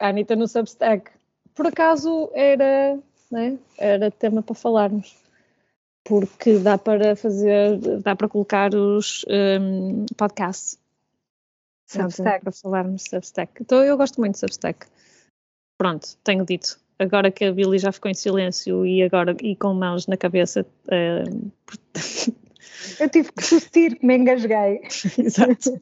A 0.00 0.08
Anitta 0.08 0.34
no 0.34 0.48
Substack. 0.48 1.10
Por 1.54 1.66
acaso 1.66 2.30
era, 2.32 2.98
né? 3.30 3.58
era 3.78 4.10
tema 4.10 4.42
para 4.42 4.54
falarmos 4.54 5.22
porque 6.04 6.58
dá 6.58 6.76
para 6.76 7.16
fazer, 7.16 7.78
dá 8.02 8.14
para 8.14 8.28
colocar 8.28 8.74
os 8.74 9.24
um, 9.28 10.04
podcasts. 10.16 10.78
Substack. 11.88 12.44
Para 12.44 12.52
falarmos 12.52 13.02
Substack. 13.04 13.62
Então 13.62 13.82
eu 13.82 13.96
gosto 13.96 14.20
muito 14.20 14.34
de 14.34 14.40
Substack. 14.40 14.86
Pronto, 15.78 16.16
tenho 16.22 16.44
dito. 16.44 16.78
Agora 16.98 17.30
que 17.30 17.44
a 17.44 17.52
Billy 17.52 17.78
já 17.78 17.90
ficou 17.90 18.10
em 18.10 18.14
silêncio 18.14 18.86
e 18.86 19.02
agora 19.02 19.36
e 19.42 19.56
com 19.56 19.74
mãos 19.74 20.06
na 20.06 20.16
cabeça. 20.16 20.64
Uh, 20.86 21.52
eu 23.00 23.08
tive 23.08 23.32
que 23.32 23.48
tossir, 23.48 23.98
que 23.98 24.06
me 24.06 24.16
engasguei. 24.16 24.80
Exato. 25.18 25.80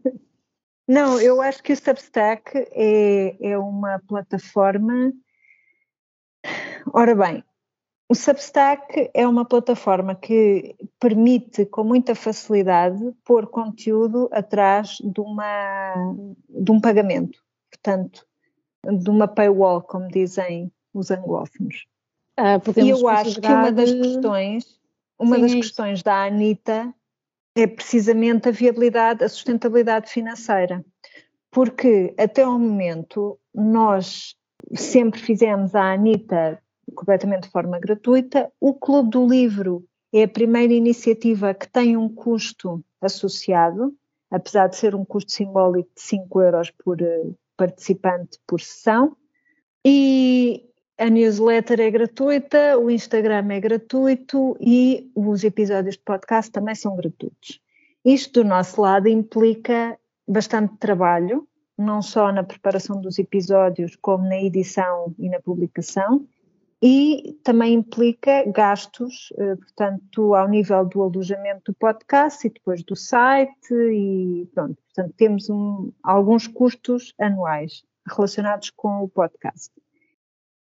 Não, 0.89 1.21
eu 1.21 1.41
acho 1.41 1.63
que 1.63 1.73
o 1.73 1.77
Substack 1.77 2.51
é, 2.73 3.37
é 3.41 3.59
uma 3.59 4.01
plataforma. 4.07 5.13
Ora 6.93 7.15
bem, 7.15 7.45
o 8.09 8.15
Substack 8.15 9.11
é 9.15 9.27
uma 9.27 9.45
plataforma 9.45 10.15
que 10.15 10.75
permite 10.99 11.65
com 11.67 11.85
muita 11.85 12.15
facilidade 12.15 13.01
pôr 13.25 13.47
conteúdo 13.47 14.29
atrás 14.33 14.99
de, 15.03 15.21
uma, 15.21 15.95
de 16.49 16.71
um 16.71 16.81
pagamento, 16.81 17.39
portanto, 17.71 18.27
de 18.85 19.09
uma 19.09 19.29
paywall, 19.29 19.81
como 19.81 20.09
dizem 20.09 20.71
os 20.93 21.11
anglófonos. 21.11 21.87
Ah, 22.37 22.61
e 22.77 22.89
eu 22.89 23.09
acho 23.09 23.41
que 23.41 23.47
uma 23.47 23.71
das 23.71 23.93
questões, 23.93 24.81
uma 25.19 25.37
Sim, 25.37 25.43
das 25.43 25.53
é 25.53 25.57
questões 25.57 26.03
da 26.03 26.25
Anitta 26.25 26.95
é 27.55 27.67
precisamente 27.67 28.49
a 28.49 28.53
viabilidade, 28.53 29.23
a 29.23 29.29
sustentabilidade 29.29 30.11
financeira, 30.11 30.85
porque 31.51 32.15
até 32.19 32.47
o 32.47 32.59
momento 32.59 33.39
nós 33.55 34.35
sempre 34.75 35.21
fizemos 35.21 35.75
a 35.75 35.93
Anitta 35.93 36.63
completamente 36.95 37.45
de 37.45 37.51
forma 37.51 37.79
gratuita. 37.79 38.51
O 38.61 38.75
Clube 38.75 39.11
do 39.11 39.27
Livro 39.27 39.85
é 40.13 40.25
a 40.25 40.29
primeira 40.29 40.73
iniciativa 40.73 41.55
que 41.55 41.69
tem 41.69 41.97
um 41.97 42.09
custo 42.09 42.83
associado, 43.01 43.95
apesar 44.31 44.69
de 44.69 44.77
ser 44.77 44.95
um 44.95 45.05
custo 45.05 45.33
simbólico 45.33 45.91
de 45.95 46.03
5 46.03 46.41
euros 46.41 46.71
por 46.71 47.01
eh, 47.01 47.31
participante 47.57 48.39
por 48.47 48.61
sessão. 48.61 49.17
E 49.85 50.65
a 51.03 51.11
newsletter 51.11 51.81
é 51.81 51.91
gratuita, 51.91 52.79
o 52.79 52.89
Instagram 52.89 53.49
é 53.51 53.59
gratuito 53.59 54.57
e 54.61 55.11
os 55.17 55.43
episódios 55.43 55.97
de 55.97 56.03
podcast 56.05 56.53
também 56.53 56.77
são 56.77 56.95
gratuitos. 56.95 57.61
Isto 58.05 58.43
do 58.43 58.49
nosso 58.49 58.81
lado 58.81 59.09
implica 59.09 59.99
bastante 60.29 60.77
trabalho, 60.77 61.49
não 61.77 62.01
só 62.03 62.31
na 62.31 62.45
preparação 62.45 63.01
dos 63.01 63.19
episódios, 63.19 63.97
como 63.97 64.29
na 64.29 64.41
edição 64.41 65.13
e 65.19 65.29
na 65.29 65.41
publicação, 65.41 66.25
e 66.81 67.37
também 67.43 67.75
implica 67.75 68.45
gastos, 68.47 69.33
eh, 69.39 69.57
portanto, 69.57 70.37
ao 70.37 70.49
nível 70.49 70.85
do 70.85 71.03
alojamento 71.03 71.73
do 71.73 71.77
podcast 71.77 72.47
e 72.47 72.51
depois 72.51 72.85
do 72.85 72.95
site 72.95 73.73
e 73.73 74.49
pronto, 74.55 74.77
portanto, 74.85 75.15
temos 75.17 75.51
um, 75.51 75.91
alguns 76.01 76.47
custos 76.47 77.13
anuais 77.19 77.83
relacionados 78.07 78.71
com 78.71 79.03
o 79.03 79.09
podcast. 79.09 79.82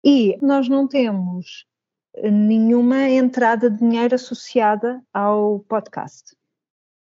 E 0.04 0.38
nós 0.42 0.70
não 0.70 0.88
temos 0.88 1.66
nenhuma 2.24 3.10
entrada 3.10 3.70
de 3.70 3.78
dinheiro 3.78 4.16
associada 4.16 5.02
ao 5.14 5.60
podcast. 5.60 6.36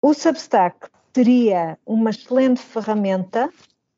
O 0.01 0.13
Substack 0.13 0.87
seria 1.13 1.77
uma 1.85 2.09
excelente 2.09 2.61
ferramenta 2.61 3.49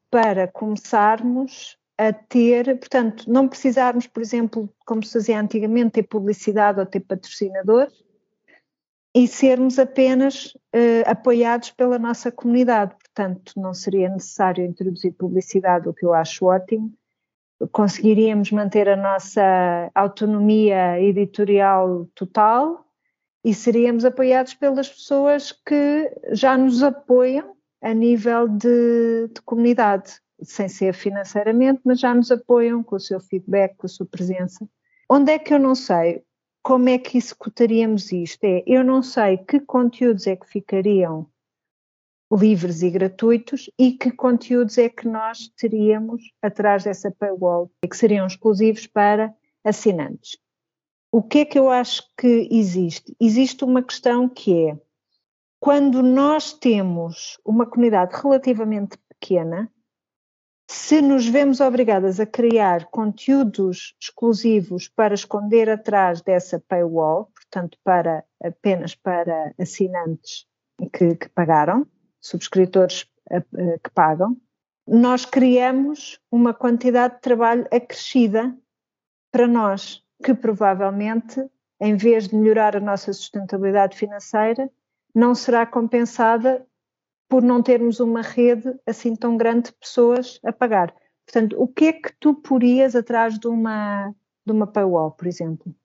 para 0.09 0.47
começarmos 0.47 1.77
a 1.97 2.13
ter, 2.13 2.77
portanto, 2.77 3.29
não 3.29 3.47
precisarmos, 3.47 4.05
por 4.05 4.21
exemplo, 4.21 4.69
como 4.85 5.03
se 5.03 5.13
fazia 5.13 5.39
antigamente, 5.39 5.93
ter 5.93 6.03
publicidade 6.03 6.79
ou 6.79 6.85
ter 6.85 6.99
patrocinadores 6.99 7.93
e 9.15 9.27
sermos 9.27 9.79
apenas 9.79 10.53
uh, 10.75 11.03
apoiados 11.07 11.71
pela 11.71 11.97
nossa 11.97 12.31
comunidade. 12.31 12.95
Portanto, 12.95 13.53
não 13.57 13.73
seria 13.73 14.09
necessário 14.09 14.63
introduzir 14.63 15.13
publicidade, 15.13 15.89
o 15.89 15.93
que 15.93 16.05
eu 16.05 16.13
acho 16.13 16.45
ótimo. 16.45 16.93
Conseguiríamos 17.71 18.51
manter 18.51 18.87
a 18.87 18.95
nossa 18.95 19.91
autonomia 19.95 21.01
editorial 21.01 22.07
total 22.13 22.85
e 23.43 23.53
seríamos 23.53 24.05
apoiados 24.05 24.53
pelas 24.53 24.89
pessoas 24.89 25.51
que 25.51 26.11
já 26.31 26.57
nos 26.57 26.83
apoiam 26.83 27.55
a 27.81 27.93
nível 27.93 28.47
de, 28.47 29.29
de 29.33 29.41
comunidade 29.41 30.19
sem 30.41 30.69
ser 30.69 30.93
financeiramente, 30.93 31.81
mas 31.83 31.99
já 31.99 32.13
nos 32.13 32.31
apoiam 32.31 32.83
com 32.83 32.95
o 32.95 32.99
seu 32.99 33.19
feedback, 33.19 33.75
com 33.75 33.87
a 33.87 33.89
sua 33.89 34.05
presença. 34.05 34.67
Onde 35.09 35.31
é 35.31 35.39
que 35.39 35.53
eu 35.53 35.59
não 35.59 35.73
sei 35.73 36.23
como 36.61 36.89
é 36.89 36.97
que 36.97 37.17
executaríamos 37.17 38.11
isto? 38.11 38.43
É, 38.43 38.61
eu 38.67 38.83
não 38.83 39.01
sei 39.01 39.37
que 39.37 39.59
conteúdos 39.59 40.27
é 40.27 40.35
que 40.35 40.45
ficariam 40.45 41.25
livres 42.31 42.81
e 42.81 42.89
gratuitos 42.89 43.69
e 43.79 43.93
que 43.93 44.11
conteúdos 44.11 44.77
é 44.77 44.89
que 44.89 45.07
nós 45.07 45.47
teríamos 45.57 46.21
atrás 46.41 46.83
dessa 46.83 47.11
paywall 47.11 47.71
e 47.83 47.87
que 47.87 47.95
seriam 47.95 48.27
exclusivos 48.27 48.85
para 48.85 49.33
assinantes. 49.63 50.37
O 51.11 51.23
que 51.23 51.39
é 51.39 51.45
que 51.45 51.57
eu 51.57 51.69
acho 51.69 52.03
que 52.17 52.47
existe? 52.51 53.15
Existe 53.19 53.63
uma 53.63 53.81
questão 53.81 54.27
que 54.27 54.67
é 54.67 54.77
quando 55.59 56.03
nós 56.03 56.53
temos 56.53 57.39
uma 57.43 57.65
comunidade 57.65 58.15
relativamente 58.21 58.97
pequena, 59.09 59.71
se 60.69 61.01
nos 61.01 61.25
vemos 61.25 61.61
obrigadas 61.61 62.19
a 62.19 62.25
criar 62.25 62.87
conteúdos 62.87 63.95
exclusivos 63.99 64.87
para 64.89 65.13
esconder 65.13 65.69
atrás 65.69 66.21
dessa 66.21 66.59
paywall, 66.59 67.31
portanto, 67.33 67.77
para 67.83 68.23
apenas 68.43 68.93
para 68.93 69.53
assinantes 69.57 70.45
que, 70.93 71.15
que 71.15 71.29
pagaram, 71.29 71.87
subscritores 72.19 73.03
uh, 73.31 73.37
uh, 73.37 73.79
que 73.83 73.89
pagam, 73.91 74.37
nós 74.87 75.25
criamos 75.25 76.19
uma 76.31 76.53
quantidade 76.53 77.15
de 77.15 77.21
trabalho 77.21 77.67
acrescida 77.71 78.55
para 79.31 79.47
nós, 79.47 80.03
que 80.23 80.33
provavelmente, 80.33 81.45
em 81.79 81.97
vez 81.97 82.29
de 82.29 82.35
melhorar 82.35 82.75
a 82.75 82.79
nossa 82.79 83.11
sustentabilidade 83.11 83.97
financeira, 83.97 84.69
não 85.13 85.35
será 85.35 85.65
compensada 85.65 86.65
por 87.27 87.43
não 87.43 87.61
termos 87.61 87.99
uma 87.99 88.21
rede 88.21 88.73
assim 88.85 89.15
tão 89.15 89.35
grande 89.35 89.69
de 89.69 89.73
pessoas 89.73 90.39
a 90.45 90.53
pagar. 90.53 90.93
Portanto, 91.25 91.61
o 91.61 91.67
que 91.67 91.85
é 91.85 91.93
que 91.93 92.13
tu 92.19 92.33
porias 92.33 92.95
atrás 92.95 93.37
de 93.37 93.47
uma, 93.47 94.15
de 94.45 94.51
uma 94.53 94.65
paywall, 94.65 95.11
por 95.11 95.27
exemplo? 95.27 95.75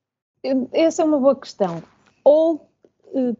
Essa 0.72 1.02
é 1.02 1.04
uma 1.04 1.18
boa 1.18 1.34
questão. 1.34 1.82
Ou 2.24 2.71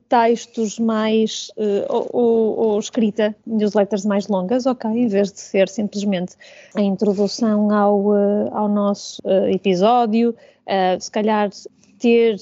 textos 0.08 0.78
mais, 0.78 1.50
uh, 1.56 1.86
ou, 1.88 2.08
ou, 2.12 2.58
ou, 2.58 2.78
escrita, 2.78 3.34
newsletters 3.46 4.04
mais 4.04 4.28
longas, 4.28 4.66
ok, 4.66 4.90
em 4.90 5.06
vez 5.06 5.32
de 5.32 5.40
ser 5.40 5.68
simplesmente 5.68 6.36
a 6.74 6.80
introdução 6.80 7.70
ao, 7.70 8.00
uh, 8.00 8.54
ao 8.54 8.68
nosso 8.68 9.20
episódio, 9.50 10.34
se 11.00 11.10
calhar 11.10 11.50
ter 11.98 12.36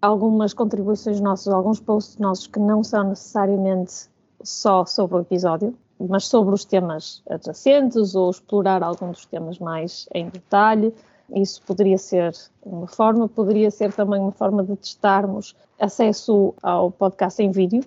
algumas 0.00 0.52
contribuições 0.52 1.20
nossas, 1.20 1.52
alguns 1.52 1.78
posts 1.78 2.18
nossos 2.18 2.46
que 2.46 2.58
não 2.58 2.82
são 2.82 3.10
necessariamente 3.10 4.08
só 4.42 4.84
sobre 4.84 5.18
o 5.18 5.20
episódio, 5.20 5.74
mas 6.00 6.26
sobre 6.26 6.54
os 6.54 6.64
temas 6.64 7.22
adjacentes 7.30 8.14
ou 8.14 8.30
explorar 8.30 8.82
algum 8.82 9.10
dos 9.10 9.24
temas 9.26 9.58
mais 9.58 10.08
em 10.12 10.28
detalhe. 10.28 10.92
Isso 11.34 11.62
poderia 11.62 11.98
ser 11.98 12.34
uma 12.64 12.86
forma, 12.86 13.28
poderia 13.28 13.70
ser 13.70 13.92
também 13.92 14.20
uma 14.20 14.32
forma 14.32 14.62
de 14.62 14.76
testarmos 14.76 15.56
acesso 15.80 16.54
ao 16.62 16.90
podcast 16.90 17.42
em 17.42 17.50
vídeo, 17.50 17.82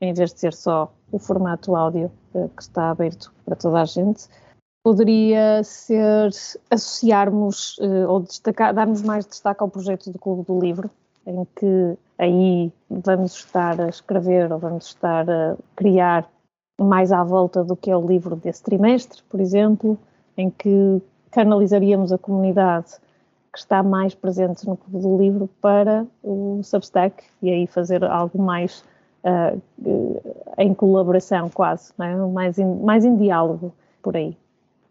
em 0.00 0.12
vez 0.12 0.32
de 0.32 0.40
ser 0.40 0.54
só 0.54 0.92
o 1.10 1.18
formato 1.18 1.74
áudio 1.74 2.10
eh, 2.34 2.48
que 2.56 2.62
está 2.62 2.90
aberto 2.90 3.32
para 3.44 3.56
toda 3.56 3.82
a 3.82 3.84
gente. 3.84 4.28
Poderia 4.84 5.62
ser 5.64 6.30
associarmos 6.70 7.76
eh, 7.80 8.06
ou 8.06 8.20
destacar, 8.20 8.72
darmos 8.72 9.02
mais 9.02 9.26
destaque 9.26 9.62
ao 9.62 9.68
projeto 9.68 10.10
do 10.10 10.18
Clube 10.18 10.44
do 10.44 10.60
Livro, 10.60 10.90
em 11.26 11.44
que 11.56 11.98
aí 12.16 12.72
vamos 12.88 13.34
estar 13.34 13.80
a 13.80 13.88
escrever 13.88 14.52
ou 14.52 14.58
vamos 14.58 14.86
estar 14.86 15.28
a 15.28 15.56
criar 15.74 16.30
mais 16.80 17.10
à 17.10 17.24
volta 17.24 17.64
do 17.64 17.76
que 17.76 17.90
é 17.90 17.96
o 17.96 18.06
livro 18.06 18.36
desse 18.36 18.62
trimestre, 18.62 19.20
por 19.28 19.40
exemplo, 19.40 19.98
em 20.36 20.48
que 20.48 21.02
canalizaríamos 21.30 22.12
a 22.12 22.18
comunidade 22.18 22.94
que 23.52 23.58
está 23.58 23.82
mais 23.82 24.14
presente 24.14 24.66
no 24.66 24.76
Clube 24.76 25.00
do 25.00 25.18
Livro 25.18 25.48
para 25.60 26.06
o 26.22 26.60
Substack 26.62 27.24
e 27.42 27.50
aí 27.50 27.66
fazer 27.66 28.04
algo 28.04 28.40
mais 28.40 28.84
uh, 29.24 29.60
em 30.58 30.74
colaboração 30.74 31.48
quase, 31.48 31.92
é? 31.98 32.14
mais, 32.14 32.58
em, 32.58 32.66
mais 32.76 33.04
em 33.04 33.16
diálogo 33.16 33.72
por 34.02 34.16
aí. 34.16 34.36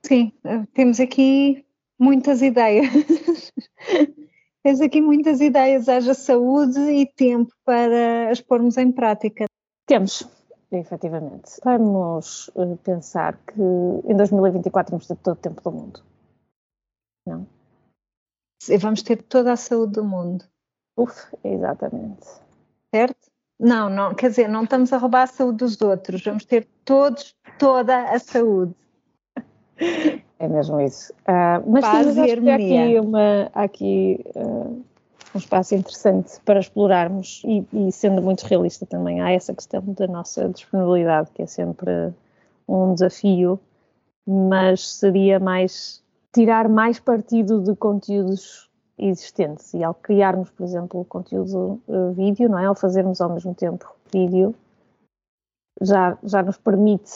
Sim, 0.04 0.32
temos 0.74 1.00
aqui 1.00 1.66
muitas 2.00 2.42
ideias. 2.42 2.88
Tens 4.64 4.82
aqui 4.82 5.00
muitas 5.00 5.40
ideias, 5.40 5.88
haja 5.88 6.14
saúde 6.14 6.80
e 6.80 7.06
tempo 7.06 7.54
para 7.64 8.30
as 8.30 8.42
pormos 8.42 8.78
em 8.78 8.92
prática. 8.92 9.46
Temos, 9.86 10.28
efetivamente. 10.70 11.52
Vamos 11.64 12.52
eh, 12.54 12.76
pensar 12.84 13.38
que 13.48 13.62
em 13.62 14.14
2024 14.14 14.92
vamos 14.92 15.08
ter 15.08 15.16
todo 15.16 15.38
o 15.38 15.40
tempo 15.40 15.62
do 15.62 15.72
mundo. 15.72 16.02
Não? 17.28 17.46
Vamos 18.80 19.02
ter 19.04 19.22
toda 19.24 19.54
a 19.54 19.58
saúde 19.58 19.94
do 19.94 20.04
mundo. 20.04 20.46
Uf, 20.98 21.28
exatamente. 21.44 22.28
Certo? 22.94 23.28
Não, 23.60 23.90
não, 23.90 24.14
quer 24.14 24.30
dizer, 24.30 24.48
não 24.48 24.64
estamos 24.64 24.94
a 24.94 24.98
roubar 24.98 25.24
a 25.24 25.28
saúde 25.28 25.58
dos 25.58 25.82
outros, 25.82 26.24
vamos 26.24 26.46
ter 26.46 26.68
todos 26.86 27.36
toda 27.58 28.04
a 28.12 28.20
saúde. 28.20 28.74
É 30.40 30.48
mesmo 30.48 30.80
isso. 30.80 31.12
Uh, 31.28 31.68
mas 31.68 31.84
Paz 31.84 32.08
sim, 32.08 32.16
mas 32.16 32.48
há 32.48 32.56
aqui, 32.56 33.00
uma, 33.00 33.50
há 33.54 33.64
aqui 33.64 34.26
uh, 34.36 34.86
um 35.34 35.38
espaço 35.38 35.74
interessante 35.74 36.40
para 36.46 36.60
explorarmos 36.60 37.42
e, 37.44 37.66
e, 37.74 37.92
sendo 37.92 38.22
muito 38.22 38.44
realista 38.44 38.86
também, 38.86 39.22
há 39.22 39.32
essa 39.32 39.54
questão 39.54 39.82
da 39.82 40.08
nossa 40.08 40.48
disponibilidade, 40.50 41.32
que 41.32 41.42
é 41.42 41.48
sempre 41.48 42.14
um 42.68 42.94
desafio, 42.94 43.60
mas 44.28 44.88
seria 44.88 45.40
mais 45.40 46.04
tirar 46.38 46.70
mais 46.70 47.00
partido 47.00 47.64
de 47.64 47.76
conteúdos 47.76 48.70
existentes 48.96 49.74
e 49.74 49.84
ao 49.84 49.96
criarmos, 49.96 50.52
por 50.52 50.64
exemplo, 50.64 51.04
conteúdo 51.06 51.82
uh, 51.88 52.12
vídeo, 52.14 52.48
não 52.48 52.60
é? 52.60 52.66
Ao 52.68 52.76
fazermos 52.76 53.20
ao 53.20 53.34
mesmo 53.34 53.56
tempo 53.56 53.92
vídeo, 54.14 54.54
já, 55.82 56.16
já 56.22 56.44
nos 56.44 56.58
permite 56.58 57.12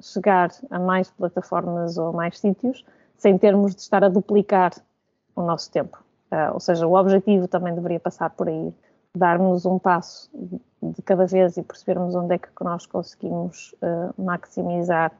chegar 0.00 0.52
a 0.70 0.78
mais 0.78 1.10
plataformas 1.10 1.98
ou 1.98 2.10
a 2.10 2.12
mais 2.12 2.38
sítios, 2.38 2.84
sem 3.18 3.36
termos 3.36 3.74
de 3.74 3.80
estar 3.80 4.04
a 4.04 4.08
duplicar 4.08 4.72
o 5.34 5.42
nosso 5.42 5.68
tempo. 5.72 5.98
Uh, 6.30 6.54
ou 6.54 6.60
seja, 6.60 6.86
o 6.86 6.94
objetivo 6.94 7.48
também 7.48 7.74
deveria 7.74 7.98
passar 7.98 8.30
por 8.30 8.46
aí, 8.48 8.72
darmos 9.16 9.66
um 9.66 9.80
passo 9.80 10.30
de 10.80 11.02
cada 11.02 11.26
vez 11.26 11.56
e 11.56 11.62
percebermos 11.64 12.14
onde 12.14 12.36
é 12.36 12.38
que 12.38 12.48
nós 12.60 12.86
conseguimos 12.86 13.74
uh, 13.82 14.22
maximizar 14.22 15.10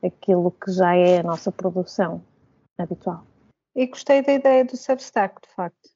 aquilo 0.00 0.52
que 0.52 0.70
já 0.70 0.94
é 0.94 1.18
a 1.18 1.24
nossa 1.24 1.50
produção 1.50 2.22
habitual. 2.82 3.26
E 3.74 3.86
gostei 3.86 4.22
da 4.22 4.32
ideia 4.32 4.64
do 4.64 4.76
Substack, 4.76 5.40
de 5.42 5.54
facto. 5.54 5.90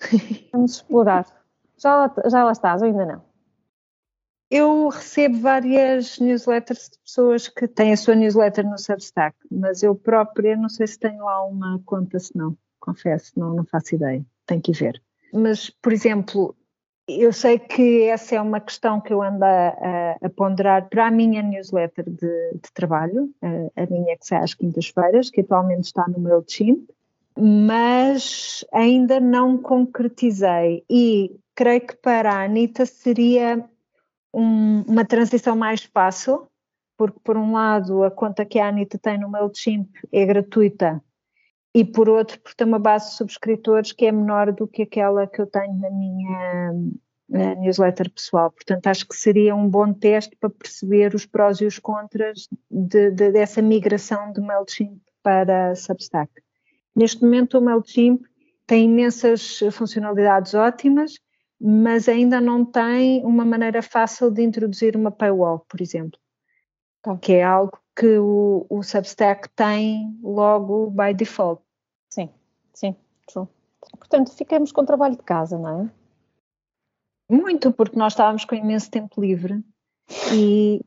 Vamos 0.52 0.76
explorar. 0.76 1.26
Já 1.78 1.96
lá, 1.96 2.14
já 2.26 2.44
lá 2.44 2.52
estás 2.52 2.82
ou 2.82 2.88
ainda 2.88 3.04
não? 3.04 3.24
Eu 4.48 4.88
recebo 4.88 5.40
várias 5.40 6.20
newsletters 6.20 6.90
de 6.90 6.98
pessoas 7.00 7.48
que 7.48 7.66
têm 7.66 7.92
a 7.92 7.96
sua 7.96 8.14
newsletter 8.14 8.64
no 8.64 8.78
Substack, 8.78 9.36
mas 9.50 9.82
eu 9.82 9.94
própria 9.94 10.56
não 10.56 10.68
sei 10.68 10.86
se 10.86 10.98
tenho 10.98 11.24
lá 11.24 11.44
uma 11.44 11.80
conta, 11.84 12.18
se 12.20 12.36
não, 12.36 12.56
confesso, 12.78 13.32
não, 13.36 13.52
não 13.54 13.64
faço 13.64 13.96
ideia, 13.96 14.24
tenho 14.46 14.62
que 14.62 14.72
ver. 14.72 15.02
Mas, 15.32 15.68
por 15.68 15.92
exemplo, 15.92 16.56
eu 17.08 17.32
sei 17.32 17.58
que 17.58 18.02
essa 18.02 18.34
é 18.34 18.40
uma 18.40 18.60
questão 18.60 19.00
que 19.00 19.12
eu 19.12 19.22
ando 19.22 19.44
a, 19.44 20.16
a, 20.20 20.30
ponderar 20.30 20.88
para 20.88 21.06
a 21.06 21.10
minha 21.10 21.42
newsletter 21.42 22.04
de, 22.04 22.52
de 22.54 22.72
trabalho, 22.74 23.30
a, 23.40 23.82
a, 23.82 23.86
minha 23.86 24.16
que 24.16 24.26
sai 24.26 24.42
às 24.42 24.54
quintas-feiras, 24.54 25.30
que 25.30 25.40
atualmente 25.40 25.84
está 25.84 26.06
no 26.08 26.18
MailChimp, 26.18 26.88
mas 27.38 28.64
ainda 28.72 29.20
não 29.20 29.56
concretizei. 29.56 30.84
E 30.90 31.36
creio 31.54 31.86
que 31.86 31.96
para 31.96 32.32
a 32.32 32.44
Anitta 32.44 32.84
seria 32.84 33.64
um, 34.34 34.82
uma 34.82 35.04
transição 35.04 35.54
mais 35.54 35.84
fácil, 35.84 36.48
porque 36.96 37.20
por 37.22 37.36
um 37.36 37.52
lado 37.52 38.02
a 38.02 38.10
conta 38.10 38.44
que 38.44 38.58
a 38.58 38.68
Anitta 38.68 38.98
tem 38.98 39.18
no 39.18 39.28
MailChimp 39.28 39.88
é 40.10 40.26
gratuita 40.26 41.00
e 41.76 41.84
por 41.84 42.08
outro 42.08 42.40
porque 42.40 42.56
tem 42.56 42.66
uma 42.66 42.78
base 42.78 43.10
de 43.10 43.16
subscritores 43.16 43.92
que 43.92 44.06
é 44.06 44.10
menor 44.10 44.50
do 44.50 44.66
que 44.66 44.80
aquela 44.80 45.26
que 45.26 45.42
eu 45.42 45.46
tenho 45.46 45.78
na 45.78 45.90
minha 45.90 46.72
na 47.28 47.54
newsletter 47.56 48.10
pessoal. 48.10 48.50
Portanto, 48.50 48.86
acho 48.86 49.06
que 49.06 49.14
seria 49.14 49.54
um 49.54 49.68
bom 49.68 49.92
teste 49.92 50.34
para 50.36 50.48
perceber 50.48 51.14
os 51.14 51.26
prós 51.26 51.60
e 51.60 51.66
os 51.66 51.78
contras 51.78 52.48
de, 52.70 53.10
de, 53.10 53.30
dessa 53.30 53.60
migração 53.60 54.32
do 54.32 54.40
MailChimp 54.40 55.02
para 55.22 55.74
Substack. 55.74 56.32
Neste 56.94 57.22
momento, 57.22 57.58
o 57.58 57.60
MailChimp 57.60 58.22
tem 58.66 58.84
imensas 58.86 59.58
funcionalidades 59.70 60.54
ótimas, 60.54 61.18
mas 61.60 62.08
ainda 62.08 62.40
não 62.40 62.64
tem 62.64 63.22
uma 63.22 63.44
maneira 63.44 63.82
fácil 63.82 64.30
de 64.30 64.40
introduzir 64.42 64.96
uma 64.96 65.10
paywall, 65.10 65.66
por 65.68 65.82
exemplo, 65.82 66.18
tá. 67.02 67.18
que 67.18 67.34
é 67.34 67.42
algo 67.42 67.78
que 67.94 68.18
o, 68.18 68.64
o 68.70 68.82
Substack 68.82 69.50
tem 69.54 70.18
logo 70.22 70.90
by 70.90 71.12
default. 71.12 71.65
Sim, 72.76 72.94
true. 73.26 73.48
Portanto, 73.98 74.30
ficamos 74.32 74.70
com 74.70 74.84
trabalho 74.84 75.16
de 75.16 75.22
casa, 75.22 75.58
não 75.58 75.80
é? 75.80 75.90
Muito, 77.34 77.72
porque 77.72 77.98
nós 77.98 78.12
estávamos 78.12 78.44
com 78.44 78.54
imenso 78.54 78.90
tempo 78.90 79.18
livre 79.18 79.64
e, 80.30 80.82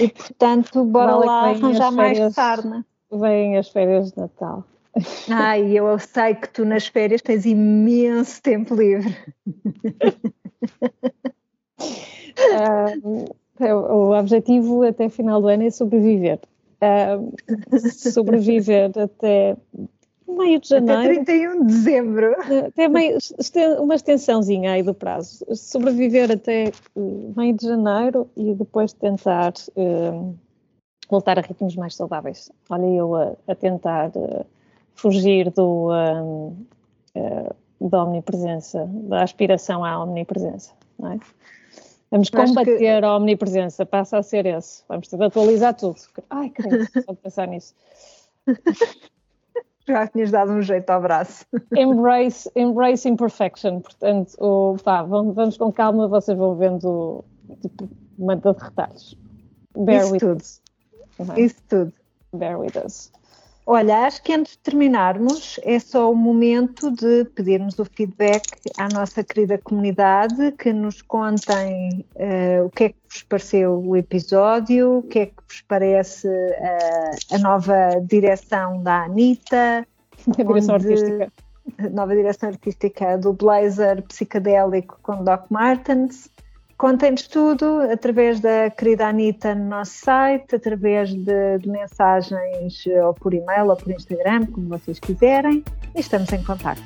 e 0.00 0.08
portanto, 0.08 0.84
bora 0.84 1.14
vale 1.14 1.26
lá 1.26 1.50
arranjar 1.50 1.90
mais 1.90 2.34
sarna. 2.34 2.86
Vêm 3.10 3.56
as 3.56 3.68
férias 3.68 4.12
de 4.12 4.18
Natal. 4.18 4.64
Ai, 5.28 5.72
eu 5.76 5.98
sei 5.98 6.36
que 6.36 6.48
tu 6.48 6.64
nas 6.64 6.86
férias 6.86 7.20
tens 7.20 7.44
imenso 7.44 8.40
tempo 8.40 8.76
livre. 8.76 9.16
uh, 13.58 13.92
o 13.92 14.16
objetivo 14.16 14.84
até 14.84 15.08
final 15.08 15.42
do 15.42 15.48
ano 15.48 15.64
é 15.64 15.70
sobreviver. 15.70 16.38
Uh, 16.80 17.34
sobreviver 17.80 18.92
até 18.96 19.56
meio 20.28 20.60
de 20.60 20.68
janeiro. 20.68 21.02
Até 21.02 21.24
31 21.24 21.60
de 21.60 21.66
dezembro. 21.66 22.36
Até 22.66 22.88
meio, 22.88 23.18
uma 23.80 23.94
extensãozinha 23.94 24.72
aí 24.72 24.82
do 24.82 24.94
prazo. 24.94 25.44
Sobreviver 25.54 26.30
até 26.30 26.68
eh, 26.68 26.72
meio 27.36 27.54
de 27.54 27.66
janeiro 27.66 28.28
e 28.36 28.54
depois 28.54 28.92
tentar 28.92 29.52
uh, 29.76 30.36
voltar 31.08 31.38
a 31.38 31.42
ritmos 31.42 31.74
mais 31.76 31.94
saudáveis. 31.94 32.50
Olha, 32.68 32.86
eu 32.86 33.14
a, 33.14 33.32
a 33.46 33.54
tentar 33.54 34.10
uh, 34.10 34.46
fugir 34.94 35.50
do, 35.50 35.88
uh, 35.90 36.56
da 37.80 38.04
omnipresença, 38.04 38.88
da 38.88 39.22
aspiração 39.22 39.84
à 39.84 40.02
omnipresença, 40.02 40.72
não 40.98 41.12
é? 41.12 41.18
Vamos 42.10 42.30
combater 42.30 42.78
que... 42.78 42.86
a 42.86 43.16
omnipresença, 43.16 43.84
passa 43.84 44.16
a 44.16 44.22
ser 44.22 44.46
esse. 44.46 44.82
Vamos 44.88 45.08
ter 45.08 45.18
de 45.18 45.24
atualizar 45.24 45.74
tudo. 45.74 45.96
Ai, 46.30 46.48
querido, 46.48 46.86
só 47.04 47.12
de 47.12 47.18
pensar 47.18 47.46
nisso. 47.46 47.74
Já 49.88 50.06
tinhas 50.06 50.30
dado 50.30 50.52
um 50.52 50.60
jeito 50.60 50.90
ao 50.90 51.00
braço. 51.00 51.46
Embrace, 51.74 52.50
embrace 52.54 53.08
imperfection. 53.08 53.80
Portanto, 53.80 54.34
o, 54.38 54.76
pá, 54.84 55.02
vamos, 55.02 55.34
vamos, 55.34 55.56
com 55.56 55.72
calma, 55.72 56.06
vocês 56.06 56.36
vão 56.36 56.54
vendo 56.56 57.24
tipo, 57.62 57.88
uma 58.18 58.36
de 58.36 58.50
retalhos. 58.50 59.16
Bear 59.76 60.02
Isso 60.02 60.12
with 60.12 60.18
tudo. 60.18 60.36
us. 60.36 60.62
Uhum. 61.18 61.36
Isso 61.36 61.56
tudo. 61.68 61.92
Bear 62.34 62.60
with 62.60 62.76
us. 62.84 63.10
Olha, 63.70 64.06
acho 64.06 64.22
que 64.22 64.32
antes 64.32 64.52
de 64.52 64.60
terminarmos, 64.60 65.60
é 65.62 65.78
só 65.78 66.10
o 66.10 66.16
momento 66.16 66.90
de 66.90 67.26
pedirmos 67.34 67.78
o 67.78 67.84
feedback 67.84 68.42
à 68.78 68.88
nossa 68.88 69.22
querida 69.22 69.58
comunidade, 69.58 70.52
que 70.52 70.72
nos 70.72 71.02
contem 71.02 72.02
uh, 72.14 72.64
o 72.64 72.70
que 72.70 72.84
é 72.84 72.88
que 72.88 72.96
vos 73.06 73.22
pareceu 73.24 73.78
o 73.78 73.94
episódio, 73.94 75.00
o 75.00 75.02
que 75.02 75.18
é 75.18 75.26
que 75.26 75.34
vos 75.46 75.60
parece 75.68 76.26
uh, 76.28 77.34
a 77.34 77.38
nova 77.40 78.00
direção 78.02 78.82
da 78.82 79.04
Anitta. 79.04 79.86
A 80.26 80.42
direção 80.42 80.76
onde, 80.76 80.88
artística. 80.88 81.32
Nova 81.90 82.16
direção 82.16 82.48
artística 82.48 83.18
do 83.18 83.34
Blazer 83.34 84.00
psicadélico 84.04 84.98
com 85.02 85.22
Doc 85.22 85.44
Martens. 85.50 86.30
Contem-nos 86.78 87.26
tudo 87.26 87.80
através 87.92 88.38
da 88.38 88.70
querida 88.70 89.08
Anitta 89.08 89.52
no 89.52 89.68
nosso 89.68 89.94
site, 89.94 90.54
através 90.54 91.12
de, 91.12 91.58
de, 91.58 91.68
mensagens 91.68 92.84
ou 93.04 93.12
por 93.14 93.34
e-mail 93.34 93.70
ou 93.70 93.76
por 93.76 93.90
Instagram, 93.90 94.46
como 94.46 94.68
vocês 94.68 95.00
quiserem, 95.00 95.64
e 95.92 96.00
estamos 96.00 96.32
em 96.32 96.40
contato. 96.44 96.80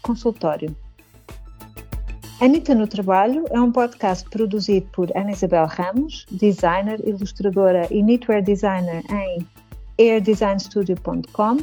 consultório. 0.00 0.74
Anitta 2.42 2.74
no 2.74 2.88
Trabalho 2.88 3.44
é 3.52 3.60
um 3.60 3.70
podcast 3.70 4.28
produzido 4.28 4.88
por 4.90 5.16
Ana 5.16 5.30
Isabel 5.30 5.64
Ramos, 5.64 6.26
designer, 6.28 7.00
ilustradora 7.06 7.86
e 7.88 8.02
knitwear 8.02 8.42
designer 8.42 9.04
em 9.12 9.46
airdesignstudio.com 9.96 11.58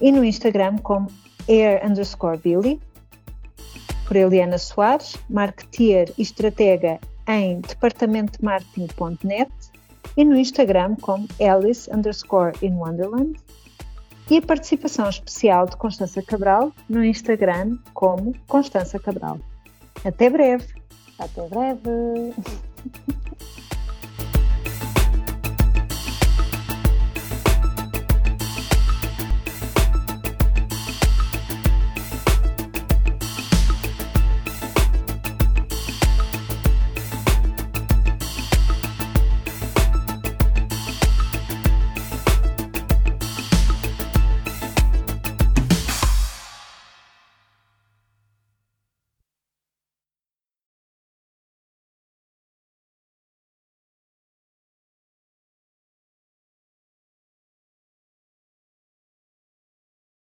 e 0.00 0.12
no 0.12 0.24
Instagram 0.24 0.78
como 0.78 1.08
air 1.48 1.84
underscore 1.84 2.38
Billy, 2.38 2.80
por 4.06 4.16
Eliana 4.16 4.56
Soares, 4.56 5.16
marketeer 5.28 6.12
e 6.16 6.22
estratega 6.22 7.00
em 7.26 7.60
departamentomarketing.net 7.62 9.50
e 10.16 10.24
no 10.24 10.36
Instagram 10.36 10.94
como 11.00 11.26
Alice 11.40 11.90
underscore 11.92 12.52
in 12.62 12.74
Wonderland 12.74 13.36
e 14.30 14.36
a 14.36 14.42
participação 14.42 15.08
especial 15.08 15.66
de 15.66 15.76
Constança 15.76 16.22
Cabral 16.22 16.70
no 16.88 17.04
Instagram 17.04 17.78
como 17.92 18.32
Constança 18.46 18.96
Cabral. 19.00 19.40
Até 20.04 20.28
breve. 20.30 20.66
Até 21.18 21.48
breve. 21.48 22.34